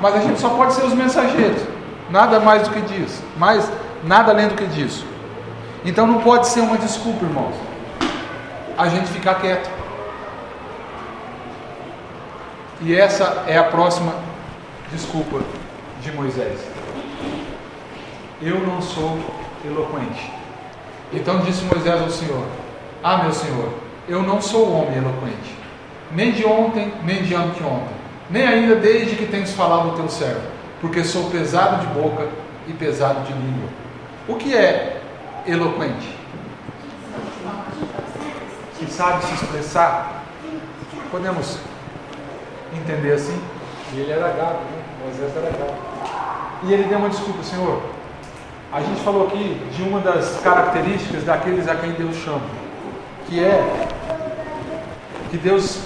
Mas 0.00 0.14
a 0.14 0.18
gente 0.20 0.38
só 0.40 0.50
pode 0.50 0.74
ser 0.74 0.84
os 0.84 0.92
mensageiros. 0.92 1.62
Nada 2.10 2.38
mais 2.40 2.68
do 2.68 2.70
que 2.70 2.80
disso. 2.82 3.22
Mais 3.36 3.70
nada 4.04 4.30
além 4.30 4.48
do 4.48 4.54
que 4.54 4.66
disso. 4.66 5.06
Então 5.84 6.06
não 6.06 6.20
pode 6.20 6.48
ser 6.48 6.60
uma 6.60 6.76
desculpa, 6.76 7.24
irmãos. 7.24 7.54
A 8.76 8.88
gente 8.88 9.08
ficar 9.08 9.36
quieto. 9.36 9.75
E 12.80 12.94
essa 12.94 13.44
é 13.46 13.56
a 13.56 13.64
próxima 13.64 14.14
desculpa 14.92 15.40
de 16.02 16.12
Moisés. 16.12 16.60
Eu 18.40 18.60
não 18.60 18.82
sou 18.82 19.18
eloquente. 19.64 20.30
Então 21.12 21.40
disse 21.40 21.64
Moisés 21.64 22.02
ao 22.02 22.10
Senhor: 22.10 22.44
Ah, 23.02 23.22
meu 23.22 23.32
Senhor, 23.32 23.72
eu 24.06 24.22
não 24.22 24.42
sou 24.42 24.70
homem 24.70 24.98
eloquente, 24.98 25.56
nem 26.12 26.32
de 26.32 26.44
ontem, 26.44 26.92
nem 27.02 27.22
de 27.22 27.34
anteontem, 27.34 27.96
nem 28.28 28.46
ainda 28.46 28.76
desde 28.76 29.16
que 29.16 29.26
tens 29.26 29.52
falado 29.52 29.90
ao 29.90 29.96
teu 29.96 30.08
servo, 30.08 30.42
porque 30.80 31.02
sou 31.02 31.30
pesado 31.30 31.80
de 31.80 31.86
boca 31.94 32.28
e 32.68 32.72
pesado 32.74 33.22
de 33.22 33.32
língua. 33.32 33.70
O 34.28 34.34
que 34.34 34.54
é 34.54 35.00
eloquente? 35.46 36.14
Que 38.78 38.90
sabe 38.90 39.24
se 39.24 39.34
expressar? 39.34 40.24
Podemos 41.10 41.58
entender 42.74 43.12
assim? 43.12 43.38
E 43.92 44.00
ele 44.00 44.12
era 44.12 44.28
gago, 44.28 44.60
né? 44.60 44.82
Moisés 45.04 45.36
era 45.36 45.50
gago. 45.50 45.74
E 46.64 46.72
ele 46.72 46.84
deu 46.84 46.98
uma 46.98 47.08
desculpa, 47.08 47.42
Senhor. 47.42 47.82
A 48.72 48.80
gente 48.80 49.00
falou 49.02 49.26
aqui 49.26 49.60
de 49.74 49.82
uma 49.82 50.00
das 50.00 50.40
características 50.40 51.24
daqueles 51.24 51.68
a 51.68 51.76
quem 51.76 51.92
Deus 51.92 52.16
chama, 52.16 52.42
que 53.26 53.42
é 53.42 53.88
que 55.30 55.38
Deus 55.38 55.80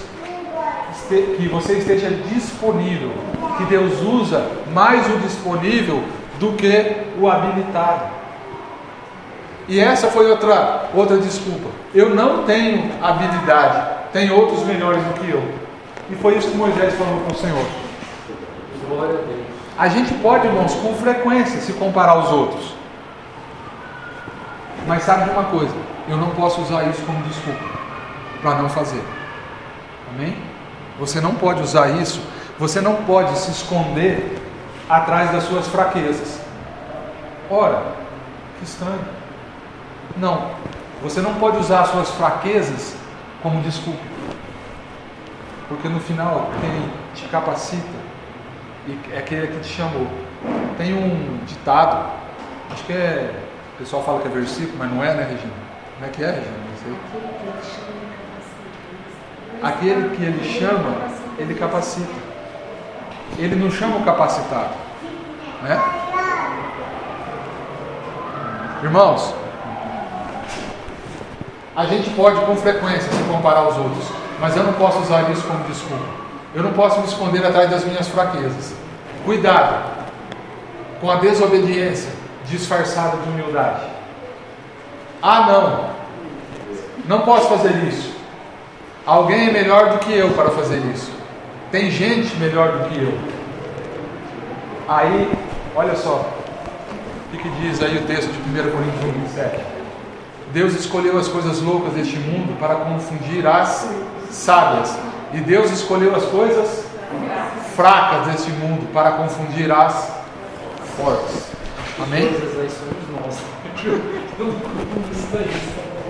que 1.07 1.49
você 1.51 1.73
esteja 1.73 2.09
disponível, 2.09 3.11
que 3.57 3.65
Deus 3.65 4.01
usa 4.01 4.49
mais 4.73 5.05
o 5.13 5.17
disponível 5.19 6.01
do 6.39 6.53
que 6.53 7.03
o 7.19 7.29
habilitado. 7.29 8.11
E 9.67 9.79
essa 9.79 10.07
foi 10.07 10.29
outra 10.29 10.89
outra 10.93 11.17
desculpa. 11.17 11.69
Eu 11.93 12.15
não 12.15 12.43
tenho 12.43 12.91
habilidade, 13.01 14.09
tem 14.13 14.31
outros 14.31 14.65
melhores 14.65 15.03
do 15.03 15.13
que 15.19 15.29
eu. 15.29 15.60
E 16.11 16.15
foi 16.15 16.37
isso 16.37 16.51
que 16.51 16.57
Moisés 16.57 16.93
falou 16.95 17.21
com 17.21 17.33
o 17.33 17.37
Senhor. 17.37 17.65
A 19.77 19.87
gente 19.87 20.13
pode, 20.15 20.45
irmãos, 20.45 20.75
com 20.75 20.93
frequência 20.95 21.61
se 21.61 21.73
comparar 21.73 22.11
aos 22.11 22.29
outros. 22.29 22.75
Mas 24.85 25.03
sabe 25.03 25.23
de 25.23 25.29
uma 25.29 25.45
coisa? 25.45 25.73
Eu 26.09 26.17
não 26.17 26.31
posso 26.31 26.61
usar 26.61 26.83
isso 26.89 27.01
como 27.03 27.23
desculpa 27.23 27.63
para 28.41 28.55
não 28.55 28.69
fazer. 28.69 29.01
Amém? 30.13 30.35
Você 30.99 31.21
não 31.21 31.35
pode 31.35 31.61
usar 31.61 31.89
isso. 32.01 32.21
Você 32.59 32.81
não 32.81 32.95
pode 32.95 33.37
se 33.37 33.51
esconder 33.51 34.39
atrás 34.89 35.31
das 35.31 35.43
suas 35.43 35.67
fraquezas. 35.67 36.41
Ora, 37.49 37.83
que 38.59 38.65
estranho. 38.65 38.99
Não. 40.17 40.51
Você 41.01 41.21
não 41.21 41.35
pode 41.35 41.57
usar 41.57 41.81
as 41.81 41.89
suas 41.89 42.09
fraquezas 42.09 42.95
como 43.41 43.61
desculpa. 43.61 44.20
Porque 45.71 45.87
no 45.87 46.01
final, 46.01 46.51
quem 46.59 46.91
te 47.15 47.29
capacita 47.29 47.87
é 49.13 49.19
aquele 49.19 49.47
que 49.47 49.59
te 49.61 49.69
chamou. 49.69 50.05
Tem 50.77 50.93
um 50.93 51.39
ditado, 51.45 52.11
acho 52.69 52.83
que 52.83 52.91
é. 52.91 53.33
O 53.75 53.77
pessoal 53.77 54.03
fala 54.03 54.19
que 54.19 54.27
é 54.27 54.31
versículo, 54.31 54.77
mas 54.77 54.91
não 54.91 55.01
é, 55.01 55.13
né, 55.13 55.23
Regina? 55.23 55.53
Como 55.93 56.05
é 56.05 56.09
que 56.09 56.23
é, 56.25 56.27
Regina? 56.27 56.57
Não 56.69 56.77
sei. 56.77 56.93
Aquele 59.63 60.13
que 60.13 60.21
ele 60.21 60.59
chama, 60.59 60.93
ele 61.39 61.55
capacita. 61.55 62.19
Ele 63.37 63.55
não 63.55 63.71
chama 63.71 63.95
o 63.95 64.03
capacitado. 64.03 64.73
Né? 65.63 65.81
Irmãos, 68.83 69.33
a 71.73 71.85
gente 71.85 72.09
pode 72.09 72.41
com 72.41 72.57
frequência 72.57 73.09
se 73.09 73.23
comparar 73.23 73.59
aos 73.59 73.77
outros, 73.77 74.20
mas 74.41 74.57
eu 74.57 74.63
não 74.63 74.73
posso 74.73 74.99
usar 74.99 75.31
isso 75.31 75.43
como 75.43 75.63
desculpa. 75.65 76.03
Eu 76.55 76.63
não 76.63 76.73
posso 76.73 76.99
me 76.99 77.05
esconder 77.05 77.45
atrás 77.45 77.69
das 77.69 77.85
minhas 77.85 78.07
fraquezas. 78.07 78.73
Cuidado 79.23 79.85
com 80.99 81.09
a 81.09 81.15
desobediência 81.15 82.11
disfarçada 82.45 83.17
de 83.17 83.29
humildade. 83.29 83.85
Ah, 85.21 85.45
não, 85.47 85.89
não 87.05 87.21
posso 87.21 87.47
fazer 87.49 87.75
isso. 87.87 88.11
Alguém 89.05 89.49
é 89.49 89.51
melhor 89.51 89.91
do 89.91 89.99
que 89.99 90.11
eu 90.11 90.31
para 90.31 90.49
fazer 90.49 90.79
isso. 90.93 91.11
Tem 91.71 91.91
gente 91.91 92.35
melhor 92.37 92.71
do 92.71 92.89
que 92.89 92.99
eu. 92.99 93.17
Aí, 94.87 95.31
olha 95.75 95.95
só, 95.95 96.27
o 97.31 97.37
que 97.37 97.49
diz 97.61 97.81
aí 97.81 97.97
o 97.97 98.07
texto 98.07 98.29
de 98.29 98.59
1 98.59 98.71
Coríntios 98.71 99.03
1, 99.05 99.11
27? 99.21 99.63
Deus 100.51 100.73
escolheu 100.73 101.17
as 101.17 101.27
coisas 101.27 101.61
loucas 101.61 101.93
deste 101.93 102.17
mundo 102.17 102.59
para 102.59 102.75
confundir 102.75 103.47
as 103.47 103.89
sábias. 104.31 104.97
E 105.33 105.37
Deus 105.37 105.71
escolheu 105.71 106.13
as 106.15 106.25
coisas 106.25 106.85
fracas 107.75 108.27
deste 108.27 108.51
mundo 108.51 108.87
para 108.93 109.11
confundir 109.11 109.71
as 109.71 110.11
fortes. 110.97 111.51
Amém? 112.01 112.29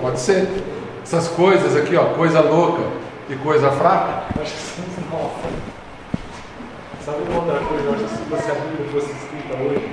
Pode 0.00 0.20
ser. 0.20 0.48
Essas 1.02 1.26
coisas 1.28 1.76
aqui, 1.76 1.96
ó, 1.96 2.04
coisa 2.14 2.40
louca 2.40 2.82
e 3.28 3.34
coisa 3.36 3.70
fraca. 3.72 4.22
Acho 4.40 4.52
que 4.52 4.60
somos 4.60 4.94
nós. 5.10 5.32
Sabe 7.04 7.22
uma 7.28 7.40
outra 7.40 7.58
coisa? 7.66 7.84
Eu 7.84 7.94
acho 7.94 8.04
que 8.04 8.10
se 8.10 8.22
fosse 8.30 8.48
a 8.50 8.54
Bíblia 8.54 8.88
fosse 8.92 9.10
escrita 9.10 9.56
hoje, 9.56 9.90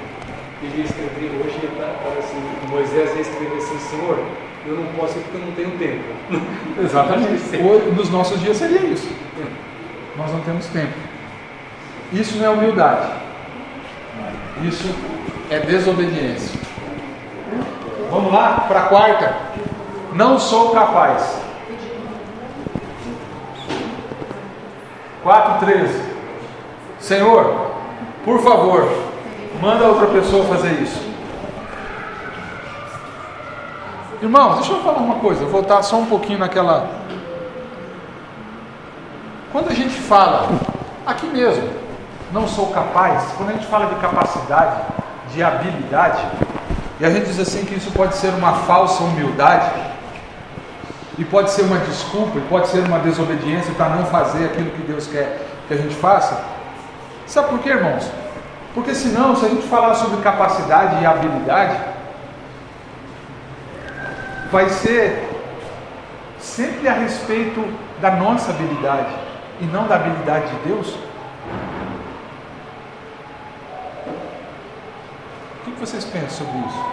ele 0.62 0.78
ia 0.78 0.86
escrever 0.86 1.32
hoje, 1.42 1.58
estar 1.66 1.90
assim, 2.20 2.40
Moisés 2.70 3.16
ia 3.16 3.22
escrever 3.22 3.58
assim, 3.58 3.80
Senhor, 3.80 4.20
eu 4.70 4.76
não 4.76 4.86
posso 4.94 5.18
ir 5.18 5.22
porque 5.22 5.38
eu 5.38 5.46
não 5.46 5.52
tenho 5.54 5.72
tempo. 5.78 6.04
Exatamente. 6.80 7.58
Hoje, 7.58 7.92
nos 7.96 8.10
nossos 8.10 8.40
dias 8.40 8.58
seria 8.58 8.82
isso. 8.82 9.10
Nós 10.16 10.32
não 10.32 10.42
temos 10.42 10.68
tempo. 10.68 10.94
Isso 12.14 12.38
não 12.38 12.46
é 12.46 12.50
humildade. 12.50 13.10
Isso 14.64 14.94
é 15.50 15.60
desobediência. 15.60 16.60
Vamos 18.12 18.32
lá 18.32 18.66
para 18.68 18.80
a 18.82 18.84
quarta. 18.84 19.36
Não 20.14 20.38
sou 20.38 20.72
capaz. 20.72 21.40
4,13. 25.24 25.90
Senhor, 27.00 27.72
por 28.26 28.42
favor, 28.42 28.90
manda 29.62 29.86
outra 29.86 30.08
pessoa 30.08 30.46
fazer 30.46 30.82
isso. 30.82 31.09
Irmãos, 34.22 34.56
deixa 34.56 34.74
eu 34.74 34.82
falar 34.82 34.98
uma 34.98 35.16
coisa, 35.16 35.46
voltar 35.46 35.82
só 35.82 35.96
um 35.96 36.06
pouquinho 36.06 36.40
naquela. 36.40 36.90
Quando 39.50 39.70
a 39.70 39.74
gente 39.74 39.98
fala, 39.98 40.50
aqui 41.06 41.26
mesmo, 41.28 41.70
não 42.34 42.46
sou 42.46 42.68
capaz, 42.68 43.32
quando 43.38 43.52
a 43.52 43.54
gente 43.54 43.68
fala 43.68 43.86
de 43.86 43.96
capacidade, 43.96 44.82
de 45.34 45.42
habilidade, 45.42 46.22
e 47.00 47.06
a 47.06 47.10
gente 47.10 47.28
diz 47.28 47.40
assim 47.40 47.64
que 47.64 47.76
isso 47.76 47.92
pode 47.92 48.14
ser 48.16 48.34
uma 48.34 48.54
falsa 48.54 49.02
humildade, 49.04 49.72
e 51.18 51.24
pode 51.24 51.52
ser 51.52 51.62
uma 51.62 51.78
desculpa, 51.78 52.38
e 52.38 52.42
pode 52.42 52.68
ser 52.68 52.80
uma 52.80 53.00
desobediência 53.00 53.74
para 53.76 53.88
não 53.90 54.06
fazer 54.08 54.48
aquilo 54.48 54.70
que 54.72 54.82
Deus 54.82 55.08
quer 55.08 55.48
que 55.70 55.74
a 55.74 55.78
gente 55.78 55.96
faça. 55.96 56.44
Sabe 57.26 57.48
por 57.48 57.60
quê, 57.60 57.70
irmãos? 57.70 58.12
Porque 58.74 58.94
senão, 58.94 59.34
se 59.38 59.46
a 59.46 59.50
gente 59.50 59.66
falar 59.68 59.96
sobre 59.96 60.22
capacidade 60.22 61.02
e 61.02 61.06
habilidade, 61.06 61.89
vai 64.52 64.70
ser 64.70 65.28
sempre 66.40 66.88
a 66.88 66.94
respeito 66.94 67.62
da 68.02 68.12
nossa 68.12 68.52
habilidade 68.52 69.14
e 69.62 69.66
não 69.66 69.88
da 69.88 69.96
habilidade 69.96 70.48
de 70.48 70.70
Deus. 70.70 70.96
O 75.60 75.72
que 75.72 75.72
vocês 75.80 76.04
pensam 76.06 76.30
sobre 76.30 76.58
isso? 76.68 76.86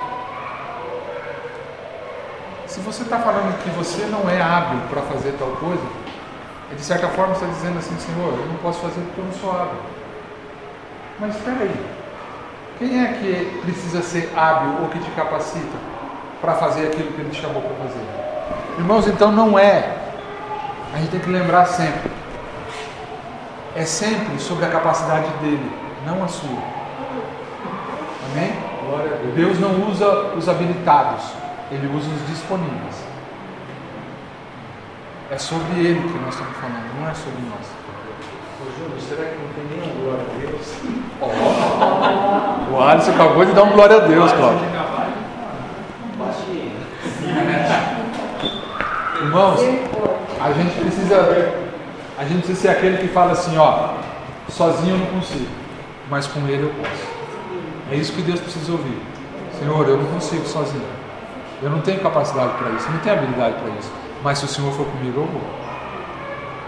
Se 2.67 2.81
você 2.81 3.03
está 3.05 3.19
falando 3.21 3.57
que 3.63 3.71
você 3.71 4.05
não 4.07 4.29
é 4.29 4.41
hábil 4.41 4.81
para 4.91 5.01
fazer 5.03 5.33
tal 5.39 5.49
coisa, 5.53 5.83
é 6.71 6.75
de 6.75 6.83
certa 6.83 7.09
forma 7.09 7.33
está 7.33 7.47
dizendo 7.47 7.79
assim, 7.79 7.97
Senhor, 7.99 8.35
eu 8.35 8.47
não 8.47 8.57
posso 8.57 8.81
fazer 8.81 9.01
porque 9.01 9.21
eu 9.21 9.25
não 9.25 9.33
sou 9.33 9.51
hábil. 9.53 9.81
Mas 11.19 11.37
espera 11.37 11.61
aí, 11.61 11.87
quem 12.79 13.03
é 13.03 13.13
que 13.15 13.61
precisa 13.63 14.03
ser 14.03 14.31
hábil 14.37 14.83
ou 14.83 14.89
que 14.89 14.99
te 14.99 15.11
capacita 15.13 15.96
para 16.47 16.55
fazer 16.55 16.87
aquilo 16.87 17.11
que 17.13 17.21
Ele 17.21 17.31
te 17.31 17.43
chamou 17.43 17.61
para 17.61 17.75
fazer? 17.89 18.07
Irmãos, 18.79 19.09
então 19.09 19.33
não 19.33 19.59
é, 19.59 19.97
a 20.95 20.99
gente 20.99 21.11
tem 21.11 21.19
que 21.19 21.29
lembrar 21.29 21.67
sempre, 21.67 22.09
é 23.75 23.85
sempre 23.85 24.39
sobre 24.39 24.65
a 24.65 24.69
capacidade 24.69 25.29
dele, 25.41 25.73
não 26.07 26.23
a 26.23 26.29
sua. 26.29 26.63
Amém? 28.31 28.53
Deus 29.35 29.59
não 29.59 29.91
usa 29.91 30.07
os 30.37 30.49
habilitados, 30.49 31.25
ele 31.73 31.89
usa 31.89 32.09
os 32.09 32.27
disponíveis. 32.29 33.05
É 35.29 35.39
sobre 35.39 35.81
ele 35.81 36.01
que 36.01 36.19
nós 36.19 36.33
estamos 36.35 36.57
falando, 36.59 37.01
não 37.01 37.09
é 37.09 37.15
sobre 37.15 37.41
nós. 37.51 37.67
Ô 38.63 38.65
Júlio, 38.79 39.01
será 39.01 39.25
que 39.29 39.37
não 39.37 39.49
tem 39.53 39.65
nenhum 39.81 40.01
glória 40.01 40.23
a 40.23 40.39
Deus? 40.39 40.77
Oh. 41.21 42.77
o 42.77 42.83
Alisson 42.83 43.11
acabou 43.11 43.45
de 43.45 43.53
dar 43.53 43.65
um 43.65 43.73
glória 43.73 43.97
a 43.97 44.01
Deus, 44.01 44.33
Cláudio. 44.33 44.86
Irmãos, 49.37 49.61
a 50.41 50.51
gente 50.51 50.81
precisa 50.81 51.53
a 52.17 52.25
gente 52.25 52.39
precisa 52.39 52.61
ser 52.63 52.69
aquele 52.69 52.97
que 52.97 53.09
fala 53.09 53.33
assim, 53.33 53.59
ó, 53.59 53.91
sozinho 54.49 54.95
eu 54.95 54.99
não 54.99 55.07
consigo, 55.21 55.51
mas 56.09 56.27
com 56.27 56.41
ele 56.49 56.63
eu 56.63 56.73
posso. 56.83 57.07
É 57.93 57.97
isso 57.97 58.15
que 58.15 58.23
Deus 58.23 58.41
precisa 58.41 58.73
ouvir. 58.73 58.99
Senhor, 59.59 59.87
eu 59.87 59.99
não 59.99 60.07
consigo 60.07 60.47
sozinho. 60.47 60.89
Eu 61.63 61.69
não 61.69 61.83
tenho 61.83 62.01
capacidade 62.01 62.55
para 62.55 62.71
isso, 62.71 62.91
não 62.91 62.99
tenho 63.01 63.15
habilidade 63.15 63.57
para 63.57 63.69
isso. 63.79 63.93
Mas 64.25 64.39
se 64.39 64.47
o 64.47 64.49
Senhor 64.49 64.73
for 64.73 64.87
comigo, 64.87 65.21
eu 65.21 65.27
vou. 65.27 65.43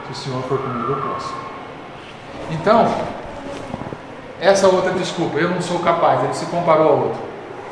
Se 0.06 0.12
o 0.12 0.14
Senhor 0.14 0.42
for 0.42 0.58
comigo, 0.58 0.92
eu 0.92 1.14
posso. 1.14 1.32
Então, 2.50 2.86
essa 4.42 4.66
outra 4.66 4.90
desculpa, 4.90 5.38
eu 5.38 5.48
não 5.48 5.62
sou 5.62 5.78
capaz, 5.78 6.22
ele 6.22 6.34
se 6.34 6.44
comparou 6.44 6.88
ao 6.88 6.98
outro. 6.98 7.20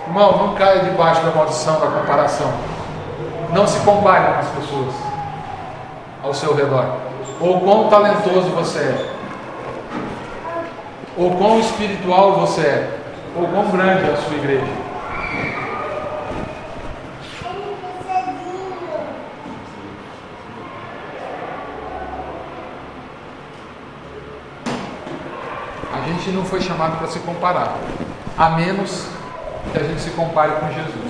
Irmão, 0.07 0.39
não 0.39 0.55
caia 0.55 0.85
debaixo 0.85 1.21
da 1.21 1.33
maldição 1.33 1.81
da 1.81 1.87
comparação. 1.89 2.76
Não 3.53 3.67
se 3.67 3.79
compare 3.81 4.33
com 4.33 4.41
as 4.41 4.49
pessoas 4.49 4.95
ao 6.23 6.35
seu 6.35 6.55
redor. 6.55 6.85
Ou 7.41 7.61
quão 7.61 7.89
talentoso 7.89 8.51
você 8.51 8.79
é. 8.79 9.11
Ou 11.17 11.37
quão 11.37 11.61
espiritual 11.61 12.33
você 12.41 12.61
é. 12.63 12.99
Ou 13.37 13.47
quão 13.49 13.71
grande 13.71 14.09
é 14.09 14.13
a 14.13 14.17
sua 14.17 14.37
igreja. 14.37 14.87
gente 26.27 26.31
não 26.37 26.45
foi 26.45 26.61
chamado 26.61 26.99
para 26.99 27.07
se 27.07 27.21
comparar, 27.21 27.77
a 28.37 28.51
menos 28.51 29.07
que 29.73 29.79
a 29.79 29.83
gente 29.83 30.01
se 30.01 30.11
compare 30.11 30.53
com 30.53 30.67
Jesus. 30.73 31.06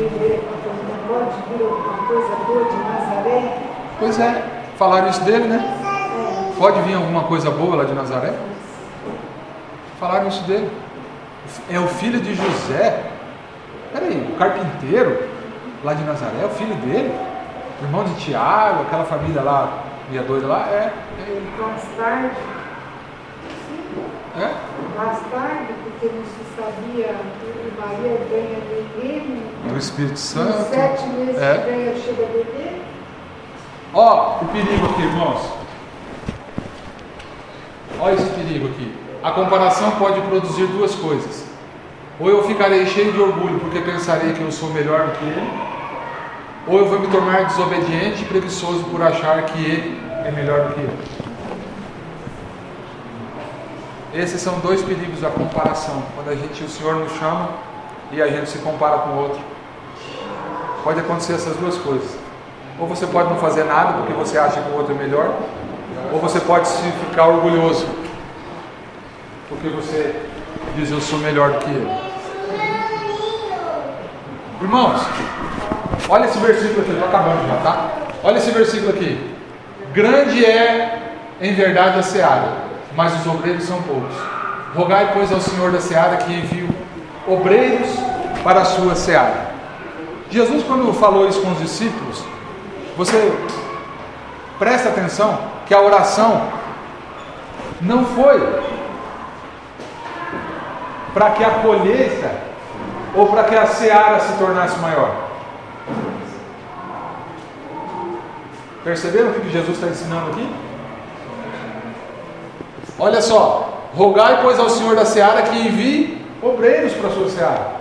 Pode 0.00 1.42
vir 1.50 1.62
alguma 1.62 2.06
coisa 2.06 2.36
boa 2.46 2.64
de 2.64 2.76
Nazaré? 2.76 3.58
Pois 3.98 4.18
é, 4.18 4.44
falaram 4.78 5.10
isso 5.10 5.20
dele, 5.24 5.46
né? 5.46 5.76
Pode 6.56 6.80
vir 6.82 6.94
alguma 6.94 7.24
coisa 7.24 7.50
boa 7.50 7.76
lá 7.76 7.84
de 7.84 7.92
Nazaré? 7.92 8.32
Falaram 9.98 10.28
isso 10.28 10.42
dele. 10.44 10.70
É 11.68 11.78
o 11.78 11.86
filho 11.86 12.18
de 12.20 12.34
José. 12.34 13.10
Peraí, 13.92 14.32
o 14.32 14.38
carpinteiro 14.38 15.28
lá 15.84 15.92
de 15.92 16.02
Nazaré, 16.04 16.42
é 16.42 16.46
o 16.46 16.50
filho 16.50 16.76
dele? 16.76 17.14
Irmão 17.82 18.04
de 18.04 18.14
Tiago, 18.14 18.82
aquela 18.82 19.04
família 19.04 19.42
lá, 19.42 19.82
meia 20.10 20.22
doida 20.22 20.46
lá, 20.46 20.66
é, 20.70 20.92
é. 21.18 21.42
Mais 21.60 21.82
tarde. 21.96 22.36
É? 24.38 24.54
Mais 24.96 25.18
tarde, 25.30 25.74
porque 25.82 26.06
não 26.06 26.24
se 26.24 26.44
sabia 26.56 27.14
Maria 27.80 28.18
ganha 28.30 28.58
bebê. 28.68 29.22
O 29.72 29.78
Espírito 29.78 30.18
Santo. 30.18 30.68
sete 30.70 31.06
meses 31.08 31.40
É. 31.40 31.58
que 31.58 31.70
ganha 31.70 31.94
chega 31.96 32.26
bebê. 32.26 32.80
Ó, 33.94 34.38
o 34.42 34.44
perigo 34.46 34.86
aqui, 34.86 35.02
irmãos. 35.02 35.40
Olha 37.98 38.14
esse 38.14 38.30
perigo 38.30 38.68
aqui. 38.68 38.94
A 39.22 39.30
comparação 39.32 39.90
pode 39.92 40.20
produzir 40.22 40.66
duas 40.66 40.94
coisas. 40.94 41.44
Ou 42.18 42.28
eu 42.28 42.42
ficarei 42.44 42.86
cheio 42.86 43.12
de 43.12 43.20
orgulho 43.20 43.58
porque 43.60 43.80
pensarei 43.80 44.32
que 44.32 44.40
eu 44.40 44.52
sou 44.52 44.70
melhor 44.70 45.06
do 45.06 45.12
que 45.18 45.24
ele, 45.24 45.50
ou 46.66 46.78
eu 46.78 46.86
vou 46.86 47.00
me 47.00 47.06
tornar 47.08 47.44
desobediente 47.46 48.22
e 48.22 48.26
preguiçoso 48.26 48.84
por 48.84 49.02
achar 49.02 49.42
que 49.44 49.58
ele 49.58 50.00
é 50.26 50.30
melhor 50.30 50.68
do 50.68 50.74
que 50.74 50.80
eu. 50.80 50.90
Esses 54.12 54.40
são 54.40 54.58
dois 54.58 54.82
perigos 54.82 55.20
da 55.20 55.30
comparação. 55.30 56.02
Quando 56.14 56.30
a 56.30 56.34
gente, 56.34 56.64
o 56.64 56.68
Senhor 56.68 56.96
nos 56.96 57.12
chama 57.12 57.50
e 58.12 58.22
a 58.22 58.26
gente 58.28 58.48
se 58.48 58.58
compara 58.58 58.98
com 58.98 59.10
o 59.10 59.22
outro. 59.22 59.40
Pode 60.82 61.00
acontecer 61.00 61.34
essas 61.34 61.56
duas 61.56 61.76
coisas. 61.78 62.16
Ou 62.78 62.86
você 62.86 63.06
pode 63.06 63.28
não 63.28 63.36
fazer 63.36 63.64
nada 63.64 63.94
porque 63.94 64.12
você 64.12 64.38
acha 64.38 64.60
que 64.60 64.70
o 64.70 64.76
outro 64.76 64.94
é 64.94 64.98
melhor, 64.98 65.34
ou 66.12 66.18
você 66.18 66.40
pode 66.40 66.66
se 66.66 66.82
ficar 66.92 67.26
orgulhoso 67.26 67.86
porque 69.50 69.68
você 69.68 70.14
diz 70.76 70.90
eu 70.92 71.00
sou 71.00 71.18
melhor 71.18 71.50
do 71.50 71.58
que 71.58 71.70
ele. 71.70 71.90
Irmãos, 74.62 75.00
olha 76.08 76.26
esse 76.26 76.38
versículo 76.38 76.82
aqui, 76.82 76.92
estou 76.92 77.08
acabando 77.08 77.48
já, 77.48 77.56
tá? 77.56 77.90
Olha 78.22 78.38
esse 78.38 78.50
versículo 78.52 78.90
aqui. 78.90 79.34
Grande 79.92 80.44
é 80.44 81.14
em 81.40 81.52
verdade 81.54 81.98
a 81.98 82.02
seara, 82.02 82.52
mas 82.94 83.20
os 83.20 83.26
obreiros 83.26 83.64
são 83.64 83.82
poucos. 83.82 84.14
Rogai, 84.74 85.10
pois, 85.12 85.32
ao 85.32 85.40
Senhor 85.40 85.72
da 85.72 85.80
seara 85.80 86.16
que 86.18 86.32
envie 86.32 86.68
obreiros 87.32 87.88
para 88.42 88.62
a 88.62 88.64
sua 88.64 88.94
seara. 88.94 89.50
Jesus, 90.30 90.64
quando 90.64 90.92
falou 90.94 91.28
isso 91.28 91.40
com 91.42 91.52
os 91.52 91.58
discípulos, 91.58 92.22
você 92.96 93.32
presta 94.58 94.90
atenção 94.90 95.38
que 95.66 95.74
a 95.74 95.80
oração 95.80 96.48
não 97.80 98.04
foi 98.04 98.60
para 101.12 101.30
que 101.30 101.42
a 101.42 101.50
colheita 101.50 102.30
ou 103.14 103.26
para 103.26 103.44
que 103.44 103.56
a 103.56 103.66
seara 103.66 104.20
se 104.20 104.32
tornasse 104.34 104.78
maior. 104.78 105.30
Perceberam 108.84 109.30
o 109.30 109.34
que 109.34 109.50
Jesus 109.50 109.76
está 109.76 109.88
ensinando 109.88 110.30
aqui? 110.30 110.54
Olha 112.98 113.20
só, 113.20 113.88
rogai 113.94 114.40
pois 114.42 114.58
ao 114.58 114.70
Senhor 114.70 114.94
da 114.94 115.04
seara 115.04 115.42
que 115.42 115.58
envie 115.58 116.19
obreiros 116.42 116.92
para 116.94 117.08
a 117.08 117.12
sua 117.12 117.28
seara. 117.28 117.80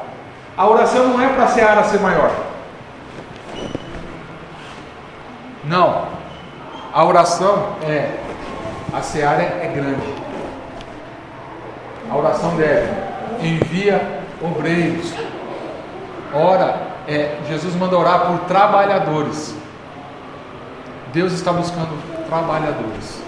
A 0.58 0.68
oração 0.68 1.08
não 1.10 1.22
é 1.22 1.30
para 1.30 1.44
a 1.44 1.48
seara 1.48 1.84
ser 1.84 2.00
maior. 2.00 2.32
Não. 5.64 6.08
A 6.94 7.06
oração 7.06 7.76
é 7.84 8.18
a 8.94 9.02
seara 9.02 9.42
é 9.42 9.72
grande. 9.74 10.14
A 12.10 12.16
oração 12.18 12.56
deve 12.56 12.90
envia 13.42 14.22
obreiros. 14.42 15.14
Ora, 16.34 16.82
é, 17.08 17.38
Jesus 17.48 17.76
manda 17.76 17.98
orar 17.98 18.28
por 18.28 18.40
trabalhadores. 18.48 19.56
Deus 21.14 21.34
está 21.34 21.52
buscando 21.52 21.98
trabalhadores. 22.28 23.22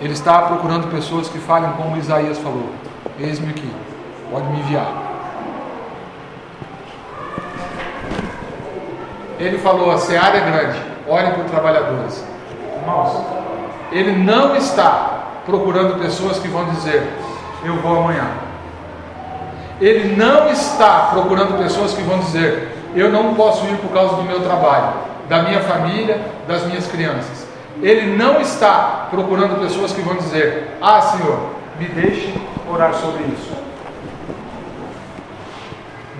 Ele 0.00 0.12
está 0.12 0.42
procurando 0.42 0.90
pessoas 0.90 1.28
que 1.28 1.38
falem 1.38 1.70
como 1.72 1.96
Isaías 1.96 2.38
falou: 2.38 2.70
Eis-me 3.18 3.50
aqui, 3.50 3.70
pode 4.30 4.46
me 4.46 4.60
enviar. 4.60 5.06
Ele 9.38 9.58
falou: 9.58 9.90
a 9.90 9.98
seara 9.98 10.36
é 10.38 10.40
grande, 10.40 10.78
olhem 11.08 11.32
por 11.32 11.44
trabalhadores. 11.44 12.24
Irmãos, 12.76 13.24
ele 13.92 14.12
não 14.12 14.56
está 14.56 15.24
procurando 15.44 16.00
pessoas 16.00 16.38
que 16.38 16.48
vão 16.48 16.64
dizer: 16.66 17.06
Eu 17.64 17.76
vou 17.76 17.98
amanhã. 17.98 18.28
Ele 19.80 20.16
não 20.16 20.48
está 20.48 21.08
procurando 21.12 21.58
pessoas 21.58 21.92
que 21.92 22.02
vão 22.02 22.18
dizer: 22.18 22.68
Eu 22.94 23.10
não 23.10 23.34
posso 23.34 23.66
ir 23.66 23.76
por 23.76 23.90
causa 23.90 24.16
do 24.16 24.22
meu 24.22 24.40
trabalho, 24.40 24.94
da 25.28 25.42
minha 25.42 25.60
família, 25.60 26.20
das 26.48 26.64
minhas 26.64 26.86
crianças. 26.86 27.46
Ele 27.82 28.16
não 28.16 28.40
está 28.40 29.08
procurando 29.10 29.60
pessoas 29.60 29.92
que 29.92 30.00
vão 30.00 30.16
dizer: 30.16 30.76
Ah, 30.80 31.00
Senhor, 31.00 31.50
me 31.78 31.86
deixe 31.88 32.34
orar 32.70 32.94
sobre 32.94 33.24
isso. 33.24 33.52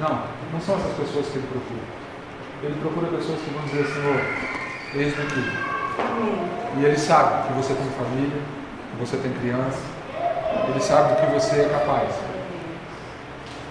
Não, 0.01 0.23
não 0.53 0.61
são 0.61 0.77
essas 0.77 0.93
pessoas 0.97 1.27
que 1.29 1.39
ele 1.39 1.47
procura. 1.47 1.83
Ele 2.63 2.81
procura 2.81 3.07
pessoas 3.17 3.41
que 3.41 3.51
vão 3.51 3.63
dizer: 3.65 3.87
Senhor, 3.87 4.21
eis-me 4.95 5.23
aqui. 5.23 5.67
E 6.79 6.85
ele 6.85 6.99
sabe 6.99 7.49
que 7.49 7.55
você 7.55 7.75
tem 7.75 7.87
família, 7.91 8.43
que 8.91 9.01
você 9.01 9.17
tem 9.17 9.33
criança, 9.33 9.81
ele 10.69 10.81
sabe 10.81 11.15
do 11.15 11.21
que 11.21 11.41
você 11.41 11.61
é 11.63 11.69
capaz. 11.69 12.15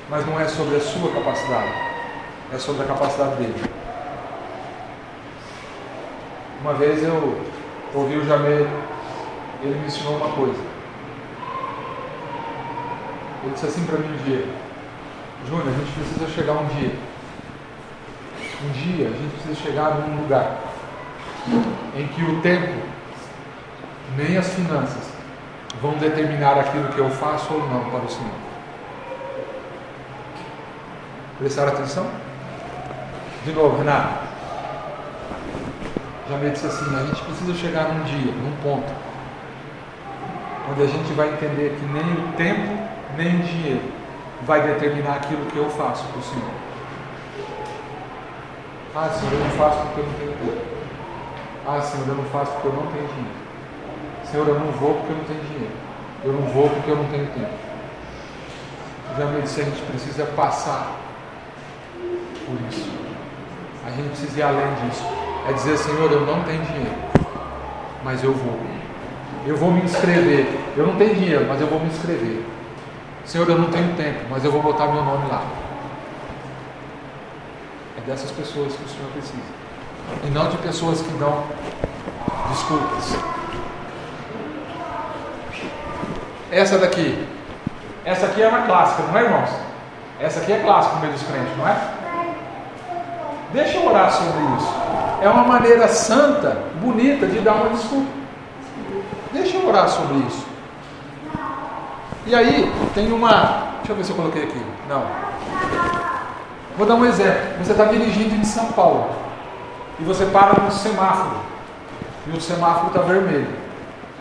Mas 0.10 0.26
não 0.26 0.40
é 0.40 0.48
sobre 0.48 0.76
a 0.76 0.80
sua 0.80 1.12
capacidade, 1.12 1.74
é 2.54 2.58
sobre 2.58 2.84
a 2.84 2.86
capacidade 2.86 3.36
dele. 3.36 3.64
Uma 6.62 6.74
vez 6.74 7.04
eu 7.04 7.42
ouvi 7.94 8.18
o 8.18 8.26
Jamé, 8.26 8.68
ele 9.62 9.80
me 9.80 9.86
ensinou 9.86 10.18
uma 10.18 10.30
coisa. 10.30 10.60
Ele 13.44 13.54
disse 13.54 13.68
assim 13.68 13.86
para 13.86 14.00
mim 14.00 14.14
um 14.14 14.24
dia, 14.24 14.48
Júnior, 15.48 15.68
a 15.68 15.72
gente 15.72 15.92
precisa 15.92 16.28
chegar 16.28 16.54
um 16.54 16.66
dia. 16.66 16.96
Um 18.64 18.72
dia 18.72 19.08
a 19.08 19.12
gente 19.12 19.32
precisa 19.34 19.56
chegar 19.56 19.92
num 19.96 20.22
lugar 20.22 20.58
em 21.96 22.08
que 22.08 22.24
o 22.24 22.42
tempo, 22.42 22.82
nem 24.18 24.38
as 24.38 24.48
finanças, 24.54 25.04
vão 25.82 25.94
determinar 25.98 26.58
aquilo 26.58 26.88
que 26.90 26.98
eu 26.98 27.10
faço 27.12 27.54
ou 27.54 27.60
não 27.70 27.92
para 27.92 28.06
o 28.06 28.10
Senhor. 28.10 28.32
Prestar 31.38 31.68
atenção? 31.68 32.10
De 33.44 33.52
novo, 33.52 33.78
Renato. 33.78 34.26
Já 36.28 36.38
me 36.38 36.50
disse 36.50 36.66
assim, 36.66 36.96
a 36.96 37.06
gente 37.06 37.22
precisa 37.22 37.54
chegar 37.54 37.90
num 37.90 38.04
dia, 38.04 38.32
num 38.32 38.56
ponto, 38.64 38.92
onde 40.72 40.82
a 40.82 40.88
gente 40.88 41.14
vai 41.14 41.32
entender 41.34 41.78
que 41.80 41.86
nem 41.86 42.14
o 42.14 42.34
tempo, 42.34 42.80
nem 43.16 43.36
o 43.36 43.44
dinheiro 43.44 43.95
vai 44.44 44.62
determinar 44.62 45.16
aquilo 45.16 45.46
que 45.46 45.58
eu 45.58 45.70
faço 45.70 46.04
para 46.06 46.20
o 46.20 46.24
Senhor. 46.24 46.52
Ah, 48.96 49.10
Senhor, 49.10 49.34
eu 49.34 49.40
não 49.40 49.50
faço 49.52 49.80
porque 49.80 50.00
eu 50.00 50.06
não 50.06 50.14
tenho 50.14 50.32
tempo. 50.32 50.58
Ah, 51.68 51.82
Senhor, 51.82 52.08
eu 52.08 52.16
não 52.16 52.24
faço 52.26 52.52
porque 52.54 52.68
eu 52.68 52.74
não 52.74 52.88
tenho 52.88 53.08
dinheiro. 53.08 53.46
Senhor, 54.32 54.48
eu 54.48 54.60
não 54.60 54.72
vou 54.72 54.94
porque 54.96 55.12
eu 55.12 55.18
não 55.18 55.24
tenho 55.26 55.42
dinheiro. 55.42 55.74
Eu 56.24 56.34
não 56.34 56.42
vou 56.42 56.70
porque 56.70 56.92
eu 56.92 56.96
não 56.96 57.06
tenho 57.06 57.28
tempo. 57.28 57.54
Já 59.18 59.26
me 59.26 59.42
disse, 59.42 59.62
a 59.62 59.64
gente 59.64 59.82
precisa 59.82 60.26
passar 60.28 60.92
por 62.46 62.58
isso. 62.70 62.90
A 63.86 63.92
gente 63.92 64.10
precisa 64.10 64.40
ir 64.40 64.44
além 64.44 64.74
disso. 64.76 65.04
É 65.48 65.54
dizer, 65.54 65.78
Senhor, 65.78 66.12
eu 66.12 66.22
não 66.22 66.44
tenho 66.44 66.64
dinheiro, 66.64 66.96
mas 68.04 68.24
eu 68.24 68.34
vou. 68.34 68.60
Eu 69.46 69.56
vou 69.56 69.72
me 69.72 69.82
inscrever. 69.82 70.48
Eu 70.76 70.88
não 70.88 70.96
tenho 70.96 71.14
dinheiro, 71.16 71.46
mas 71.48 71.62
eu 71.62 71.68
vou 71.68 71.80
me 71.80 71.88
inscrever. 71.88 72.44
Senhor, 73.26 73.50
eu 73.50 73.58
não 73.58 73.72
tenho 73.72 73.96
tempo, 73.96 74.26
mas 74.30 74.46
eu 74.46 74.52
vou 74.52 74.62
botar 74.62 74.86
meu 74.88 75.04
nome 75.04 75.28
lá. 75.28 75.44
É 77.98 78.02
dessas 78.02 78.30
pessoas 78.32 78.74
que 78.74 78.84
o 78.84 78.88
Senhor 78.88 79.10
precisa. 79.12 79.42
E 80.24 80.30
não 80.30 80.48
de 80.50 80.58
pessoas 80.58 81.02
que 81.02 81.12
dão 81.14 81.44
desculpas. 82.50 83.18
Essa 86.52 86.78
daqui. 86.78 87.28
Essa 88.06 88.28
aqui 88.28 88.44
é 88.44 88.48
uma 88.48 88.62
clássica, 88.62 89.04
não 89.04 89.18
é, 89.18 89.24
irmãos? 89.24 89.50
Essa 90.20 90.42
aqui 90.42 90.54
é 90.54 90.60
clássica 90.60 90.96
no 90.96 91.02
meio 91.02 91.14
dos 91.14 91.24
crentes, 91.24 91.58
não 91.58 91.68
é? 91.68 91.76
Deixa 93.52 93.78
eu 93.78 93.88
orar 93.88 94.12
sobre 94.12 94.44
isso. 94.58 94.74
É 95.22 95.30
uma 95.30 95.44
maneira 95.44 95.88
santa, 95.88 96.58
bonita 96.80 97.26
de 97.26 97.40
dar 97.40 97.54
uma 97.54 97.70
desculpa. 97.70 98.12
Deixa 99.34 99.58
eu 99.58 99.68
orar 99.68 99.90
sobre 99.90 100.18
isso. 100.28 100.55
E 102.26 102.36
aí, 102.36 102.72
tem 102.94 103.12
uma. 103.12 103.76
Deixa 103.78 103.92
eu 103.92 103.96
ver 103.96 104.04
se 104.04 104.12
eu 104.12 104.16
coloquei 104.16 104.44
aqui. 104.44 104.62
Não. 104.90 105.06
Vou 106.78 106.88
dar 106.88 106.96
um 106.96 107.06
exemplo. 107.06 107.64
Você 107.64 107.72
está 107.72 107.86
dirigindo 107.86 108.36
em 108.36 108.44
São 108.44 108.72
Paulo. 108.72 109.10
E 110.00 110.04
você 110.04 110.26
para 110.26 110.62
no 110.62 110.72
semáforo. 110.72 111.38
E 112.28 112.36
o 112.36 112.42
semáforo 112.42 112.88
está 112.88 113.02
vermelho. 113.02 113.48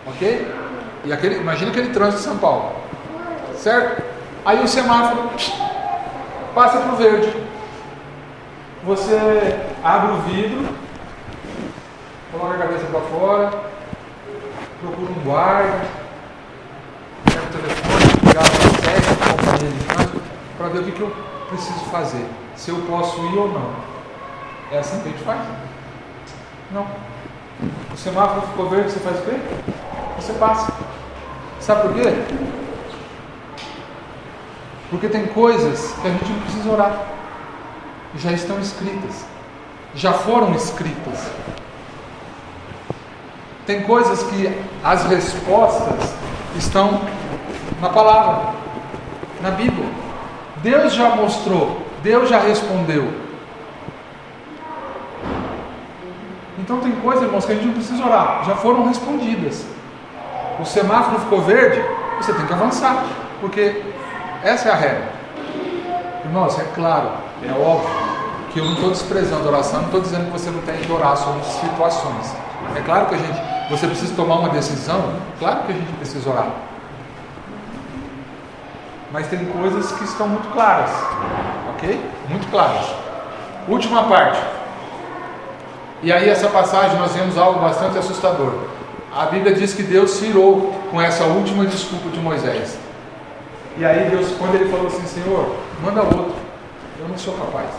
Ok? 0.07 0.55
E 1.05 1.13
aquele, 1.13 1.37
imagina 1.37 1.71
aquele 1.71 1.91
trânsito 1.91 2.19
de 2.19 2.29
São 2.29 2.39
Paulo. 2.39 2.73
Certo? 3.57 4.03
Aí 4.45 4.63
o 4.63 4.69
semáforo 4.69 5.31
passa 6.55 6.79
para 6.79 6.93
o 6.93 6.97
verde. 6.97 7.35
Você 8.85 9.19
abre 9.83 10.13
o 10.13 10.17
vidro, 10.23 10.69
coloca 12.31 12.55
a 12.55 12.59
cabeça 12.59 12.85
para 12.85 13.01
fora, 13.01 13.51
procura 14.81 15.11
um 15.11 15.25
guarda, 15.25 15.81
pega 17.25 17.41
o 17.41 17.47
telefone, 17.47 18.05
ligar 18.27 18.45
para 18.45 19.54
para 20.57 20.69
ver 20.69 20.81
o 20.81 20.85
que, 20.85 20.93
que 20.93 21.01
eu 21.01 21.13
preciso 21.49 21.81
fazer, 21.87 22.27
se 22.57 22.71
eu 22.71 22.77
posso 22.83 23.21
ir 23.27 23.39
ou 23.39 23.49
não. 23.49 23.71
É 24.73 24.79
assim 24.79 25.01
que 25.01 25.09
a 25.09 25.13
gente 25.13 25.25
faz? 25.25 25.41
Não. 26.71 26.87
O 27.93 27.97
semáforo 27.97 28.47
ficou 28.49 28.69
verde, 28.69 28.91
você 28.91 29.01
faz 29.01 29.19
o 29.19 29.23
quê? 29.23 29.37
Você 30.17 30.33
passa. 30.35 30.73
Sabe 31.61 31.83
por 31.83 31.95
quê? 31.95 32.25
Porque 34.91 35.09
tem 35.09 35.27
coisas 35.27 35.93
que 36.01 36.07
a 36.07 36.11
gente 36.11 36.31
não 36.31 36.41
precisa 36.41 36.71
orar. 36.71 37.01
Já 38.17 38.33
estão 38.33 38.61
escritas. 38.61 39.25
Já 39.95 40.13
foram 40.13 40.55
escritas. 40.55 41.31
Tem 43.67 43.83
coisas 43.83 44.23
que 44.25 44.53
as 44.83 45.05
respostas 45.07 46.15
estão 46.57 47.01
na 47.81 47.89
palavra, 47.89 48.54
na 49.45 49.51
Bíblia. 49.51 49.87
Deus 50.63 50.95
já 50.95 51.11
mostrou, 51.11 51.83
Deus 52.03 52.31
já 52.31 52.39
respondeu. 52.39 53.07
Então 56.59 56.81
tem 56.81 56.93
coisas, 56.93 57.25
irmãos, 57.25 57.45
que 57.45 57.53
a 57.53 57.55
gente 57.55 57.67
não 57.67 57.75
precisa 57.75 58.03
orar, 58.03 58.43
já 58.47 58.55
foram 58.57 58.89
respondidas. 58.89 59.67
O 60.59 60.65
semáforo 60.65 61.21
ficou 61.21 61.43
verde, 61.43 61.85
você 62.17 62.33
tem 62.33 62.47
que 62.47 62.53
avançar, 62.53 63.05
porque 63.41 63.83
Essa 64.43 64.69
é 64.69 64.73
a 64.73 64.77
regra. 64.77 65.09
Irmãos, 66.23 66.59
é 66.59 66.65
claro, 66.75 67.13
é 67.43 67.51
óbvio 67.53 67.89
que 68.53 68.61
eu 68.61 68.65
não 68.67 68.75
estou 68.75 68.91
desprezando 68.91 69.49
a 69.49 69.53
oração, 69.53 69.81
não 69.81 69.87
estou 69.87 70.01
dizendo 70.03 70.27
que 70.27 70.33
você 70.33 70.51
não 70.51 70.61
tem 70.61 70.77
que 70.77 70.93
orar 70.93 71.17
sobre 71.17 71.43
situações. 71.45 72.37
É 72.77 72.81
claro 72.81 73.07
que 73.07 73.15
a 73.15 73.19
gente, 73.19 73.41
você 73.71 73.87
precisa 73.87 74.15
tomar 74.15 74.41
uma 74.41 74.51
decisão, 74.51 75.15
claro 75.39 75.63
que 75.65 75.73
a 75.73 75.75
gente 75.75 75.93
precisa 75.95 76.29
orar. 76.29 76.49
Mas 79.15 79.29
tem 79.29 79.45
coisas 79.45 79.93
que 79.93 80.03
estão 80.03 80.27
muito 80.27 80.53
claras, 80.53 80.91
ok? 81.73 82.05
Muito 82.29 82.51
claras. 82.51 82.85
Última 83.69 84.09
parte. 84.09 84.43
E 86.03 86.13
aí, 86.13 86.29
essa 86.29 86.49
passagem, 86.49 86.99
nós 86.99 87.13
vemos 87.13 87.39
algo 87.39 87.61
bastante 87.61 87.97
assustador. 87.97 88.53
A 89.15 89.27
Bíblia 89.27 89.55
diz 89.55 89.73
que 89.73 89.85
Deus 89.85 90.11
se 90.11 90.25
irou 90.25 90.75
com 90.91 91.01
essa 91.01 91.23
última 91.27 91.65
desculpa 91.65 92.09
de 92.09 92.19
Moisés. 92.19 92.77
E 93.79 93.85
aí, 93.85 94.11
Deus, 94.11 94.33
quando 94.37 94.57
ele 94.57 94.69
falou 94.69 94.89
assim: 94.89 95.07
Senhor, 95.07 95.59
manda 95.81 96.03
outro, 96.03 96.35
eu 96.99 97.07
não 97.07 97.17
sou 97.17 97.35
capaz. 97.35 97.71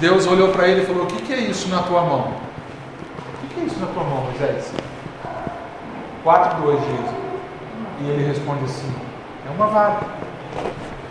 Deus 0.00 0.26
olhou 0.26 0.48
para 0.48 0.66
ele 0.66 0.82
e 0.82 0.86
falou: 0.86 1.04
O 1.04 1.06
que, 1.06 1.22
que 1.22 1.32
é 1.32 1.38
isso 1.38 1.68
na 1.68 1.84
tua 1.84 2.02
mão? 2.02 2.32
O 2.32 3.46
que, 3.46 3.54
que 3.54 3.60
é 3.60 3.64
isso 3.66 3.78
na 3.78 3.86
tua 3.86 4.02
mão, 4.02 4.24
Moisés? 4.24 4.72
Quatro, 6.24 6.60
dois 6.60 6.80
dias. 6.80 7.10
E 8.00 8.10
ele 8.10 8.26
responde 8.26 8.64
assim: 8.64 8.92
É 9.46 9.50
uma 9.50 9.66
vara. 9.68 9.96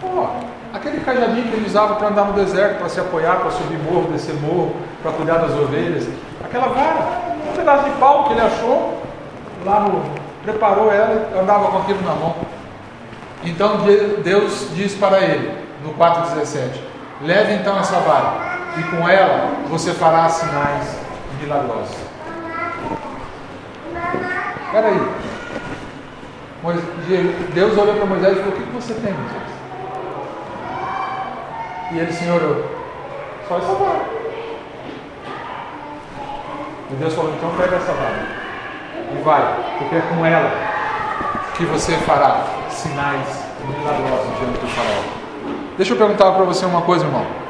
Pô, 0.02 0.28
aquele 0.74 1.00
cajadinho 1.02 1.48
que 1.48 1.56
ele 1.56 1.68
usava 1.68 1.96
para 1.96 2.10
andar 2.10 2.26
no 2.26 2.34
deserto, 2.34 2.80
para 2.80 2.90
se 2.90 3.00
apoiar, 3.00 3.38
para 3.38 3.52
subir 3.52 3.80
morro, 3.80 4.12
descer 4.12 4.36
morro, 4.36 4.76
para 5.02 5.12
cuidar 5.14 5.38
das 5.38 5.52
ovelhas. 5.52 6.08
Aquela 6.44 6.68
vara, 6.68 7.22
um 7.50 7.56
pedaço 7.56 7.86
de 7.86 7.92
pau 7.92 8.26
que 8.26 8.34
ele 8.34 8.42
achou, 8.42 9.02
lá 9.64 9.80
no. 9.80 10.04
preparou 10.44 10.92
ela 10.92 11.30
e 11.34 11.40
andava 11.40 11.72
com 11.72 11.78
aquilo 11.80 12.02
na 12.04 12.14
mão. 12.14 12.36
Então 13.44 13.78
Deus 14.24 14.70
diz 14.74 14.96
para 14.96 15.20
ele, 15.22 15.58
no 15.84 15.94
4,17: 15.94 16.80
Leve 17.22 17.54
então 17.54 17.80
essa 17.80 18.00
vara 18.00 18.56
e 18.78 18.84
com 18.84 19.08
ela 19.08 19.52
você 19.70 19.94
fará 19.94 20.28
sinais 20.28 20.98
milagrosos. 21.40 21.96
Espera 24.66 24.88
aí. 24.88 25.35
Deus 27.54 27.78
olhou 27.78 27.96
para 27.96 28.06
Moisés 28.06 28.38
e 28.38 28.42
falou: 28.42 28.54
O 28.54 28.62
que 28.62 28.72
você 28.74 28.94
tem, 28.96 29.14
Moisés? 29.14 29.44
E 31.92 32.00
ele, 32.00 32.14
Senhor, 32.14 32.42
eu, 32.42 32.66
só 33.48 33.58
essa 33.58 33.74
vara. 33.74 34.06
E 36.92 36.94
Deus 36.96 37.14
falou: 37.14 37.34
Então 37.36 37.50
pega 37.58 37.76
essa 37.76 37.92
vara 37.94 38.28
e 39.12 39.24
vai, 39.24 39.64
porque 39.78 39.96
é 39.96 40.02
com 40.02 40.26
ela 40.26 40.52
que 41.56 41.66
você 41.66 41.94
fará 41.98 42.44
sinais 42.70 43.46
milagrosos 43.66 44.40
diante 44.40 44.60
do 44.60 44.68
faraó. 44.68 45.04
Deixa 45.78 45.94
eu 45.94 45.98
perguntar 45.98 46.32
para 46.32 46.44
você 46.44 46.66
uma 46.66 46.82
coisa, 46.82 47.06
irmão 47.06 47.46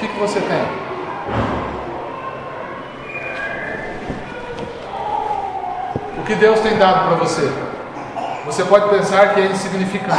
que, 0.00 0.08
que 0.08 0.18
você 0.18 0.40
tem? 0.40 1.59
Que 6.30 6.36
Deus 6.36 6.60
tem 6.60 6.76
dado 6.76 7.08
para 7.08 7.16
você? 7.16 7.52
Você 8.46 8.62
pode 8.62 8.88
pensar 8.88 9.34
que 9.34 9.40
é 9.40 9.46
insignificante 9.46 10.14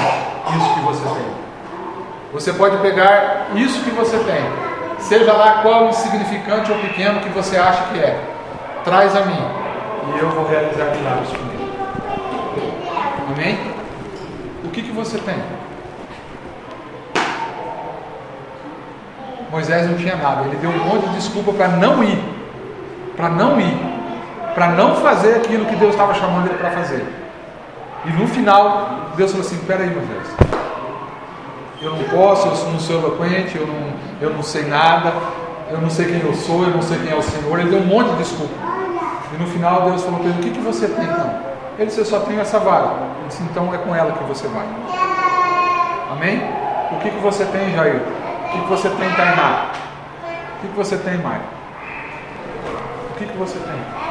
isso 0.57 0.74
que 0.74 0.80
você 0.82 1.03
tem. 1.03 1.26
Você 2.34 2.51
pode 2.53 2.78
pegar 2.80 3.47
isso 3.55 3.82
que 3.82 3.91
você 3.91 4.18
tem, 4.18 4.43
seja 4.99 5.32
lá 5.32 5.62
qual 5.62 5.88
insignificante 5.88 6.70
ou 6.70 6.80
pequeno 6.80 7.22
que 7.22 7.30
você 7.30 7.55
acha 7.55 7.84
que 7.93 7.99
é, 7.99 8.22
traz 8.84 9.16
a 9.16 9.22
mim 9.22 9.41
e 10.14 10.20
eu 10.20 10.30
vou 10.32 10.47
realizar 10.49 10.93
milagres 10.95 11.30
com 11.30 11.45
ele. 11.45 11.72
Amém? 13.34 13.57
O 14.66 14.70
que, 14.70 14.82
que 14.82 14.91
você 14.91 15.18
tem? 15.18 15.41
Moisés 19.49 19.89
não 19.89 19.97
tinha 19.97 20.18
nada. 20.18 20.43
Ele 20.43 20.57
deu 20.57 20.72
um 20.72 20.78
monte 20.78 21.07
de 21.07 21.16
desculpa 21.16 21.53
para 21.53 21.70
não 21.70 22.03
ir. 22.03 22.22
Para 23.16 23.30
não 23.30 23.59
ir. 23.62 24.00
Para 24.53 24.67
não 24.69 24.95
fazer 24.95 25.35
aquilo 25.35 25.65
que 25.65 25.75
Deus 25.75 25.91
estava 25.91 26.13
chamando 26.13 26.47
ele 26.47 26.57
para 26.57 26.71
fazer. 26.71 27.05
E 28.05 28.09
no 28.11 28.27
final, 28.27 29.11
Deus 29.15 29.31
falou 29.31 29.45
assim: 29.45 29.57
Peraí, 29.65 29.89
Moisés. 29.89 30.27
Eu 31.81 31.91
não 31.95 32.03
posso, 32.05 32.47
eu 32.47 32.71
não 32.71 32.79
sou 32.79 32.97
eloquente, 32.97 33.57
eu 33.57 33.65
não, 33.65 33.93
eu 34.21 34.29
não 34.31 34.43
sei 34.43 34.65
nada, 34.65 35.13
eu 35.71 35.81
não 35.81 35.89
sei 35.89 36.05
quem 36.05 36.21
eu 36.21 36.33
sou, 36.35 36.63
eu 36.63 36.69
não 36.69 36.81
sei 36.81 36.99
quem 36.99 37.11
é 37.11 37.15
o 37.15 37.23
Senhor. 37.23 37.59
Ele 37.59 37.69
deu 37.69 37.79
um 37.79 37.85
monte 37.85 38.11
de 38.11 38.17
desculpa. 38.17 38.53
E 39.33 39.41
no 39.41 39.47
final, 39.47 39.83
Deus 39.83 40.03
falou 40.03 40.19
para 40.19 40.29
ele: 40.29 40.39
O 40.39 40.43
que, 40.43 40.51
que 40.51 40.59
você 40.59 40.87
tem 40.87 41.05
então? 41.05 41.39
Ele 41.77 41.87
disse: 41.87 41.99
Eu 41.99 42.05
só 42.05 42.19
tenho 42.19 42.41
essa 42.41 42.59
vara. 42.59 42.85
Ele 43.19 43.27
disse: 43.27 43.43
Então 43.43 43.73
é 43.73 43.77
com 43.77 43.95
ela 43.95 44.11
que 44.11 44.23
você 44.25 44.47
vai. 44.47 44.65
Amém? 46.11 46.41
O 46.91 46.99
que, 46.99 47.09
que 47.09 47.19
você 47.19 47.45
tem, 47.45 47.73
Jair? 47.73 47.95
O 47.95 48.51
que, 48.51 48.61
que 48.61 48.67
você 48.67 48.89
tem, 48.89 49.09
Tainá? 49.13 49.71
O 50.57 50.61
que, 50.61 50.67
que 50.67 50.75
você 50.75 50.97
tem, 50.97 51.17
Maio? 51.17 51.41
O 53.09 53.13
que, 53.17 53.25
que 53.25 53.37
você 53.37 53.57
tem? 53.57 54.11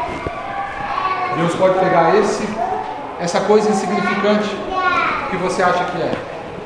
Deus 1.36 1.54
pode 1.54 1.78
pegar 1.78 2.14
esse, 2.16 2.48
essa 3.20 3.40
coisa 3.40 3.70
insignificante 3.70 4.48
que 5.30 5.36
você 5.36 5.62
acha 5.62 5.84
que 5.84 6.02
é, 6.02 6.12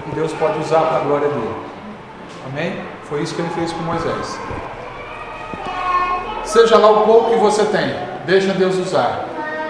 e 0.07 0.15
Deus 0.15 0.33
pode 0.33 0.59
usar 0.59 0.81
para 0.81 0.99
a 0.99 1.01
glória 1.01 1.29
dele. 1.29 1.55
Amém? 2.47 2.81
Foi 3.05 3.23
isso 3.23 3.35
que 3.35 3.43
ele 3.43 3.51
fez 3.51 3.73
com 3.73 3.83
Moisés. 3.83 4.39
Seja 6.45 6.79
lá 6.79 6.91
o 6.91 7.05
pouco 7.05 7.31
que 7.31 7.37
você 7.37 7.65
tem, 7.65 7.95
deixa 8.27 8.53
Deus 8.53 8.77
usar. 8.77 9.25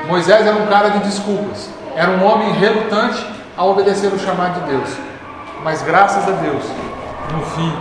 Moisés 0.06 0.46
era 0.46 0.56
um 0.56 0.66
cara 0.66 0.90
de 0.90 0.98
desculpas, 1.00 1.70
era 1.96 2.10
um 2.10 2.24
homem 2.24 2.52
relutante 2.52 3.26
a 3.56 3.64
obedecer 3.64 4.12
o 4.12 4.18
chamado 4.18 4.60
de 4.60 4.70
Deus. 4.72 4.90
Mas 5.62 5.82
graças 5.82 6.28
a 6.28 6.32
Deus, 6.32 6.64
no 7.32 7.40
fim, 7.46 7.72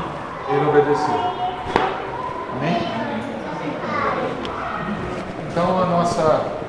ele 0.49 0.70
obedeceu. 0.70 1.16
Amém? 2.55 2.78
Então 5.49 5.82
a 5.82 5.86
nossa 5.86 6.62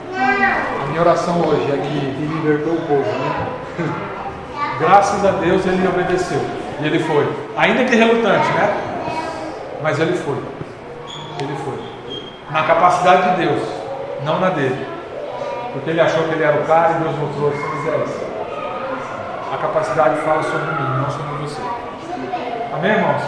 minha 0.95 1.03
oração 1.03 1.41
hoje 1.41 1.73
é 1.73 1.77
que 1.77 1.89
ele 1.89 2.35
libertou 2.35 2.75
o 2.75 2.81
povo, 2.83 3.03
né? 3.03 3.49
Graças 4.79 5.25
a 5.25 5.33
Deus 5.33 5.67
ele 5.67 5.89
obedeceu. 5.89 6.41
E 6.81 6.87
ele 6.87 7.01
foi. 7.01 7.29
Ainda 7.57 7.85
que 7.85 7.97
relutante, 7.97 8.47
né? 8.53 8.77
Mas 9.83 9.99
ele 9.99 10.17
foi. 10.17 10.37
Ele 11.41 11.57
foi. 11.65 11.81
Na 12.53 12.63
capacidade 12.63 13.31
de 13.31 13.45
Deus, 13.45 13.61
não 14.25 14.39
na 14.39 14.51
dele. 14.51 14.87
Porque 15.73 15.91
ele 15.91 16.01
achou 16.01 16.23
que 16.29 16.35
ele 16.35 16.45
era 16.45 16.61
o 16.61 16.65
cara 16.65 16.93
e 16.93 17.03
Deus 17.03 17.19
mostrou 17.19 17.49
assim, 17.49 17.65
A 19.53 19.57
capacidade 19.57 20.21
fala 20.21 20.45
sobre 20.45 20.71
mim, 20.75 21.03
não 21.03 21.11
sobre 21.11 21.43
você. 21.43 21.61
Amém, 22.73 22.93
irmãos? 22.93 23.23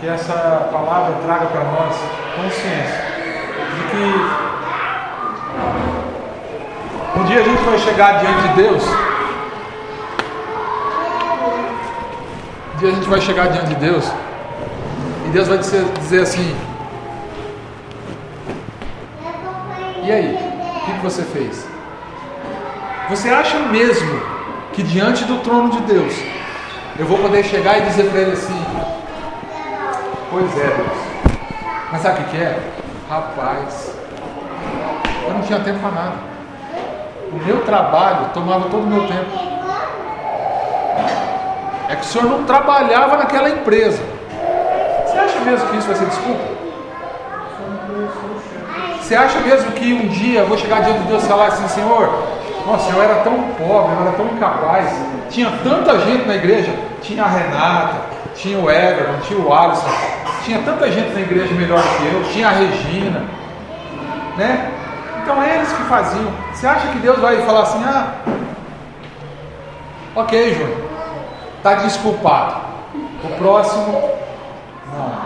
que 0.00 0.08
essa 0.08 0.68
palavra 0.70 1.16
traga 1.24 1.46
para 1.46 1.64
nós 1.64 1.96
consciência 2.36 3.04
de 3.74 3.82
que 3.90 4.44
um 7.16 7.24
dia 7.24 7.40
a 7.40 7.42
gente 7.42 7.62
vai 7.62 7.78
chegar 7.78 8.18
diante 8.20 8.48
de 8.48 8.54
Deus. 8.54 8.84
Um 12.74 12.78
dia 12.78 12.88
a 12.88 12.92
gente 12.92 13.08
vai 13.08 13.20
chegar 13.20 13.48
diante 13.48 13.68
de 13.68 13.74
Deus 13.76 14.10
e 15.26 15.28
Deus 15.30 15.48
vai 15.48 15.58
dizer, 15.58 15.84
dizer 16.00 16.22
assim: 16.22 16.56
E 20.02 20.12
aí, 20.12 20.34
o 20.34 20.84
que, 20.84 20.92
que 20.92 21.02
você 21.02 21.22
fez? 21.22 21.66
Você 23.08 23.28
acha 23.30 23.58
mesmo 23.58 24.20
que 24.72 24.82
diante 24.82 25.24
do 25.24 25.38
trono 25.38 25.70
de 25.70 25.80
Deus 25.82 26.14
eu 26.98 27.06
vou 27.06 27.18
poder 27.18 27.44
chegar 27.44 27.78
e 27.78 27.82
dizer 27.82 28.10
para 28.10 28.20
ele 28.20 28.32
assim: 28.32 28.64
Pois 30.30 30.50
é, 30.58 30.66
Deus. 30.66 30.98
Mas 31.92 32.02
sabe 32.02 32.22
o 32.22 32.24
que 32.24 32.36
é? 32.36 32.58
Rapaz, 33.08 33.94
eu 35.26 35.34
não 35.34 35.42
tinha 35.42 35.60
tempo 35.60 35.78
para 35.78 35.90
nada. 35.90 36.33
O 37.32 37.44
meu 37.44 37.62
trabalho 37.64 38.30
tomava 38.32 38.68
todo 38.68 38.82
o 38.82 38.86
meu 38.86 39.06
tempo. 39.06 39.54
É 41.88 41.96
que 41.96 42.02
o 42.02 42.04
senhor 42.04 42.28
não 42.28 42.44
trabalhava 42.44 43.16
naquela 43.16 43.48
empresa. 43.50 44.02
Você 45.06 45.18
acha 45.18 45.40
mesmo 45.40 45.68
que 45.68 45.76
isso 45.76 45.86
vai 45.86 45.96
ser 45.96 46.06
desculpa? 46.06 46.54
Você 49.00 49.14
acha 49.14 49.38
mesmo 49.40 49.70
que 49.72 49.92
um 49.92 50.08
dia 50.08 50.40
eu 50.40 50.46
vou 50.46 50.56
chegar 50.56 50.82
diante 50.82 51.00
de 51.00 51.08
Deus 51.08 51.24
e 51.24 51.28
falar 51.28 51.48
assim, 51.48 51.68
Senhor, 51.68 52.10
nossa, 52.66 52.90
eu 52.90 53.02
era 53.02 53.16
tão 53.16 53.38
pobre, 53.58 53.94
eu 53.94 54.00
era 54.00 54.12
tão 54.16 54.26
incapaz. 54.26 54.90
Tinha 55.28 55.52
tanta 55.62 55.98
gente 56.00 56.26
na 56.26 56.36
igreja. 56.36 56.72
Tinha 57.02 57.22
a 57.22 57.28
Renata, 57.28 57.96
tinha 58.34 58.58
o 58.58 58.70
Everton, 58.70 59.20
tinha 59.26 59.38
o 59.38 59.52
Alisson. 59.52 59.90
Tinha 60.44 60.58
tanta 60.62 60.90
gente 60.90 61.12
na 61.12 61.20
igreja 61.20 61.54
melhor 61.54 61.82
que 61.82 62.06
eu, 62.06 62.24
tinha 62.32 62.48
a 62.48 62.50
Regina, 62.50 63.24
né? 64.36 64.70
Então 65.24 65.42
é 65.42 65.56
eles 65.56 65.72
que 65.72 65.82
faziam. 65.84 66.30
Você 66.52 66.66
acha 66.66 66.86
que 66.88 66.98
Deus 66.98 67.18
vai 67.18 67.40
falar 67.46 67.62
assim, 67.62 67.82
ah, 67.82 68.12
ok, 70.14 70.52
Júnior, 70.52 70.90
está 71.56 71.76
desculpado. 71.76 72.56
O 73.24 73.28
próximo, 73.38 74.10
não. 74.92 75.24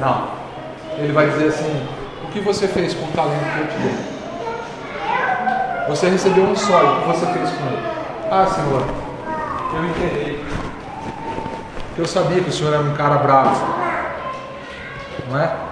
Não. 0.00 0.28
Ele 0.96 1.12
vai 1.12 1.28
dizer 1.28 1.48
assim, 1.48 1.86
o 2.24 2.28
que 2.28 2.40
você 2.40 2.66
fez 2.66 2.94
com 2.94 3.04
o 3.04 3.12
talento 3.12 3.44
que 3.52 3.60
eu 3.60 3.66
te 3.66 3.76
dei? 3.76 3.94
Você 5.88 6.08
recebeu 6.08 6.44
um 6.44 6.56
só, 6.56 6.82
o 6.82 7.02
que 7.02 7.08
você 7.08 7.26
fez 7.26 7.50
com 7.50 7.66
ele? 7.66 7.86
Ah, 8.30 8.46
Senhor, 8.46 8.82
eu 9.74 9.84
enterrei. 9.84 10.42
Eu 11.98 12.06
sabia 12.06 12.42
que 12.42 12.48
o 12.48 12.52
Senhor 12.52 12.72
era 12.72 12.82
um 12.82 12.94
cara 12.94 13.16
bravo. 13.16 13.62
Não 15.28 15.38
é? 15.38 15.69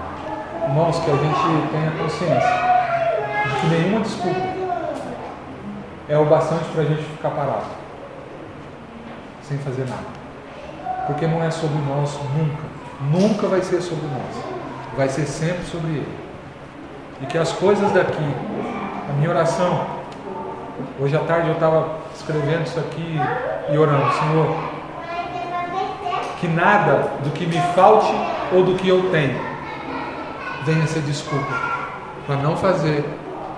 Irmãos, 0.69 0.99
que 0.99 1.11
a 1.11 1.17
gente 1.17 1.71
tenha 1.71 1.91
consciência 1.93 2.69
de 3.47 3.61
que 3.61 3.67
nenhuma 3.69 4.01
desculpa 4.01 4.39
é 6.07 6.19
o 6.19 6.27
bastante 6.27 6.65
para 6.75 6.83
a 6.83 6.85
gente 6.85 7.03
ficar 7.05 7.31
parado, 7.31 7.65
sem 9.41 9.57
fazer 9.57 9.87
nada. 9.89 10.05
Porque 11.07 11.27
não 11.27 11.43
é 11.43 11.51
sobre 11.51 11.79
nós 11.89 12.19
nunca. 12.37 12.69
Nunca 13.01 13.47
vai 13.47 13.63
ser 13.63 13.81
sobre 13.81 14.07
nós. 14.09 14.45
Vai 14.95 15.09
ser 15.09 15.25
sempre 15.25 15.65
sobre 15.65 15.91
Ele. 15.91 16.19
E 17.23 17.27
que 17.27 17.39
as 17.39 17.51
coisas 17.53 17.91
daqui, 17.93 18.35
a 19.09 19.13
minha 19.15 19.31
oração, 19.31 19.87
hoje 21.01 21.17
à 21.17 21.21
tarde 21.21 21.49
eu 21.49 21.55
estava 21.55 21.97
escrevendo 22.15 22.67
isso 22.67 22.79
aqui 22.79 23.19
e 23.73 23.79
orando, 23.79 24.13
Senhor, 24.13 24.55
que 26.39 26.47
nada 26.47 27.11
do 27.25 27.31
que 27.31 27.47
me 27.47 27.59
falte 27.75 28.13
ou 28.53 28.63
do 28.63 28.75
que 28.75 28.87
eu 28.87 29.11
tenho 29.11 29.58
venha 30.69 30.87
ser 30.87 31.01
desculpa 31.01 31.47
para 32.27 32.37
não 32.37 32.55
fazer 32.55 33.03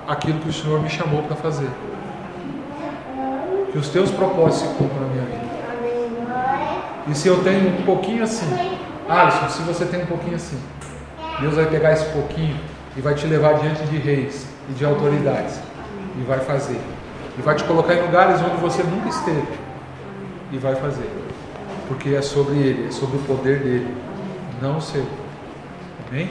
aquilo 0.07 0.39
que 0.39 0.49
o 0.49 0.53
Senhor 0.53 0.81
me 0.81 0.89
chamou 0.89 1.25
para 1.25 1.35
fazer. 1.35 1.69
Que 3.73 3.79
os 3.79 3.89
teus 3.89 4.13
propósitos 4.13 4.69
se 4.69 4.75
cumpram 4.77 5.01
na 5.01 5.09
minha 5.09 5.25
vida. 5.25 5.51
E 7.09 7.15
se 7.15 7.27
eu 7.27 7.43
tenho 7.43 7.81
um 7.81 7.83
pouquinho 7.83 8.23
assim, 8.23 8.79
Alisson, 9.09 9.49
se 9.49 9.63
você 9.63 9.85
tem 9.87 10.03
um 10.03 10.07
pouquinho 10.07 10.37
assim, 10.37 10.59
Deus 11.41 11.57
vai 11.57 11.67
pegar 11.67 11.93
esse 11.93 12.05
pouquinho 12.11 12.57
e 12.97 13.01
vai 13.01 13.15
te 13.15 13.27
levar 13.27 13.55
diante 13.55 13.83
de 13.85 13.97
reis 13.99 14.47
e 14.69 14.73
de 14.73 14.85
autoridades 14.85 15.59
e 16.17 16.23
vai 16.23 16.39
fazer. 16.39 16.81
E 17.37 17.43
vai 17.43 17.57
te 17.57 17.65
colocar 17.65 17.95
em 17.95 18.03
lugares 18.03 18.41
onde 18.41 18.57
você 18.61 18.85
nunca 18.85 19.09
esteve 19.09 19.59
e 20.53 20.59
vai 20.59 20.77
fazer. 20.77 21.11
Porque 21.89 22.11
é 22.11 22.23
sobre 22.23 22.55
ele, 22.57 22.87
é 22.87 22.91
sobre 22.93 23.17
o 23.17 23.23
poder 23.23 23.59
dele, 23.59 23.97
não 24.63 24.77
o 24.77 24.81
seu. 24.81 25.05
Amém? 26.09 26.31